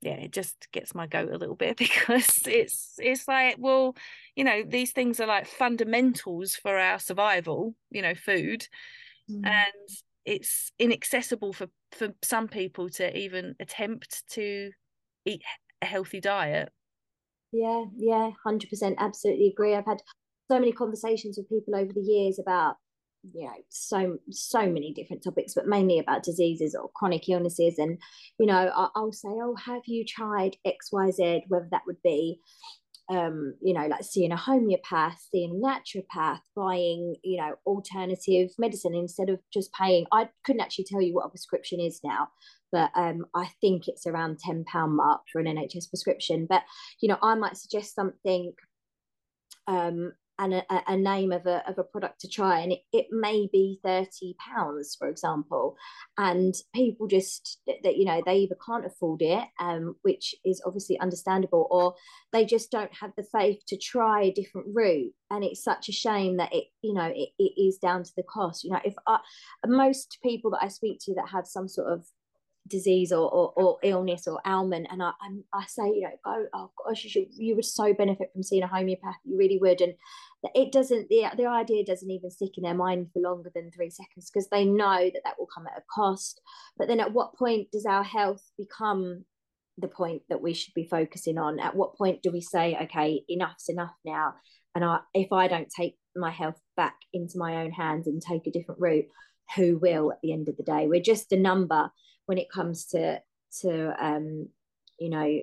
yeah 0.00 0.14
it 0.14 0.32
just 0.32 0.68
gets 0.72 0.94
my 0.94 1.06
goat 1.06 1.30
a 1.32 1.38
little 1.38 1.56
bit 1.56 1.76
because 1.78 2.38
it's 2.46 2.94
it's 2.98 3.26
like 3.26 3.56
well 3.58 3.96
you 4.36 4.44
know 4.44 4.62
these 4.66 4.92
things 4.92 5.20
are 5.20 5.26
like 5.26 5.46
fundamentals 5.46 6.54
for 6.54 6.78
our 6.78 6.98
survival 6.98 7.74
you 7.90 8.02
know 8.02 8.14
food 8.14 8.66
mm. 9.30 9.44
and 9.44 9.88
it's 10.24 10.72
inaccessible 10.78 11.52
for 11.52 11.68
for 11.92 12.14
some 12.22 12.48
people 12.48 12.88
to 12.90 13.16
even 13.16 13.54
attempt 13.60 14.22
to 14.30 14.70
eat 15.24 15.42
a 15.82 15.86
healthy 15.86 16.20
diet. 16.20 16.70
Yeah 17.52 17.84
yeah 17.96 18.30
100% 18.46 18.96
absolutely 18.98 19.48
agree. 19.48 19.74
I've 19.74 19.86
had 19.86 20.02
so 20.50 20.58
many 20.58 20.72
conversations 20.72 21.38
with 21.38 21.48
people 21.48 21.76
over 21.76 21.92
the 21.92 22.00
years 22.00 22.38
about 22.38 22.76
you 23.34 23.46
know 23.46 23.54
so 23.68 24.16
so 24.30 24.60
many 24.60 24.92
different 24.92 25.24
topics 25.24 25.52
but 25.54 25.66
mainly 25.66 25.98
about 25.98 26.22
diseases 26.22 26.74
or 26.74 26.90
chronic 26.94 27.28
illnesses. 27.28 27.78
And 27.78 27.98
you 28.38 28.46
know 28.46 28.90
i'll 28.94 29.12
say 29.12 29.28
oh 29.28 29.56
have 29.56 29.82
you 29.86 30.04
tried 30.04 30.56
xyz 30.66 31.42
whether 31.48 31.68
that 31.72 31.82
would 31.86 32.00
be 32.04 32.40
um, 33.10 33.54
you 33.62 33.72
know, 33.72 33.86
like 33.86 34.04
seeing 34.04 34.32
a 34.32 34.36
homeopath, 34.36 35.18
seeing 35.30 35.62
a 35.62 35.66
naturopath, 35.66 36.40
buying, 36.54 37.16
you 37.24 37.40
know, 37.40 37.54
alternative 37.66 38.50
medicine 38.58 38.94
instead 38.94 39.30
of 39.30 39.40
just 39.52 39.72
paying. 39.72 40.06
I 40.12 40.28
couldn't 40.44 40.60
actually 40.60 40.84
tell 40.84 41.00
you 41.00 41.14
what 41.14 41.24
a 41.24 41.30
prescription 41.30 41.80
is 41.80 42.00
now, 42.04 42.28
but 42.70 42.90
um, 42.94 43.24
I 43.34 43.50
think 43.60 43.88
it's 43.88 44.06
around 44.06 44.38
ten 44.40 44.64
pound 44.64 44.96
mark 44.96 45.22
for 45.32 45.40
an 45.40 45.46
NHS 45.46 45.88
prescription. 45.88 46.46
But 46.48 46.64
you 47.00 47.08
know, 47.08 47.18
I 47.22 47.34
might 47.34 47.56
suggest 47.56 47.94
something 47.94 48.52
um, 49.66 50.12
and 50.38 50.54
a, 50.54 50.64
a, 50.86 50.96
name 50.96 51.32
of 51.32 51.46
a, 51.46 51.68
of 51.68 51.78
a 51.78 51.84
product 51.84 52.20
to 52.20 52.28
try 52.28 52.60
and 52.60 52.72
it, 52.72 52.80
it 52.92 53.06
may 53.10 53.48
be 53.52 53.80
30 53.84 54.36
pounds 54.38 54.96
for 54.98 55.08
example. 55.08 55.76
And 56.16 56.54
people 56.74 57.06
just 57.06 57.60
that 57.66 57.96
you 57.96 58.04
know 58.04 58.22
they 58.24 58.38
either 58.38 58.56
can't 58.64 58.86
afford 58.86 59.22
it 59.22 59.44
um, 59.60 59.96
which 60.02 60.34
is 60.44 60.62
obviously 60.64 60.98
understandable 61.00 61.66
or 61.70 61.94
they 62.32 62.44
just 62.44 62.70
don't 62.70 62.94
have 62.94 63.12
the 63.16 63.24
faith 63.24 63.60
to 63.68 63.76
try 63.76 64.22
a 64.22 64.32
different 64.32 64.68
route. 64.72 65.12
And 65.30 65.44
it's 65.44 65.62
such 65.62 65.88
a 65.88 65.92
shame 65.92 66.36
that 66.38 66.54
it 66.54 66.64
you 66.82 66.94
know 66.94 67.12
it, 67.14 67.30
it 67.38 67.60
is 67.60 67.78
down 67.78 68.04
to 68.04 68.12
the 68.16 68.22
cost. 68.22 68.64
You 68.64 68.70
know 68.72 68.80
if 68.84 68.94
I, 69.06 69.18
most 69.66 70.18
people 70.22 70.50
that 70.52 70.62
i 70.62 70.68
speak 70.68 70.98
to 71.00 71.14
that 71.14 71.28
have 71.28 71.46
some 71.46 71.68
sort 71.68 71.92
of 71.92 72.04
disease 72.68 73.12
or, 73.12 73.30
or, 73.30 73.52
or, 73.56 73.78
illness 73.82 74.26
or 74.26 74.40
ailment 74.46 74.86
and 74.90 75.02
I, 75.02 75.12
I'm, 75.22 75.44
I 75.52 75.64
say 75.66 75.86
you 75.86 76.02
know 76.02 76.16
oh, 76.26 76.46
oh 76.54 76.70
gosh 76.84 77.04
you, 77.04 77.10
should, 77.10 77.26
you 77.30 77.54
would 77.56 77.64
so 77.64 77.94
benefit 77.94 78.30
from 78.32 78.42
seeing 78.42 78.62
a 78.62 78.66
homeopath 78.66 79.16
you 79.24 79.36
really 79.36 79.58
would 79.58 79.80
and 79.80 79.94
it 80.54 80.72
doesn't 80.72 81.08
the, 81.08 81.24
the 81.36 81.46
idea 81.46 81.84
doesn't 81.84 82.10
even 82.10 82.30
stick 82.30 82.56
in 82.56 82.64
their 82.64 82.74
mind 82.74 83.08
for 83.12 83.20
longer 83.20 83.50
than 83.54 83.70
three 83.70 83.90
seconds 83.90 84.30
because 84.30 84.48
they 84.48 84.64
know 84.64 85.10
that 85.12 85.22
that 85.24 85.34
will 85.38 85.48
come 85.52 85.66
at 85.66 85.78
a 85.78 85.82
cost 85.92 86.40
but 86.76 86.88
then 86.88 87.00
at 87.00 87.12
what 87.12 87.34
point 87.34 87.70
does 87.70 87.86
our 87.86 88.04
health 88.04 88.42
become 88.58 89.24
the 89.78 89.88
point 89.88 90.22
that 90.28 90.42
we 90.42 90.54
should 90.54 90.74
be 90.74 90.88
focusing 90.90 91.38
on 91.38 91.60
at 91.60 91.74
what 91.74 91.96
point 91.96 92.22
do 92.22 92.30
we 92.30 92.40
say 92.40 92.76
okay 92.82 93.22
enough's 93.28 93.68
enough 93.68 93.94
now 94.04 94.34
and 94.74 94.84
I, 94.84 94.98
if 95.14 95.32
I 95.32 95.48
don't 95.48 95.70
take 95.70 95.96
my 96.16 96.30
health 96.30 96.60
back 96.76 96.96
into 97.12 97.38
my 97.38 97.62
own 97.62 97.70
hands 97.70 98.06
and 98.06 98.20
take 98.20 98.46
a 98.46 98.50
different 98.50 98.80
route 98.80 99.06
who 99.56 99.78
will 99.78 100.12
at 100.12 100.20
the 100.22 100.32
end 100.32 100.48
of 100.48 100.56
the 100.56 100.62
day. 100.62 100.86
We're 100.86 101.00
just 101.00 101.32
a 101.32 101.36
number 101.36 101.90
when 102.28 102.38
it 102.38 102.50
comes 102.50 102.86
to 102.86 103.20
to 103.60 103.94
um, 104.04 104.48
you 104.98 105.10
know 105.10 105.40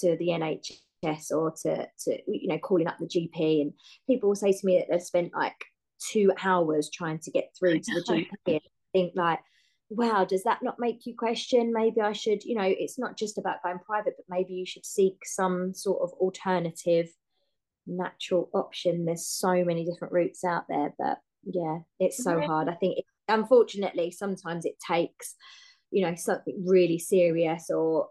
to 0.00 0.16
the 0.16 0.28
NHS 0.28 1.30
or 1.30 1.52
to 1.62 1.86
to 2.04 2.18
you 2.26 2.48
know 2.48 2.58
calling 2.58 2.88
up 2.88 2.98
the 2.98 3.06
GP. 3.06 3.62
And 3.62 3.72
people 4.08 4.28
will 4.28 4.36
say 4.36 4.52
to 4.52 4.66
me 4.66 4.78
that 4.78 4.92
they've 4.92 5.02
spent 5.02 5.32
like 5.34 5.56
two 6.10 6.32
hours 6.42 6.90
trying 6.90 7.18
to 7.20 7.30
get 7.30 7.50
through 7.58 7.78
to 7.80 7.94
the 7.94 8.04
GP. 8.12 8.26
And 8.46 8.60
think 8.92 9.12
like, 9.14 9.40
wow, 9.90 10.24
does 10.24 10.44
that 10.44 10.62
not 10.62 10.78
make 10.78 11.06
you 11.06 11.14
question? 11.16 11.72
Maybe 11.72 12.00
I 12.00 12.12
should, 12.12 12.44
you 12.44 12.56
know, 12.56 12.64
it's 12.64 12.98
not 12.98 13.18
just 13.18 13.38
about 13.38 13.62
going 13.62 13.78
private, 13.78 14.14
but 14.16 14.26
maybe 14.28 14.54
you 14.54 14.66
should 14.66 14.86
seek 14.86 15.18
some 15.24 15.74
sort 15.74 16.02
of 16.02 16.12
alternative 16.14 17.08
natural 17.86 18.48
option. 18.54 19.04
There's 19.04 19.26
so 19.26 19.64
many 19.64 19.84
different 19.84 20.14
routes 20.14 20.44
out 20.44 20.64
there, 20.68 20.94
but 20.98 21.18
yeah, 21.44 21.78
it's 22.00 22.22
so 22.22 22.40
hard. 22.40 22.68
I 22.68 22.74
think, 22.74 22.98
it, 22.98 23.04
unfortunately, 23.28 24.10
sometimes 24.10 24.64
it 24.64 24.76
takes, 24.86 25.34
you 25.94 26.04
know, 26.04 26.14
something 26.16 26.64
really 26.66 26.98
serious 26.98 27.70
or 27.70 28.08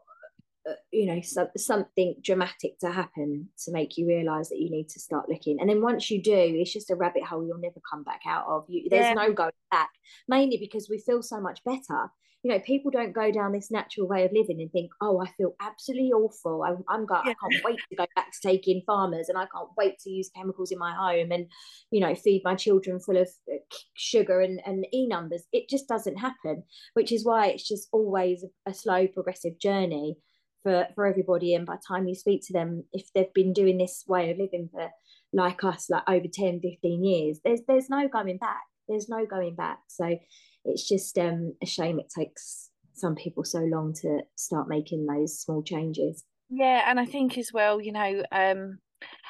uh, 0.68 0.76
you 0.92 1.06
know 1.06 1.20
so, 1.20 1.50
something 1.58 2.16
dramatic 2.22 2.80
to 2.80 2.90
happen 2.90 3.50
to 3.58 3.74
make 3.74 3.98
you 3.98 4.08
realize 4.08 4.48
that 4.48 4.60
you 4.60 4.70
need 4.70 4.88
to 4.88 5.00
start 5.02 5.28
looking. 5.28 5.60
And 5.60 5.70
then 5.70 5.82
once 5.82 6.10
you 6.10 6.24
do 6.24 6.34
it's 6.34 6.72
just 6.72 6.90
a 6.90 6.96
rabbit 6.96 7.24
hole 7.24 7.46
you'll 7.46 7.58
never 7.58 7.82
come 7.92 8.04
back 8.04 8.22
out 8.26 8.46
of. 8.48 8.64
You 8.70 8.88
there's 8.90 9.08
yeah. 9.08 9.14
no 9.14 9.34
going 9.34 9.52
back 9.70 9.90
mainly 10.30 10.56
because 10.58 10.88
we 10.90 11.00
feel 11.00 11.22
so 11.22 11.42
much 11.42 11.60
better 11.66 12.10
you 12.44 12.52
know 12.52 12.60
people 12.60 12.92
don't 12.92 13.14
go 13.14 13.32
down 13.32 13.54
this 13.54 13.72
natural 13.72 14.08
way 14.08 14.26
of 14.26 14.32
living 14.34 14.62
and 14.62 14.72
think 14.72 14.92
oh 15.02 15.22
i 15.22 15.28
feel 15.38 15.56
absolutely 15.62 16.12
awful. 16.12 16.64
I, 16.64 16.76
i'm 16.94 17.06
going 17.06 17.22
yeah. 17.26 17.32
i 17.32 17.50
can't 17.50 17.64
wait 17.64 17.80
to 17.90 17.96
go 17.96 18.06
back 18.16 18.32
to 18.32 18.48
taking 18.48 18.84
farmers 18.86 19.30
and 19.30 19.38
i 19.38 19.46
can't 19.46 19.70
wait 19.78 19.98
to 20.00 20.10
use 20.10 20.30
chemicals 20.36 20.72
in 20.72 20.78
my 20.78 20.94
home 20.94 21.32
and 21.32 21.48
you 21.92 22.02
know 22.02 22.14
feed 22.16 22.42
my 22.44 22.56
children 22.56 23.00
full 23.00 23.18
of 23.18 23.30
uh, 23.52 23.58
sugar 23.96 24.42
and, 24.42 24.62
and 24.66 24.86
e 24.94 25.08
numbers. 25.08 25.44
It 25.52 25.70
just 25.70 25.88
doesn't 25.88 26.18
happen 26.18 26.64
which 26.94 27.12
is 27.12 27.26
why 27.26 27.48
it's 27.48 27.68
just 27.68 27.88
always 27.92 28.44
a 28.66 28.74
slow 28.74 29.08
progressive 29.08 29.60
journey 29.60 30.18
for 30.64 30.88
for 30.96 31.06
everybody. 31.06 31.54
And 31.54 31.66
by 31.66 31.76
the 31.76 31.84
time 31.88 32.08
you 32.08 32.16
speak 32.16 32.42
to 32.48 32.54
them 32.54 32.84
if 32.92 33.12
they've 33.14 33.34
been 33.34 33.54
doing 33.54 33.78
this 33.78 34.04
way 34.08 34.32
of 34.32 34.38
living 34.38 34.70
for 34.72 34.90
like 35.32 35.64
us 35.64 35.90
like 35.90 36.04
over 36.08 36.28
10 36.32 36.60
15 36.62 37.04
years 37.04 37.40
there's 37.44 37.62
there's 37.68 37.90
no 37.90 38.08
going 38.08 38.38
back. 38.38 38.62
There's 38.88 39.10
no 39.10 39.26
going 39.26 39.56
back. 39.56 39.80
So 39.88 40.18
it's 40.66 40.88
just 40.88 41.18
um, 41.18 41.54
a 41.62 41.66
shame 41.66 42.00
it 42.00 42.12
takes 42.16 42.70
some 42.94 43.16
people 43.16 43.44
so 43.44 43.60
long 43.60 43.94
to 43.94 44.20
start 44.36 44.68
making 44.68 45.06
those 45.06 45.40
small 45.40 45.64
changes 45.64 46.24
yeah 46.50 46.84
and 46.88 47.00
i 47.00 47.06
think 47.06 47.38
as 47.38 47.52
well 47.52 47.82
you 47.82 47.92
know 47.92 48.24
um 48.32 48.78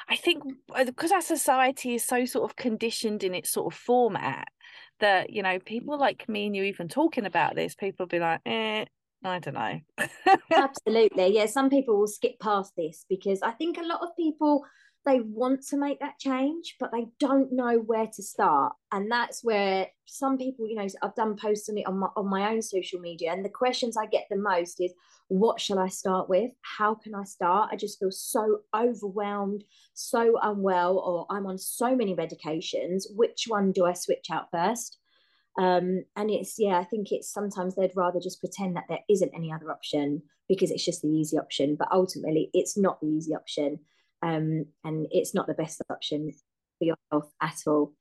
i 0.10 0.16
think 0.16 0.44
because 0.86 1.12
uh, 1.12 1.16
our 1.16 1.22
society 1.22 1.96
is 1.96 2.06
so 2.06 2.26
sort 2.26 2.50
of 2.50 2.56
conditioned 2.56 3.24
in 3.24 3.34
its 3.34 3.52
sort 3.52 3.74
of 3.74 3.80
format 3.80 4.48
that 5.00 5.30
you 5.30 5.42
know 5.42 5.60
people 5.60 5.98
like 5.98 6.28
me 6.28 6.48
and 6.48 6.56
you 6.56 6.64
even 6.64 6.88
talking 6.88 7.26
about 7.26 7.56
this 7.56 7.76
people 7.76 8.06
be 8.06 8.20
like 8.20 8.42
eh 8.46 8.86
I 9.26 9.40
don't 9.40 9.54
know. 9.54 9.80
Absolutely. 10.52 11.36
Yeah, 11.36 11.46
some 11.46 11.70
people 11.70 11.98
will 11.98 12.08
skip 12.08 12.40
past 12.40 12.74
this 12.76 13.06
because 13.10 13.42
I 13.42 13.52
think 13.52 13.78
a 13.78 13.86
lot 13.86 14.02
of 14.02 14.10
people 14.18 14.66
they 15.06 15.20
want 15.20 15.64
to 15.68 15.78
make 15.78 16.00
that 16.00 16.20
change, 16.20 16.76
but 16.80 16.92
they 16.92 17.08
don't 17.20 17.52
know 17.52 17.78
where 17.78 18.08
to 18.08 18.24
start. 18.24 18.74
And 18.92 19.12
that's 19.12 19.44
where 19.44 19.88
some 20.06 20.38
people, 20.38 20.68
you 20.68 20.76
know, 20.76 20.88
I've 21.02 21.16
done 21.16 21.36
posts 21.36 21.70
on 21.70 21.78
it 21.78 21.88
on 21.88 21.98
my 22.00 22.08
on 22.16 22.30
my 22.30 22.52
own 22.52 22.62
social 22.62 23.00
media, 23.00 23.32
and 23.34 23.44
the 23.44 23.50
questions 23.50 23.98
I 23.98 24.06
get 24.06 24.28
the 24.30 24.38
most 24.38 24.80
is, 24.80 24.94
what 25.28 25.60
shall 25.60 25.80
I 25.80 25.88
start 25.88 26.30
with? 26.30 26.52
How 26.62 26.96
can 26.96 27.16
I 27.16 27.24
start? 27.24 27.70
I 27.72 27.76
just 27.76 28.00
feel 28.00 28.12
so 28.12 28.62
overwhelmed, 28.76 29.64
so 29.94 30.38
unwell, 30.42 31.00
or 31.00 31.26
I'm 31.30 31.48
on 31.48 31.58
so 31.58 31.96
many 31.96 32.16
medications. 32.16 33.04
Which 33.16 33.46
one 33.48 33.72
do 33.72 33.86
I 33.86 33.94
switch 33.94 34.28
out 34.32 34.52
first? 34.52 35.00
Um, 35.60 36.04
and 36.16 36.32
it's 36.32 36.56
yeah, 36.58 36.80
I 36.80 36.84
think 36.84 37.12
it's 37.12 37.32
sometimes 37.32 37.76
they'd 37.76 37.96
rather 37.96 38.20
just 38.20 38.40
pretend 38.40 38.76
that 38.76 38.86
there 38.90 39.04
isn't 39.10 39.36
any 39.36 39.52
other 39.52 39.72
option 39.72 40.24
because 40.50 40.72
it's 40.72 40.86
just 40.86 41.02
the 41.02 41.10
easy 41.10 41.38
option. 41.38 41.76
But 41.78 41.90
ultimately, 41.92 42.50
it's 42.54 42.78
not 42.78 43.00
the 43.02 43.08
easy 43.08 43.36
option, 43.36 43.80
um, 44.24 44.66
and 44.84 45.08
it's 45.12 45.34
not 45.36 45.48
the 45.48 45.54
best 45.54 45.82
option 45.90 46.32
for 46.78 46.86
your 46.86 46.96
health 47.12 47.32
at 47.42 47.58
all. 47.68 47.94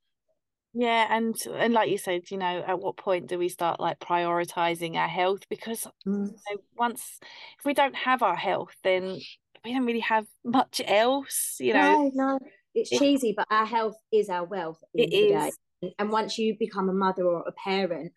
Yeah, 0.74 1.06
and 1.10 1.36
and 1.54 1.74
like 1.74 1.90
you 1.90 1.98
said, 1.98 2.30
you 2.30 2.38
know, 2.38 2.64
at 2.66 2.78
what 2.78 2.96
point 2.96 3.26
do 3.28 3.38
we 3.38 3.48
start 3.50 3.80
like 3.80 3.98
prioritizing 3.98 4.94
our 4.96 5.08
health? 5.08 5.40
Because 5.50 5.86
mm. 6.06 6.28
you 6.28 6.56
know, 6.56 6.62
once 6.76 7.18
if 7.58 7.64
we 7.64 7.74
don't 7.74 7.96
have 7.96 8.22
our 8.22 8.36
health, 8.36 8.74
then 8.82 9.18
we 9.64 9.74
don't 9.74 9.84
really 9.84 10.00
have 10.00 10.26
much 10.44 10.80
else. 10.86 11.56
You 11.60 11.74
know, 11.74 12.10
no, 12.14 12.30
no, 12.30 12.38
it's 12.74 12.90
it, 12.90 12.98
cheesy, 12.98 13.34
but 13.36 13.46
our 13.50 13.66
health 13.66 13.96
is 14.10 14.30
our 14.30 14.44
wealth. 14.44 14.78
It 14.94 15.12
is 15.12 15.52
and 15.98 16.10
once 16.10 16.38
you 16.38 16.56
become 16.58 16.88
a 16.88 16.94
mother 16.94 17.24
or 17.24 17.44
a 17.46 17.52
parent 17.52 18.12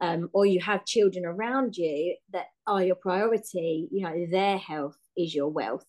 um, 0.00 0.30
or 0.32 0.46
you 0.46 0.60
have 0.60 0.84
children 0.86 1.24
around 1.24 1.76
you 1.76 2.16
that 2.32 2.46
are 2.66 2.82
your 2.82 2.96
priority 2.96 3.88
you 3.90 4.02
know 4.02 4.26
their 4.30 4.58
health 4.58 4.96
is 5.16 5.34
your 5.34 5.48
wealth 5.48 5.84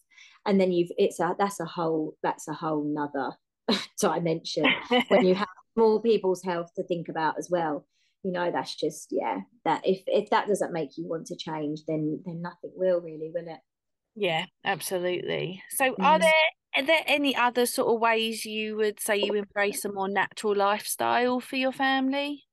and 0.45 0.59
then 0.59 0.71
you've 0.71 0.91
it's 0.97 1.19
a 1.19 1.35
that's 1.37 1.59
a 1.59 1.65
whole 1.65 2.15
that's 2.23 2.47
a 2.47 2.53
whole 2.53 2.83
nother 2.83 3.35
dimension 3.99 4.65
when 5.07 5.25
you 5.25 5.35
have 5.35 5.47
more 5.75 6.01
people's 6.01 6.43
health 6.43 6.71
to 6.75 6.83
think 6.83 7.07
about 7.09 7.35
as 7.37 7.49
well 7.49 7.85
you 8.23 8.31
know 8.31 8.51
that's 8.51 8.75
just 8.75 9.07
yeah 9.11 9.39
that 9.65 9.81
if 9.85 10.01
if 10.07 10.29
that 10.29 10.47
doesn't 10.47 10.73
make 10.73 10.97
you 10.97 11.07
want 11.07 11.25
to 11.25 11.35
change 11.35 11.79
then 11.87 12.21
then 12.25 12.41
nothing 12.41 12.71
will 12.75 13.01
really 13.01 13.31
will 13.33 13.47
it 13.47 13.59
yeah 14.15 14.45
absolutely 14.65 15.63
so 15.69 15.91
mm. 15.91 15.95
are 15.99 16.19
there 16.19 16.31
are 16.75 16.83
there 16.83 17.03
any 17.05 17.35
other 17.35 17.65
sort 17.65 17.93
of 17.93 17.99
ways 17.99 18.45
you 18.45 18.77
would 18.77 18.99
say 18.99 19.17
you 19.17 19.33
embrace 19.33 19.83
a 19.83 19.91
more 19.91 20.07
natural 20.07 20.55
lifestyle 20.55 21.41
for 21.41 21.57
your 21.57 21.73
family? 21.73 22.45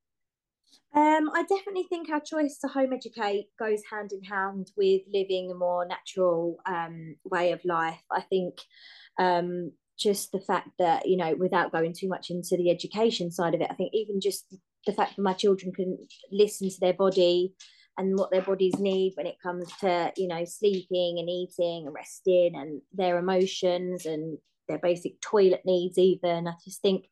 Um, 0.94 1.30
I 1.34 1.44
definitely 1.48 1.84
think 1.88 2.08
our 2.08 2.20
choice 2.20 2.58
to 2.58 2.68
home 2.68 2.92
educate 2.92 3.48
goes 3.58 3.82
hand 3.90 4.12
in 4.12 4.22
hand 4.24 4.70
with 4.76 5.02
living 5.12 5.50
a 5.50 5.54
more 5.54 5.86
natural 5.86 6.56
um, 6.66 7.16
way 7.24 7.52
of 7.52 7.64
life. 7.64 8.02
I 8.10 8.22
think 8.22 8.54
um, 9.18 9.72
just 9.98 10.32
the 10.32 10.40
fact 10.40 10.70
that, 10.78 11.06
you 11.06 11.16
know, 11.16 11.34
without 11.34 11.72
going 11.72 11.92
too 11.92 12.08
much 12.08 12.30
into 12.30 12.56
the 12.56 12.70
education 12.70 13.30
side 13.30 13.54
of 13.54 13.60
it, 13.60 13.70
I 13.70 13.74
think 13.74 13.92
even 13.92 14.20
just 14.20 14.46
the 14.86 14.92
fact 14.92 15.16
that 15.16 15.22
my 15.22 15.34
children 15.34 15.72
can 15.72 15.98
listen 16.32 16.70
to 16.70 16.80
their 16.80 16.94
body 16.94 17.54
and 17.98 18.16
what 18.16 18.30
their 18.30 18.42
bodies 18.42 18.78
need 18.78 19.12
when 19.16 19.26
it 19.26 19.40
comes 19.42 19.70
to 19.80 20.12
you 20.16 20.28
know 20.28 20.44
sleeping 20.44 21.16
and 21.18 21.28
eating 21.28 21.84
and 21.84 21.94
resting 21.94 22.52
and 22.54 22.80
their 22.94 23.18
emotions 23.18 24.06
and 24.06 24.38
their 24.68 24.78
basic 24.78 25.20
toilet 25.20 25.62
needs 25.66 25.98
even 25.98 26.46
i 26.46 26.52
just 26.64 26.80
think 26.80 27.06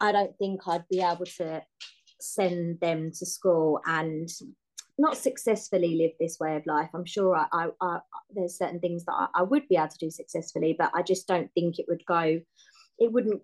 i 0.00 0.12
don't 0.12 0.36
think 0.38 0.60
i'd 0.68 0.86
be 0.90 1.00
able 1.00 1.24
to 1.24 1.62
send 2.20 2.80
them 2.80 3.10
to 3.10 3.26
school 3.26 3.80
and 3.86 4.28
not 4.96 5.16
successfully 5.16 5.96
live 5.96 6.12
this 6.20 6.38
way 6.38 6.56
of 6.56 6.66
life 6.66 6.88
i'm 6.94 7.04
sure 7.04 7.36
i, 7.36 7.46
I, 7.52 7.68
I 7.80 7.98
there's 8.34 8.58
certain 8.58 8.80
things 8.80 9.04
that 9.04 9.12
I, 9.12 9.26
I 9.34 9.42
would 9.42 9.68
be 9.68 9.76
able 9.76 9.88
to 9.88 9.98
do 9.98 10.10
successfully 10.10 10.74
but 10.78 10.92
i 10.94 11.02
just 11.02 11.26
don't 11.26 11.50
think 11.54 11.78
it 11.78 11.86
would 11.88 12.04
go 12.06 12.40
it 12.98 13.12
wouldn't 13.12 13.42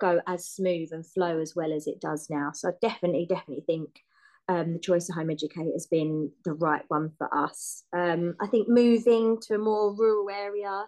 go 0.00 0.20
as 0.26 0.48
smooth 0.48 0.88
and 0.92 1.06
flow 1.06 1.38
as 1.38 1.54
well 1.54 1.72
as 1.72 1.86
it 1.86 2.00
does 2.00 2.28
now 2.28 2.50
so 2.52 2.68
i 2.68 2.72
definitely 2.80 3.26
definitely 3.26 3.64
think 3.66 3.90
um, 4.50 4.72
the 4.72 4.80
choice 4.80 5.08
of 5.08 5.14
home 5.14 5.30
educate 5.30 5.70
has 5.72 5.86
been 5.86 6.30
the 6.44 6.54
right 6.54 6.82
one 6.88 7.12
for 7.18 7.32
us. 7.32 7.84
Um, 7.92 8.34
I 8.40 8.48
think 8.48 8.68
moving 8.68 9.38
to 9.42 9.54
a 9.54 9.58
more 9.58 9.94
rural 9.94 10.28
area 10.28 10.86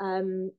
um, 0.00 0.50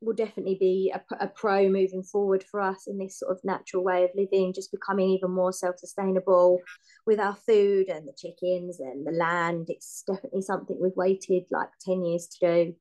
will 0.00 0.14
definitely 0.14 0.56
be 0.60 0.92
a, 0.94 1.02
a, 1.20 1.26
pro 1.26 1.68
moving 1.68 2.02
forward 2.02 2.44
for 2.50 2.60
us 2.60 2.86
in 2.86 2.98
this 2.98 3.18
sort 3.18 3.32
of 3.32 3.44
natural 3.44 3.82
way 3.82 4.04
of 4.04 4.10
living, 4.14 4.52
just 4.52 4.70
becoming 4.70 5.08
even 5.10 5.30
more 5.30 5.52
self 5.52 5.78
sustainable 5.78 6.60
with 7.06 7.18
our 7.18 7.34
food 7.34 7.88
and 7.88 8.06
the 8.06 8.12
chickens 8.16 8.78
and 8.80 9.06
the 9.06 9.12
land. 9.12 9.66
It's 9.68 10.04
definitely 10.06 10.42
something 10.42 10.76
we've 10.80 10.96
waited 10.96 11.44
like 11.50 11.68
10 11.84 12.04
years 12.04 12.26
to 12.26 12.46
do. 12.46 12.74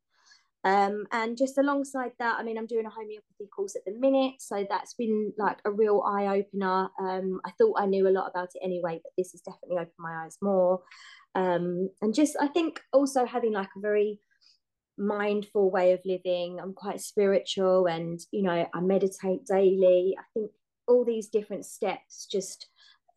Um, 0.65 1.05
and 1.11 1.37
just 1.37 1.59
alongside 1.59 2.13
that, 2.17 2.37
I 2.39 2.43
mean, 2.43 2.57
I'm 2.57 2.65
doing 2.65 2.87
a 2.87 2.89
homeopathy 2.89 3.47
course 3.55 3.75
at 3.75 3.85
the 3.85 3.91
minute, 3.91 4.35
so 4.39 4.65
that's 4.67 4.95
been 4.95 5.31
like 5.37 5.59
a 5.63 5.71
real 5.71 6.01
eye 6.01 6.25
opener. 6.25 6.89
Um, 6.99 7.39
I 7.45 7.51
thought 7.51 7.79
I 7.79 7.85
knew 7.85 8.07
a 8.07 8.09
lot 8.09 8.31
about 8.31 8.49
it 8.55 8.61
anyway, 8.63 8.99
but 9.03 9.11
this 9.15 9.31
has 9.33 9.41
definitely 9.41 9.77
opened 9.77 9.93
my 9.99 10.25
eyes 10.25 10.37
more. 10.41 10.81
Um, 11.35 11.89
and 12.01 12.15
just, 12.15 12.35
I 12.41 12.47
think 12.47 12.81
also 12.91 13.25
having 13.25 13.53
like 13.53 13.69
a 13.77 13.79
very 13.79 14.19
mindful 14.97 15.71
way 15.71 15.93
of 15.93 15.99
living. 16.05 16.59
I'm 16.61 16.73
quite 16.73 17.01
spiritual, 17.01 17.87
and 17.87 18.19
you 18.31 18.43
know, 18.43 18.67
I 18.73 18.79
meditate 18.81 19.45
daily. 19.45 20.15
I 20.17 20.23
think 20.33 20.51
all 20.87 21.05
these 21.05 21.29
different 21.29 21.65
steps 21.65 22.27
just 22.31 22.67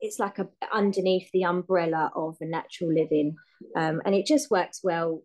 it's 0.00 0.18
like 0.18 0.38
a 0.38 0.46
underneath 0.72 1.28
the 1.32 1.44
umbrella 1.44 2.10
of 2.14 2.36
a 2.40 2.46
natural 2.46 2.92
living 2.92 3.34
um, 3.76 4.00
and 4.04 4.14
it 4.14 4.26
just 4.26 4.50
works 4.50 4.80
well 4.82 5.22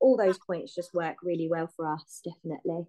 all 0.00 0.16
those 0.16 0.38
points 0.46 0.74
just 0.74 0.94
work 0.94 1.16
really 1.22 1.46
well 1.48 1.68
for 1.76 1.92
us 1.92 2.20
definitely 2.24 2.86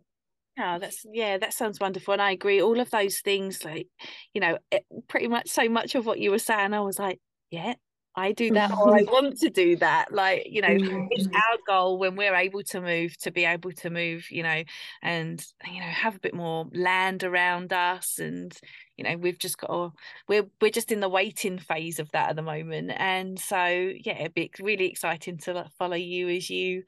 Oh, 0.57 0.79
that's 0.79 1.05
yeah, 1.11 1.37
that 1.37 1.53
sounds 1.53 1.81
wonderful, 1.81 2.13
and 2.13 2.21
I 2.21 2.31
agree. 2.31 2.61
All 2.61 2.79
of 2.79 2.89
those 2.89 3.19
things, 3.19 3.65
like 3.65 3.87
you 4.33 4.39
know, 4.39 4.57
it, 4.71 4.85
pretty 5.09 5.27
much 5.27 5.49
so 5.49 5.67
much 5.67 5.95
of 5.95 6.05
what 6.05 6.19
you 6.19 6.31
were 6.31 6.39
saying, 6.39 6.73
I 6.73 6.79
was 6.79 6.97
like, 6.97 7.19
yeah, 7.51 7.73
I 8.15 8.31
do 8.31 8.51
that 8.51 8.71
or 8.71 8.95
I 8.95 9.03
want 9.03 9.39
to 9.39 9.49
do 9.49 9.75
that. 9.77 10.13
Like, 10.13 10.47
you 10.49 10.61
know, 10.61 10.69
mm-hmm. 10.69 11.07
it's 11.11 11.27
our 11.27 11.57
goal 11.67 11.97
when 11.97 12.15
we're 12.15 12.35
able 12.35 12.63
to 12.63 12.81
move 12.81 13.17
to 13.19 13.31
be 13.31 13.45
able 13.45 13.71
to 13.73 13.89
move, 13.89 14.31
you 14.31 14.43
know, 14.43 14.63
and 15.01 15.45
you 15.65 15.79
know, 15.79 15.87
have 15.87 16.15
a 16.15 16.19
bit 16.19 16.33
more 16.33 16.67
land 16.73 17.23
around 17.23 17.73
us 17.73 18.19
and 18.19 18.57
you 18.97 19.03
know, 19.03 19.17
we've 19.17 19.39
just 19.39 19.57
got 19.57 19.67
to, 19.67 19.91
we're 20.29 20.45
we're 20.61 20.71
just 20.71 20.91
in 20.91 21.01
the 21.01 21.09
waiting 21.09 21.59
phase 21.59 21.99
of 21.99 22.09
that 22.11 22.29
at 22.29 22.35
the 22.35 22.41
moment. 22.41 22.91
And 22.95 23.37
so 23.37 23.65
yeah, 23.65 24.19
it'd 24.19 24.33
be 24.33 24.49
really 24.59 24.89
exciting 24.89 25.37
to 25.39 25.69
follow 25.77 25.97
you 25.97 26.29
as 26.29 26.49
you 26.49 26.83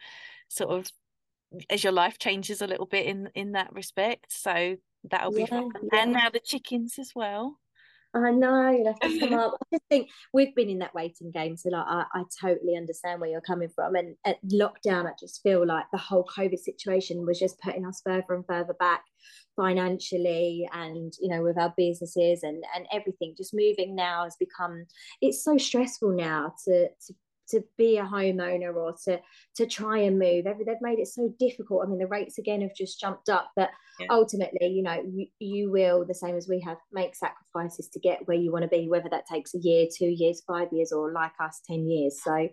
sort 0.47 0.71
of 0.71 0.89
as 1.69 1.83
your 1.83 1.93
life 1.93 2.17
changes 2.19 2.61
a 2.61 2.67
little 2.67 2.85
bit 2.85 3.05
in 3.05 3.29
in 3.35 3.51
that 3.53 3.73
respect. 3.73 4.31
So 4.31 4.77
that'll 5.03 5.31
be 5.31 5.41
yeah, 5.41 5.47
fun. 5.47 5.71
Yeah. 5.91 6.01
And 6.01 6.13
now 6.13 6.29
the 6.29 6.39
chickens 6.39 6.97
as 6.99 7.11
well. 7.13 7.59
I 8.13 8.31
know 8.31 8.69
you'll 8.71 8.87
have 8.87 8.99
to 8.99 9.19
come 9.19 9.33
up. 9.39 9.57
I 9.61 9.75
just 9.75 9.83
think 9.89 10.09
we've 10.33 10.55
been 10.55 10.69
in 10.69 10.79
that 10.79 10.95
waiting 10.95 11.31
game, 11.31 11.57
so 11.57 11.69
like 11.69 11.85
I, 11.87 12.05
I 12.13 12.23
totally 12.41 12.75
understand 12.75 13.21
where 13.21 13.29
you're 13.29 13.41
coming 13.41 13.69
from. 13.69 13.95
And 13.95 14.15
at 14.25 14.37
lockdown, 14.45 15.05
I 15.05 15.11
just 15.19 15.41
feel 15.43 15.65
like 15.65 15.85
the 15.91 15.97
whole 15.97 16.27
COVID 16.37 16.59
situation 16.59 17.25
was 17.25 17.39
just 17.39 17.59
putting 17.59 17.85
us 17.85 18.01
further 18.03 18.33
and 18.33 18.45
further 18.45 18.75
back 18.79 19.03
financially, 19.55 20.67
and 20.73 21.13
you 21.19 21.29
know, 21.29 21.43
with 21.43 21.57
our 21.57 21.73
businesses 21.77 22.43
and 22.43 22.63
and 22.75 22.87
everything. 22.91 23.35
Just 23.37 23.53
moving 23.53 23.95
now 23.95 24.23
has 24.23 24.35
become 24.39 24.85
it's 25.21 25.43
so 25.43 25.57
stressful 25.57 26.15
now 26.15 26.53
to 26.65 26.87
to 26.87 27.13
to 27.49 27.61
be 27.77 27.97
a 27.97 28.03
homeowner 28.03 28.75
or 28.75 28.93
to 29.05 29.19
to 29.55 29.65
try 29.65 29.99
and 29.99 30.19
move. 30.19 30.45
They've 30.45 30.81
made 30.81 30.99
it 30.99 31.07
so 31.07 31.33
difficult. 31.39 31.83
I 31.85 31.89
mean, 31.89 31.99
the 31.99 32.07
rates 32.07 32.37
again 32.37 32.61
have 32.61 32.75
just 32.75 32.99
jumped 32.99 33.29
up, 33.29 33.51
but 33.55 33.69
yeah. 33.99 34.07
ultimately, 34.09 34.67
you 34.67 34.83
know, 34.83 35.01
you, 35.05 35.27
you 35.39 35.71
will 35.71 36.05
the 36.05 36.13
same 36.13 36.35
as 36.35 36.47
we 36.47 36.59
have 36.61 36.77
make 36.91 37.15
sacrifices 37.15 37.89
to 37.89 37.99
get 37.99 38.27
where 38.27 38.37
you 38.37 38.51
want 38.51 38.63
to 38.63 38.69
be, 38.69 38.87
whether 38.87 39.09
that 39.09 39.27
takes 39.27 39.53
a 39.53 39.59
year, 39.59 39.87
two 39.93 40.09
years, 40.09 40.41
five 40.47 40.67
years, 40.71 40.91
or 40.91 41.11
like 41.11 41.33
us, 41.39 41.61
ten 41.65 41.87
years. 41.87 42.21
So, 42.23 42.49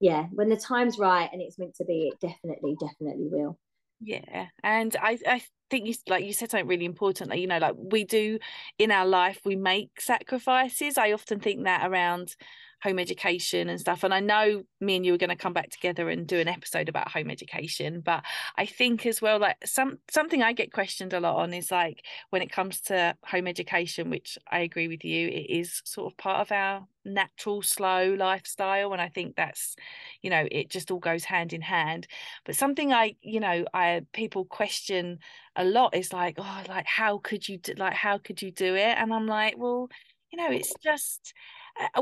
yeah, 0.00 0.26
when 0.32 0.48
the 0.48 0.56
time's 0.56 0.98
right 0.98 1.28
and 1.32 1.42
it's 1.42 1.58
meant 1.58 1.74
to 1.76 1.84
be, 1.84 2.12
it 2.12 2.20
definitely, 2.20 2.76
definitely 2.80 3.28
will. 3.30 3.58
Yeah, 4.00 4.46
and 4.62 4.94
I 5.00 5.18
I 5.26 5.42
think 5.70 5.86
you 5.86 5.94
like 6.06 6.24
you 6.24 6.32
said 6.32 6.50
something 6.50 6.68
really 6.68 6.84
important. 6.84 7.30
Like 7.30 7.40
you 7.40 7.46
know, 7.46 7.58
like 7.58 7.74
we 7.76 8.04
do 8.04 8.38
in 8.78 8.90
our 8.90 9.06
life, 9.06 9.40
we 9.44 9.56
make 9.56 10.00
sacrifices. 10.00 10.98
I 10.98 11.12
often 11.12 11.40
think 11.40 11.64
that 11.64 11.90
around 11.90 12.36
home 12.82 12.98
education 12.98 13.68
and 13.68 13.80
stuff. 13.80 14.04
And 14.04 14.12
I 14.12 14.20
know 14.20 14.62
me 14.80 14.96
and 14.96 15.06
you 15.06 15.14
are 15.14 15.18
going 15.18 15.30
to 15.30 15.36
come 15.36 15.52
back 15.52 15.70
together 15.70 16.08
and 16.08 16.26
do 16.26 16.38
an 16.38 16.48
episode 16.48 16.88
about 16.88 17.10
home 17.10 17.30
education. 17.30 18.00
But 18.00 18.24
I 18.56 18.66
think 18.66 19.06
as 19.06 19.22
well, 19.22 19.38
like 19.38 19.56
some 19.64 19.98
something 20.10 20.42
I 20.42 20.52
get 20.52 20.72
questioned 20.72 21.12
a 21.12 21.20
lot 21.20 21.36
on 21.36 21.54
is 21.54 21.70
like 21.70 22.04
when 22.30 22.42
it 22.42 22.52
comes 22.52 22.80
to 22.82 23.16
home 23.24 23.46
education, 23.46 24.10
which 24.10 24.38
I 24.50 24.60
agree 24.60 24.88
with 24.88 25.04
you, 25.04 25.28
it 25.28 25.50
is 25.50 25.82
sort 25.84 26.12
of 26.12 26.16
part 26.18 26.40
of 26.40 26.52
our 26.52 26.86
natural 27.06 27.62
slow 27.62 28.14
lifestyle 28.18 28.92
and 28.92 29.00
i 29.00 29.08
think 29.08 29.36
that's 29.36 29.76
you 30.22 30.28
know 30.28 30.46
it 30.50 30.68
just 30.68 30.90
all 30.90 30.98
goes 30.98 31.22
hand 31.24 31.52
in 31.52 31.60
hand 31.60 32.06
but 32.44 32.56
something 32.56 32.92
i 32.92 33.14
you 33.22 33.38
know 33.38 33.64
i 33.72 34.02
people 34.12 34.44
question 34.44 35.18
a 35.54 35.64
lot 35.64 35.94
is 35.94 36.12
like 36.12 36.34
oh 36.38 36.62
like 36.68 36.86
how 36.86 37.18
could 37.18 37.48
you 37.48 37.58
do, 37.58 37.72
like 37.76 37.94
how 37.94 38.18
could 38.18 38.42
you 38.42 38.50
do 38.50 38.74
it 38.74 38.98
and 38.98 39.14
i'm 39.14 39.26
like 39.26 39.54
well 39.56 39.88
you 40.32 40.36
know 40.36 40.50
it's 40.50 40.74
just 40.82 41.32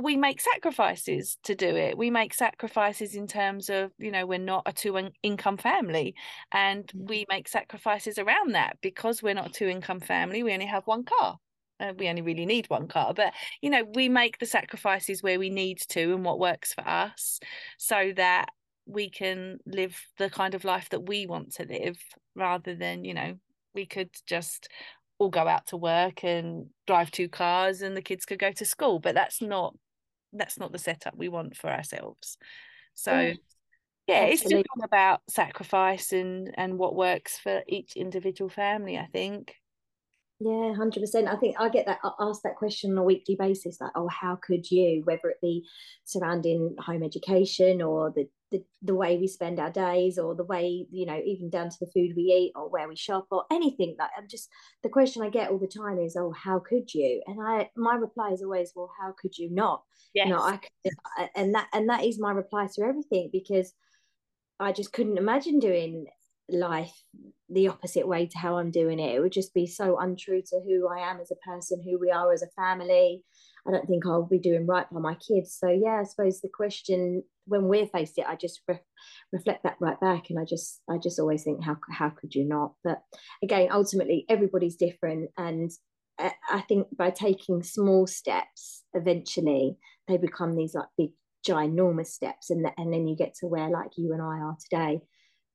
we 0.02 0.16
make 0.16 0.40
sacrifices 0.40 1.38
to 1.44 1.54
do 1.54 1.76
it. 1.76 1.96
We 1.96 2.10
make 2.10 2.34
sacrifices 2.34 3.14
in 3.14 3.26
terms 3.26 3.70
of 3.70 3.92
you 3.98 4.10
know 4.10 4.26
we're 4.26 4.38
not 4.38 4.62
a 4.66 4.72
two 4.72 5.10
income 5.22 5.56
family. 5.56 6.14
And 6.52 6.90
we 6.94 7.26
make 7.28 7.48
sacrifices 7.48 8.18
around 8.18 8.52
that. 8.52 8.78
Because 8.82 9.22
we're 9.22 9.34
not 9.34 9.48
a 9.48 9.52
two 9.52 9.68
income 9.68 10.00
family 10.00 10.42
we 10.42 10.52
only 10.52 10.66
have 10.66 10.86
one 10.86 11.04
car. 11.04 11.38
Uh, 11.80 11.92
we 11.98 12.08
only 12.08 12.22
really 12.22 12.46
need 12.46 12.68
one 12.68 12.88
car. 12.88 13.14
But 13.14 13.32
you 13.60 13.70
know 13.70 13.84
we 13.94 14.08
make 14.08 14.38
the 14.38 14.46
sacrifices 14.46 15.22
where 15.22 15.38
we 15.38 15.50
need 15.50 15.78
to 15.90 16.14
and 16.14 16.24
what 16.24 16.38
works 16.38 16.72
for 16.74 16.86
us 16.86 17.40
so 17.78 18.12
that 18.16 18.48
we 18.86 19.08
can 19.08 19.58
live 19.66 19.98
the 20.18 20.30
kind 20.30 20.54
of 20.54 20.64
life 20.64 20.90
that 20.90 21.08
we 21.08 21.26
want 21.26 21.54
to 21.54 21.64
live 21.64 21.98
rather 22.34 22.74
than 22.74 23.04
you 23.04 23.14
know 23.14 23.34
we 23.74 23.86
could 23.86 24.10
just 24.26 24.68
all 25.24 25.30
go 25.30 25.48
out 25.48 25.66
to 25.66 25.76
work 25.76 26.22
and 26.24 26.66
drive 26.86 27.10
two 27.10 27.28
cars 27.28 27.82
and 27.82 27.96
the 27.96 28.02
kids 28.02 28.24
could 28.24 28.38
go 28.38 28.52
to 28.52 28.64
school 28.64 28.98
but 28.98 29.14
that's 29.14 29.42
not 29.42 29.74
that's 30.32 30.58
not 30.58 30.72
the 30.72 30.78
setup 30.78 31.16
we 31.16 31.28
want 31.28 31.56
for 31.56 31.70
ourselves 31.70 32.36
so 32.94 33.18
yeah, 33.18 33.34
yeah 34.06 34.24
it's 34.24 34.42
just 34.42 34.54
all 34.54 34.84
about 34.84 35.20
sacrifice 35.28 36.12
and 36.12 36.52
and 36.56 36.78
what 36.78 36.94
works 36.94 37.38
for 37.38 37.62
each 37.66 37.96
individual 37.96 38.48
family 38.48 38.98
i 38.98 39.06
think 39.06 39.54
yeah, 40.40 40.74
hundred 40.74 41.00
percent. 41.00 41.28
I 41.28 41.36
think 41.36 41.56
I 41.58 41.68
get 41.68 41.86
that 41.86 42.00
asked 42.18 42.42
that 42.42 42.56
question 42.56 42.90
on 42.92 42.98
a 42.98 43.02
weekly 43.02 43.36
basis, 43.36 43.80
like, 43.80 43.92
oh, 43.94 44.08
how 44.08 44.36
could 44.36 44.68
you? 44.70 45.02
Whether 45.04 45.30
it 45.30 45.40
be 45.40 45.64
surrounding 46.04 46.74
home 46.78 47.02
education 47.02 47.80
or 47.80 48.10
the, 48.10 48.28
the 48.54 48.64
the 48.82 48.94
way 48.94 49.18
we 49.18 49.26
spend 49.26 49.58
our 49.58 49.70
days, 49.70 50.18
or 50.18 50.34
the 50.34 50.44
way 50.44 50.86
you 50.90 51.06
know, 51.06 51.20
even 51.24 51.50
down 51.50 51.68
to 51.70 51.76
the 51.80 51.90
food 51.90 52.14
we 52.16 52.22
eat 52.22 52.52
or 52.54 52.70
where 52.70 52.88
we 52.88 52.96
shop 52.96 53.26
or 53.30 53.44
anything. 53.50 53.96
Like, 53.98 54.10
I'm 54.16 54.28
just 54.28 54.48
the 54.82 54.88
question 54.88 55.22
I 55.22 55.28
get 55.28 55.50
all 55.50 55.58
the 55.58 55.66
time 55.66 55.98
is, 55.98 56.16
oh, 56.16 56.32
how 56.32 56.60
could 56.60 56.94
you? 56.94 57.22
And 57.26 57.38
I 57.44 57.70
my 57.76 57.96
reply 57.96 58.30
is 58.30 58.42
always, 58.42 58.72
well, 58.74 58.92
how 59.00 59.12
could 59.20 59.36
you 59.36 59.50
not? 59.50 59.82
Yes. 60.14 60.28
no 60.28 60.38
I 60.38 60.58
could, 60.58 60.92
and 61.34 61.54
that 61.54 61.68
and 61.72 61.88
that 61.90 62.04
is 62.04 62.20
my 62.20 62.30
reply 62.30 62.68
to 62.74 62.82
everything 62.82 63.30
because 63.32 63.72
I 64.60 64.72
just 64.72 64.92
couldn't 64.92 65.18
imagine 65.18 65.58
doing 65.58 66.06
life 66.48 66.92
the 67.48 67.68
opposite 67.68 68.06
way 68.06 68.26
to 68.26 68.38
how 68.38 68.58
I'm 68.58 68.70
doing 68.70 68.98
it. 68.98 69.14
It 69.14 69.20
would 69.20 69.32
just 69.32 69.54
be 69.54 69.66
so 69.66 69.98
untrue 69.98 70.42
to 70.42 70.60
who 70.60 70.88
I 70.88 71.10
am 71.10 71.20
as 71.20 71.30
a 71.30 71.48
person, 71.48 71.82
who 71.82 71.98
we 71.98 72.10
are 72.10 72.32
as 72.32 72.42
a 72.42 72.48
family. 72.48 73.22
I 73.66 73.70
don't 73.70 73.86
think 73.86 74.06
I'll 74.06 74.26
be 74.26 74.38
doing 74.38 74.66
right 74.66 74.86
by 74.90 75.00
my 75.00 75.14
kids. 75.14 75.56
So 75.58 75.68
yeah, 75.68 76.00
I 76.00 76.04
suppose 76.04 76.40
the 76.40 76.48
question 76.52 77.22
when 77.46 77.64
we're 77.64 77.86
faced 77.86 78.18
it, 78.18 78.26
I 78.28 78.36
just 78.36 78.60
re- 78.68 78.80
reflect 79.32 79.62
that 79.64 79.76
right 79.80 79.98
back, 80.00 80.30
and 80.30 80.38
I 80.38 80.44
just 80.44 80.80
I 80.88 80.98
just 80.98 81.18
always 81.18 81.44
think 81.44 81.64
how 81.64 81.76
how 81.90 82.10
could 82.10 82.34
you 82.34 82.44
not? 82.44 82.74
But 82.82 83.02
again, 83.42 83.68
ultimately 83.72 84.26
everybody's 84.28 84.76
different, 84.76 85.30
and 85.36 85.70
I 86.18 86.60
think 86.68 86.88
by 86.96 87.10
taking 87.10 87.62
small 87.62 88.06
steps, 88.06 88.84
eventually 88.94 89.76
they 90.06 90.16
become 90.16 90.54
these 90.54 90.74
like 90.74 90.88
big 90.96 91.10
ginormous 91.46 92.08
steps, 92.08 92.50
and 92.50 92.66
and 92.76 92.92
then 92.92 93.06
you 93.06 93.16
get 93.16 93.34
to 93.36 93.46
where 93.46 93.70
like 93.70 93.92
you 93.96 94.12
and 94.12 94.22
I 94.22 94.40
are 94.40 94.56
today. 94.60 95.00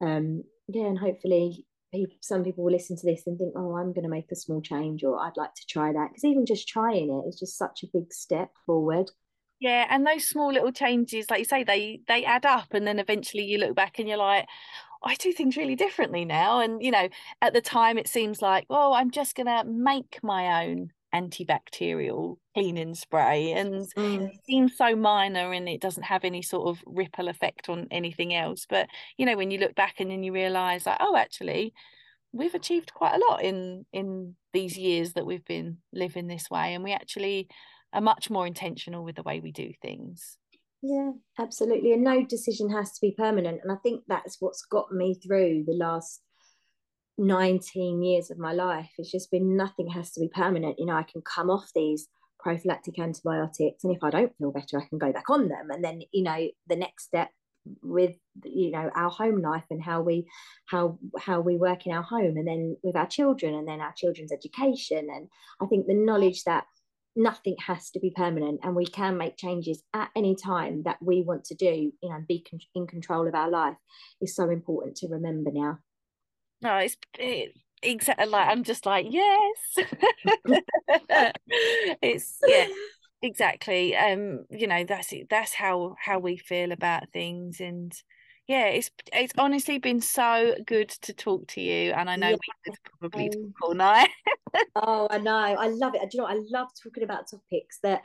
Um, 0.01 0.43
yeah, 0.67 0.85
and 0.85 0.99
hopefully 0.99 1.65
people, 1.91 2.17
some 2.21 2.43
people 2.43 2.63
will 2.63 2.71
listen 2.71 2.97
to 2.97 3.05
this 3.05 3.23
and 3.27 3.37
think, 3.37 3.53
oh, 3.55 3.75
I'm 3.75 3.93
going 3.93 4.03
to 4.03 4.09
make 4.09 4.31
a 4.31 4.35
small 4.35 4.61
change 4.61 5.03
or 5.03 5.19
I'd 5.19 5.37
like 5.37 5.53
to 5.55 5.65
try 5.67 5.91
that. 5.91 6.09
Because 6.09 6.25
even 6.25 6.45
just 6.45 6.67
trying 6.67 7.09
it 7.09 7.27
is 7.27 7.39
just 7.39 7.57
such 7.57 7.83
a 7.83 7.87
big 7.93 8.13
step 8.13 8.51
forward. 8.65 9.11
Yeah, 9.59 9.87
and 9.89 10.07
those 10.07 10.25
small 10.25 10.53
little 10.53 10.71
changes, 10.71 11.29
like 11.29 11.39
you 11.39 11.45
say, 11.45 11.65
they 11.65 11.99
they 12.07 12.23
add 12.23 12.45
up, 12.45 12.73
and 12.73 12.87
then 12.87 12.97
eventually 12.97 13.43
you 13.43 13.57
look 13.57 13.75
back 13.75 13.99
and 13.99 14.07
you're 14.07 14.17
like, 14.17 14.47
I 15.03 15.15
do 15.15 15.33
things 15.33 15.57
really 15.57 15.75
differently 15.75 16.23
now. 16.23 16.61
And 16.61 16.81
you 16.81 16.91
know, 16.91 17.09
at 17.41 17.53
the 17.53 17.61
time 17.61 17.97
it 17.97 18.07
seems 18.07 18.41
like, 18.41 18.65
oh, 18.69 18.93
I'm 18.93 19.11
just 19.11 19.35
gonna 19.35 19.65
make 19.65 20.19
my 20.23 20.63
own 20.65 20.91
antibacterial 21.13 22.37
cleaning 22.53 22.93
spray 22.93 23.51
and 23.53 23.87
mm. 23.97 24.29
it 24.29 24.39
seems 24.45 24.77
so 24.77 24.95
minor 24.95 25.51
and 25.53 25.67
it 25.67 25.81
doesn't 25.81 26.03
have 26.03 26.23
any 26.23 26.41
sort 26.41 26.67
of 26.67 26.83
ripple 26.85 27.27
effect 27.27 27.67
on 27.69 27.87
anything 27.89 28.35
else 28.35 28.65
but 28.69 28.87
you 29.17 29.25
know 29.25 29.35
when 29.35 29.49
you 29.49 29.57
look 29.57 29.73
back 29.75 29.95
and 29.99 30.11
then 30.11 30.23
you 30.23 30.31
realize 30.31 30.85
like 30.85 30.97
oh 30.99 31.15
actually 31.15 31.73
we've 32.31 32.53
achieved 32.53 32.93
quite 32.93 33.15
a 33.15 33.25
lot 33.29 33.43
in 33.43 33.85
in 33.91 34.35
these 34.53 34.77
years 34.77 35.13
that 35.13 35.25
we've 35.25 35.45
been 35.45 35.77
living 35.93 36.27
this 36.27 36.49
way 36.49 36.73
and 36.73 36.83
we 36.83 36.91
actually 36.91 37.47
are 37.91 38.01
much 38.01 38.29
more 38.29 38.45
intentional 38.45 39.03
with 39.03 39.15
the 39.15 39.23
way 39.23 39.39
we 39.39 39.51
do 39.51 39.71
things 39.81 40.37
yeah 40.83 41.11
absolutely 41.39 41.91
and 41.91 42.03
no 42.03 42.23
decision 42.23 42.69
has 42.69 42.91
to 42.91 43.01
be 43.01 43.15
permanent 43.17 43.59
and 43.63 43.71
i 43.71 43.75
think 43.81 44.03
that's 44.07 44.37
what's 44.39 44.63
got 44.65 44.91
me 44.91 45.15
through 45.15 45.63
the 45.65 45.73
last 45.73 46.21
19 47.19 48.01
years 48.01 48.31
of 48.31 48.37
my 48.39 48.53
life 48.53 48.89
it's 48.97 49.11
just 49.11 49.29
been 49.29 49.57
nothing 49.57 49.87
has 49.89 50.11
to 50.11 50.19
be 50.19 50.29
permanent. 50.29 50.79
You 50.79 50.85
know 50.85 50.95
i 50.95 51.03
can 51.03 51.21
come 51.21 51.49
off 51.49 51.69
these 51.75 52.07
prophylactic 52.39 52.97
antibiotics 52.97 53.83
and 53.83 53.95
if 53.95 54.03
i 54.03 54.09
don't 54.09 54.35
feel 54.37 54.51
better 54.51 54.79
i 54.79 54.87
can 54.87 54.97
go 54.97 55.11
back 55.11 55.29
on 55.29 55.49
them. 55.49 55.69
And 55.69 55.83
then 55.83 56.01
you 56.11 56.23
know 56.23 56.47
the 56.67 56.75
next 56.75 57.05
step 57.05 57.29
with 57.83 58.15
you 58.45 58.71
know 58.71 58.89
our 58.95 59.09
home 59.09 59.41
life 59.41 59.65
and 59.69 59.83
how 59.83 60.01
we 60.01 60.25
how 60.65 60.97
how 61.19 61.41
we 61.41 61.57
work 61.57 61.85
in 61.85 61.91
our 61.91 62.03
home 62.03 62.37
and 62.37 62.47
then 62.47 62.77
with 62.81 62.95
our 62.95 63.07
children 63.07 63.53
and 63.53 63.67
then 63.67 63.81
our 63.81 63.93
children's 63.95 64.31
education. 64.31 65.07
And 65.13 65.27
i 65.61 65.65
think 65.65 65.87
the 65.87 65.93
knowledge 65.93 66.43
that 66.45 66.65
nothing 67.15 67.55
has 67.65 67.89
to 67.91 67.99
be 67.99 68.11
permanent 68.15 68.61
and 68.63 68.75
we 68.75 68.85
can 68.85 69.17
make 69.17 69.35
changes 69.35 69.83
at 69.93 70.09
any 70.15 70.35
time 70.35 70.83
that 70.83 70.97
we 71.01 71.21
want 71.21 71.43
to 71.43 71.55
do 71.55 71.65
you 71.65 72.09
know 72.09 72.15
and 72.15 72.27
be 72.27 72.45
con- 72.49 72.59
in 72.75 72.87
control 72.87 73.27
of 73.27 73.35
our 73.35 73.49
life 73.49 73.75
is 74.21 74.35
so 74.35 74.49
important 74.49 74.95
to 74.95 75.07
remember 75.07 75.51
now 75.51 75.79
no 76.61 76.77
it's 76.77 76.97
it, 77.17 77.53
exactly 77.81 78.25
like 78.25 78.47
i'm 78.47 78.63
just 78.63 78.85
like 78.85 79.05
yes. 79.09 79.87
It's 82.01 82.39
yeah 82.45 82.67
exactly. 83.21 83.95
Um 83.95 84.45
you 84.49 84.67
know 84.67 84.83
that's 84.83 85.11
it 85.13 85.27
that's 85.29 85.53
how 85.53 85.95
how 85.99 86.19
we 86.19 86.37
feel 86.37 86.71
about 86.71 87.09
things 87.11 87.59
and 87.59 87.93
yeah 88.47 88.65
it's 88.65 88.91
it's 89.13 89.33
honestly 89.37 89.77
been 89.77 90.01
so 90.01 90.55
good 90.65 90.89
to 90.89 91.13
talk 91.13 91.47
to 91.47 91.61
you 91.61 91.91
and 91.91 92.09
i 92.09 92.15
know 92.15 92.29
yeah. 92.29 92.35
we 92.35 92.71
could 92.71 92.79
probably 92.99 93.29
talk 93.29 93.61
all 93.61 93.73
night. 93.73 94.09
Oh 94.75 95.07
i 95.11 95.19
know. 95.19 95.31
I 95.31 95.67
love 95.67 95.93
it. 95.93 96.01
Do 96.09 96.17
you 96.17 96.21
know 96.23 96.27
i 96.27 96.39
love 96.49 96.69
talking 96.83 97.03
about 97.03 97.29
topics 97.29 97.79
that 97.83 98.01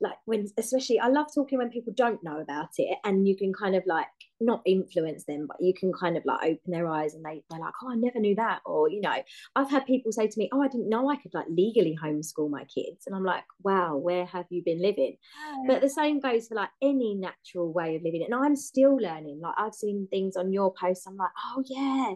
like 0.00 0.16
when 0.26 0.46
especially 0.56 1.00
I 1.00 1.08
love 1.08 1.26
talking 1.34 1.58
when 1.58 1.70
people 1.70 1.92
don't 1.96 2.22
know 2.22 2.40
about 2.40 2.70
it 2.78 2.98
and 3.04 3.26
you 3.26 3.36
can 3.36 3.52
kind 3.52 3.74
of 3.74 3.82
like 3.86 4.06
not 4.40 4.62
influence 4.66 5.24
them 5.24 5.46
but 5.46 5.56
you 5.60 5.74
can 5.74 5.92
kind 5.92 6.16
of 6.16 6.24
like 6.24 6.42
open 6.42 6.70
their 6.70 6.86
eyes 6.86 7.14
and 7.14 7.24
they, 7.24 7.42
they're 7.50 7.60
like 7.60 7.74
oh 7.82 7.90
I 7.90 7.96
never 7.96 8.20
knew 8.20 8.36
that 8.36 8.60
or 8.64 8.88
you 8.88 9.00
know 9.00 9.14
I've 9.56 9.70
had 9.70 9.86
people 9.86 10.12
say 10.12 10.26
to 10.26 10.38
me 10.38 10.48
oh 10.52 10.62
I 10.62 10.68
didn't 10.68 10.88
know 10.88 11.10
I 11.10 11.16
could 11.16 11.34
like 11.34 11.46
legally 11.48 11.98
homeschool 12.02 12.50
my 12.50 12.64
kids 12.64 13.06
and 13.06 13.14
I'm 13.14 13.24
like 13.24 13.44
wow 13.62 13.96
where 13.96 14.26
have 14.26 14.46
you 14.50 14.62
been 14.64 14.82
living 14.82 15.16
but 15.66 15.80
the 15.80 15.90
same 15.90 16.20
goes 16.20 16.48
for 16.48 16.54
like 16.54 16.70
any 16.82 17.14
natural 17.14 17.72
way 17.72 17.96
of 17.96 18.02
living 18.02 18.24
and 18.24 18.34
I'm 18.34 18.56
still 18.56 18.96
learning 18.96 19.40
like 19.42 19.54
I've 19.56 19.74
seen 19.74 20.06
things 20.10 20.36
on 20.36 20.52
your 20.52 20.72
posts 20.72 21.06
I'm 21.06 21.16
like 21.16 21.30
oh 21.46 21.62
yeah 21.66 22.14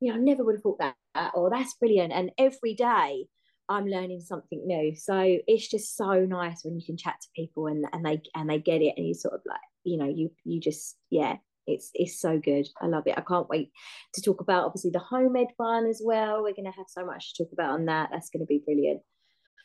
you 0.00 0.10
know 0.10 0.18
I 0.18 0.18
never 0.18 0.44
would 0.44 0.56
have 0.56 0.62
thought 0.62 0.78
that 0.78 0.94
or 1.34 1.50
that's 1.50 1.74
brilliant 1.74 2.12
and 2.12 2.30
every 2.38 2.74
day 2.74 3.26
I'm 3.68 3.86
learning 3.86 4.20
something 4.20 4.66
new. 4.66 4.94
So 4.96 5.38
it's 5.46 5.68
just 5.68 5.96
so 5.96 6.24
nice 6.26 6.64
when 6.64 6.78
you 6.78 6.84
can 6.84 6.96
chat 6.96 7.16
to 7.22 7.28
people 7.34 7.68
and, 7.68 7.86
and 7.92 8.04
they 8.04 8.20
and 8.34 8.50
they 8.50 8.58
get 8.58 8.82
it 8.82 8.94
and 8.96 9.06
you 9.06 9.14
sort 9.14 9.34
of 9.34 9.40
like, 9.46 9.60
you 9.84 9.96
know, 9.96 10.08
you 10.08 10.30
you 10.44 10.60
just 10.60 10.96
yeah, 11.10 11.36
it's 11.66 11.90
it's 11.94 12.20
so 12.20 12.38
good. 12.38 12.68
I 12.80 12.86
love 12.86 13.06
it. 13.06 13.14
I 13.16 13.22
can't 13.22 13.48
wait 13.48 13.70
to 14.14 14.22
talk 14.22 14.40
about 14.40 14.66
obviously 14.66 14.90
the 14.90 14.98
home 14.98 15.36
ed 15.36 15.48
one 15.56 15.86
as 15.86 16.02
well. 16.04 16.42
We're 16.42 16.54
gonna 16.54 16.72
have 16.72 16.86
so 16.88 17.04
much 17.04 17.34
to 17.34 17.44
talk 17.44 17.52
about 17.52 17.70
on 17.70 17.86
that. 17.86 18.10
That's 18.12 18.30
gonna 18.30 18.46
be 18.46 18.62
brilliant. 18.64 19.02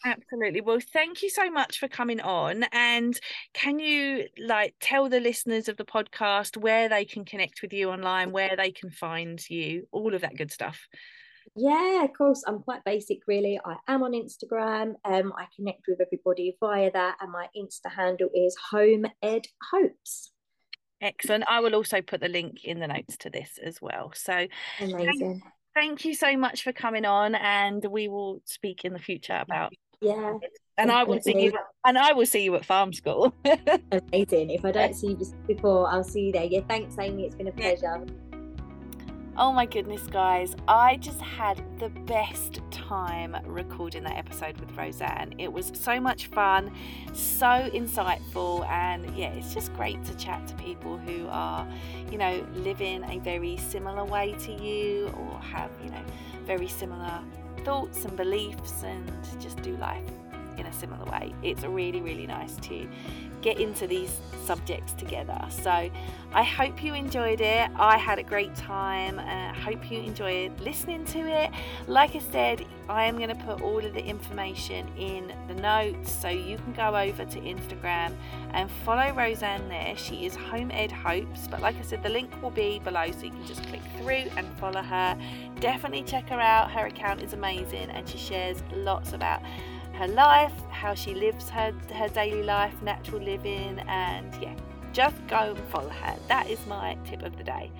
Absolutely. 0.06 0.62
Well, 0.62 0.80
thank 0.94 1.24
you 1.24 1.30
so 1.30 1.50
much 1.50 1.80
for 1.80 1.88
coming 1.88 2.22
on. 2.22 2.66
And 2.72 3.20
can 3.54 3.80
you 3.80 4.28
like 4.38 4.76
tell 4.80 5.10
the 5.10 5.20
listeners 5.20 5.68
of 5.68 5.78
the 5.78 5.86
podcast 5.86 6.58
where 6.58 6.88
they 6.88 7.04
can 7.04 7.26
connect 7.26 7.62
with 7.62 7.74
you 7.74 7.90
online, 7.90 8.32
where 8.32 8.56
they 8.56 8.72
can 8.72 8.92
find 8.92 9.44
you, 9.50 9.88
all 9.92 10.14
of 10.14 10.22
that 10.22 10.38
good 10.38 10.52
stuff? 10.52 10.80
Yeah, 11.56 12.04
of 12.04 12.14
course. 12.14 12.44
I'm 12.46 12.60
quite 12.60 12.84
basic, 12.84 13.20
really. 13.28 13.60
I 13.66 13.78
am 13.88 14.04
on 14.04 14.12
Instagram. 14.12 14.94
Um, 15.06 15.34
I 15.38 15.46
connect 15.56 15.86
with 15.88 16.00
everybody 16.02 16.56
via 16.60 16.92
that, 16.92 17.18
and 17.22 17.32
my 17.32 17.48
Insta 17.58 17.92
handle 17.96 18.30
is 18.34 18.56
Home 18.72 19.06
Ed 19.22 19.48
Hopes. 19.72 20.32
Excellent. 21.02 21.44
I 21.48 21.60
will 21.60 21.76
also 21.76 22.02
put 22.02 22.22
the 22.22 22.28
link 22.28 22.64
in 22.64 22.80
the 22.80 22.88
notes 22.88 23.18
to 23.18 23.30
this 23.30 23.60
as 23.64 23.82
well. 23.82 24.12
So 24.16 24.48
amazing. 24.80 25.42
Thank, 25.42 25.44
thank 25.76 26.06
you 26.06 26.16
so 26.16 26.36
much 26.38 26.64
for 26.64 26.74
coming 26.74 27.06
on, 27.06 27.36
and 27.36 27.84
we 27.86 28.08
will 28.08 28.42
speak 28.46 28.84
in 28.84 28.94
the 28.94 29.00
future 29.00 29.40
about 29.40 29.74
yeah. 30.02 30.38
And 30.78 30.92
I 30.92 31.04
will 31.04 31.20
see 31.20 31.42
you. 31.42 31.54
And 31.86 31.98
I 31.98 32.14
will 32.14 32.26
see 32.26 32.44
you 32.44 32.56
at 32.56 32.66
farm 32.66 32.94
school. 32.94 33.34
amazing. 33.92 34.52
If 34.52 34.64
I 34.64 34.72
don't 34.72 34.94
see 34.94 35.10
you 35.10 35.34
before, 35.48 35.90
I'll 35.90 36.04
see 36.04 36.28
you 36.28 36.32
there. 36.32 36.44
Yeah. 36.44 36.62
Thanks, 36.68 36.96
Amy. 37.00 37.26
It's 37.26 37.36
been 37.36 37.48
a 37.48 37.52
pleasure. 37.52 38.06
Yeah. 38.06 38.27
Oh 39.40 39.52
my 39.52 39.68
goodness, 39.68 40.02
guys, 40.08 40.56
I 40.68 40.96
just 40.96 41.22
had 41.22 41.62
the 41.80 41.90
best 41.90 42.60
time 42.72 43.38
recording 43.46 44.02
that 44.06 44.18
episode 44.18 44.60
with 44.60 44.76
Roseanne. 44.76 45.36
It 45.38 45.54
was 45.54 45.72
so 45.76 46.00
much 46.00 46.26
fun, 46.26 46.72
so 47.14 47.46
insightful, 47.46 48.68
and 48.68 49.16
yeah, 49.16 49.30
it's 49.34 49.54
just 49.54 49.72
great 49.76 50.04
to 50.06 50.18
chat 50.18 50.48
to 50.48 50.56
people 50.56 50.98
who 50.98 51.28
are, 51.28 51.68
you 52.12 52.18
know, 52.18 52.44
living 52.56 53.04
a 53.04 53.20
very 53.20 53.58
similar 53.58 54.04
way 54.04 54.34
to 54.40 54.54
you 54.54 55.14
or 55.16 55.40
have, 55.40 55.70
you 55.84 55.92
know, 55.92 56.04
very 56.48 56.68
similar 56.68 57.22
thoughts 57.64 58.06
and 58.06 58.18
beliefs 58.18 58.82
and 58.82 59.08
just 59.40 59.62
do 59.62 59.78
life 59.78 60.10
in 60.58 60.66
a 60.66 60.74
similar 60.74 61.06
way. 61.06 61.34
It's 61.44 61.64
really, 61.64 62.02
really 62.02 62.28
nice 62.28 62.56
to 62.58 62.88
get 63.42 63.60
into 63.60 63.88
these 63.88 64.20
subjects 64.46 64.94
together. 64.94 65.40
So 65.50 65.90
I 66.34 66.44
hope 66.44 66.84
you 66.84 66.94
enjoyed 66.94 67.42
it. 67.42 67.70
I 67.76 67.98
had 67.98 68.18
a 68.18 68.24
great 68.24 68.56
time. 68.56 69.20
I 69.20 69.50
uh, 69.50 69.54
hope 69.54 69.92
you 69.92 70.00
enjoyed 70.00 70.60
listening 70.60 71.06
to 71.06 71.20
it. 71.20 71.52
Like 71.88 72.16
I 72.16 72.20
said, 72.20 72.66
I 72.90 73.06
am 73.06 73.18
going 73.18 73.30
to 73.30 73.36
put 73.36 73.62
all 73.62 73.84
of 73.84 73.94
the 73.94 74.04
information 74.04 74.88
in 74.98 75.34
the 75.48 75.56
notes 75.56 76.12
so 76.12 76.30
you 76.30 76.58
can 76.58 76.74
go 76.74 76.96
over 76.96 77.26
to 77.26 77.40
Instagram 77.40 78.16
and 78.52 78.72
follow 78.86 79.14
Roseanne 79.14 79.68
there. 79.68 79.96
She 79.98 80.26
is 80.26 80.36
Home 80.36 80.72
Ed 80.72 80.92
Hopes, 80.92 81.48
but 81.48 81.62
like 81.62 81.78
I 81.78 81.82
said, 81.82 82.02
the 82.02 82.10
link 82.10 82.32
will 82.42 82.52
be 82.52 82.80
below 82.80 83.12
so 83.12 83.26
you 83.26 83.32
can 83.32 83.46
just 83.46 83.64
click 83.68 83.82
through 83.98 84.32
and 84.38 84.48
follow 84.58 84.82
her. 84.82 85.18
Definitely 85.60 86.04
check 86.04 86.30
her 86.30 86.40
out. 86.40 86.72
Her 86.72 86.88
account 86.88 87.22
is 87.22 87.34
amazing 87.34 87.90
and 87.90 88.08
she 88.08 88.18
shares 88.18 88.64
lots 88.74 89.14
about 89.14 89.42
her 89.98 90.08
life, 90.08 90.54
how 90.70 90.94
she 90.94 91.14
lives 91.14 91.50
her, 91.50 91.74
her 91.94 92.08
daily 92.10 92.44
life, 92.44 92.74
natural 92.82 93.22
living, 93.22 93.80
and 93.88 94.32
yeah, 94.42 94.56
just 94.94 95.16
go 95.28 95.56
and 95.56 95.70
follow 95.70 95.90
her. 95.90 96.16
That 96.28 96.50
is 96.50 96.66
my 96.68 96.98
tip 97.06 97.24
of 97.24 97.36
the 97.38 97.44
day. 97.44 97.72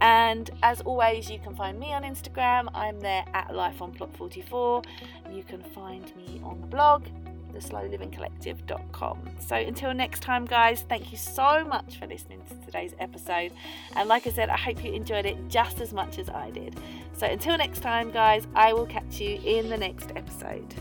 And 0.00 0.50
as 0.62 0.80
always, 0.82 1.30
you 1.30 1.38
can 1.38 1.56
find 1.56 1.78
me 1.78 1.92
on 1.92 2.02
Instagram. 2.02 2.68
I'm 2.74 3.00
there 3.00 3.24
at 3.34 3.54
Life 3.54 3.80
on 3.80 3.92
Plot 3.92 4.14
44. 4.16 4.82
You 5.32 5.42
can 5.42 5.62
find 5.62 6.14
me 6.16 6.40
on 6.44 6.60
the 6.60 6.66
blog, 6.66 7.06
theslowlivingcollective.com. 7.52 9.18
So 9.40 9.56
until 9.56 9.94
next 9.94 10.20
time, 10.20 10.44
guys, 10.44 10.84
thank 10.88 11.10
you 11.10 11.18
so 11.18 11.64
much 11.64 11.98
for 11.98 12.06
listening 12.06 12.42
to 12.48 12.66
today's 12.66 12.94
episode. 13.00 13.52
And 13.94 14.08
like 14.08 14.26
I 14.26 14.30
said, 14.30 14.50
I 14.50 14.56
hope 14.56 14.84
you 14.84 14.92
enjoyed 14.92 15.24
it 15.24 15.48
just 15.48 15.80
as 15.80 15.92
much 15.92 16.18
as 16.18 16.28
I 16.28 16.50
did. 16.50 16.78
So 17.14 17.26
until 17.26 17.56
next 17.56 17.80
time, 17.80 18.10
guys, 18.10 18.46
I 18.54 18.72
will 18.74 18.86
catch 18.86 19.18
you 19.20 19.40
in 19.44 19.70
the 19.70 19.78
next 19.78 20.12
episode. 20.14 20.74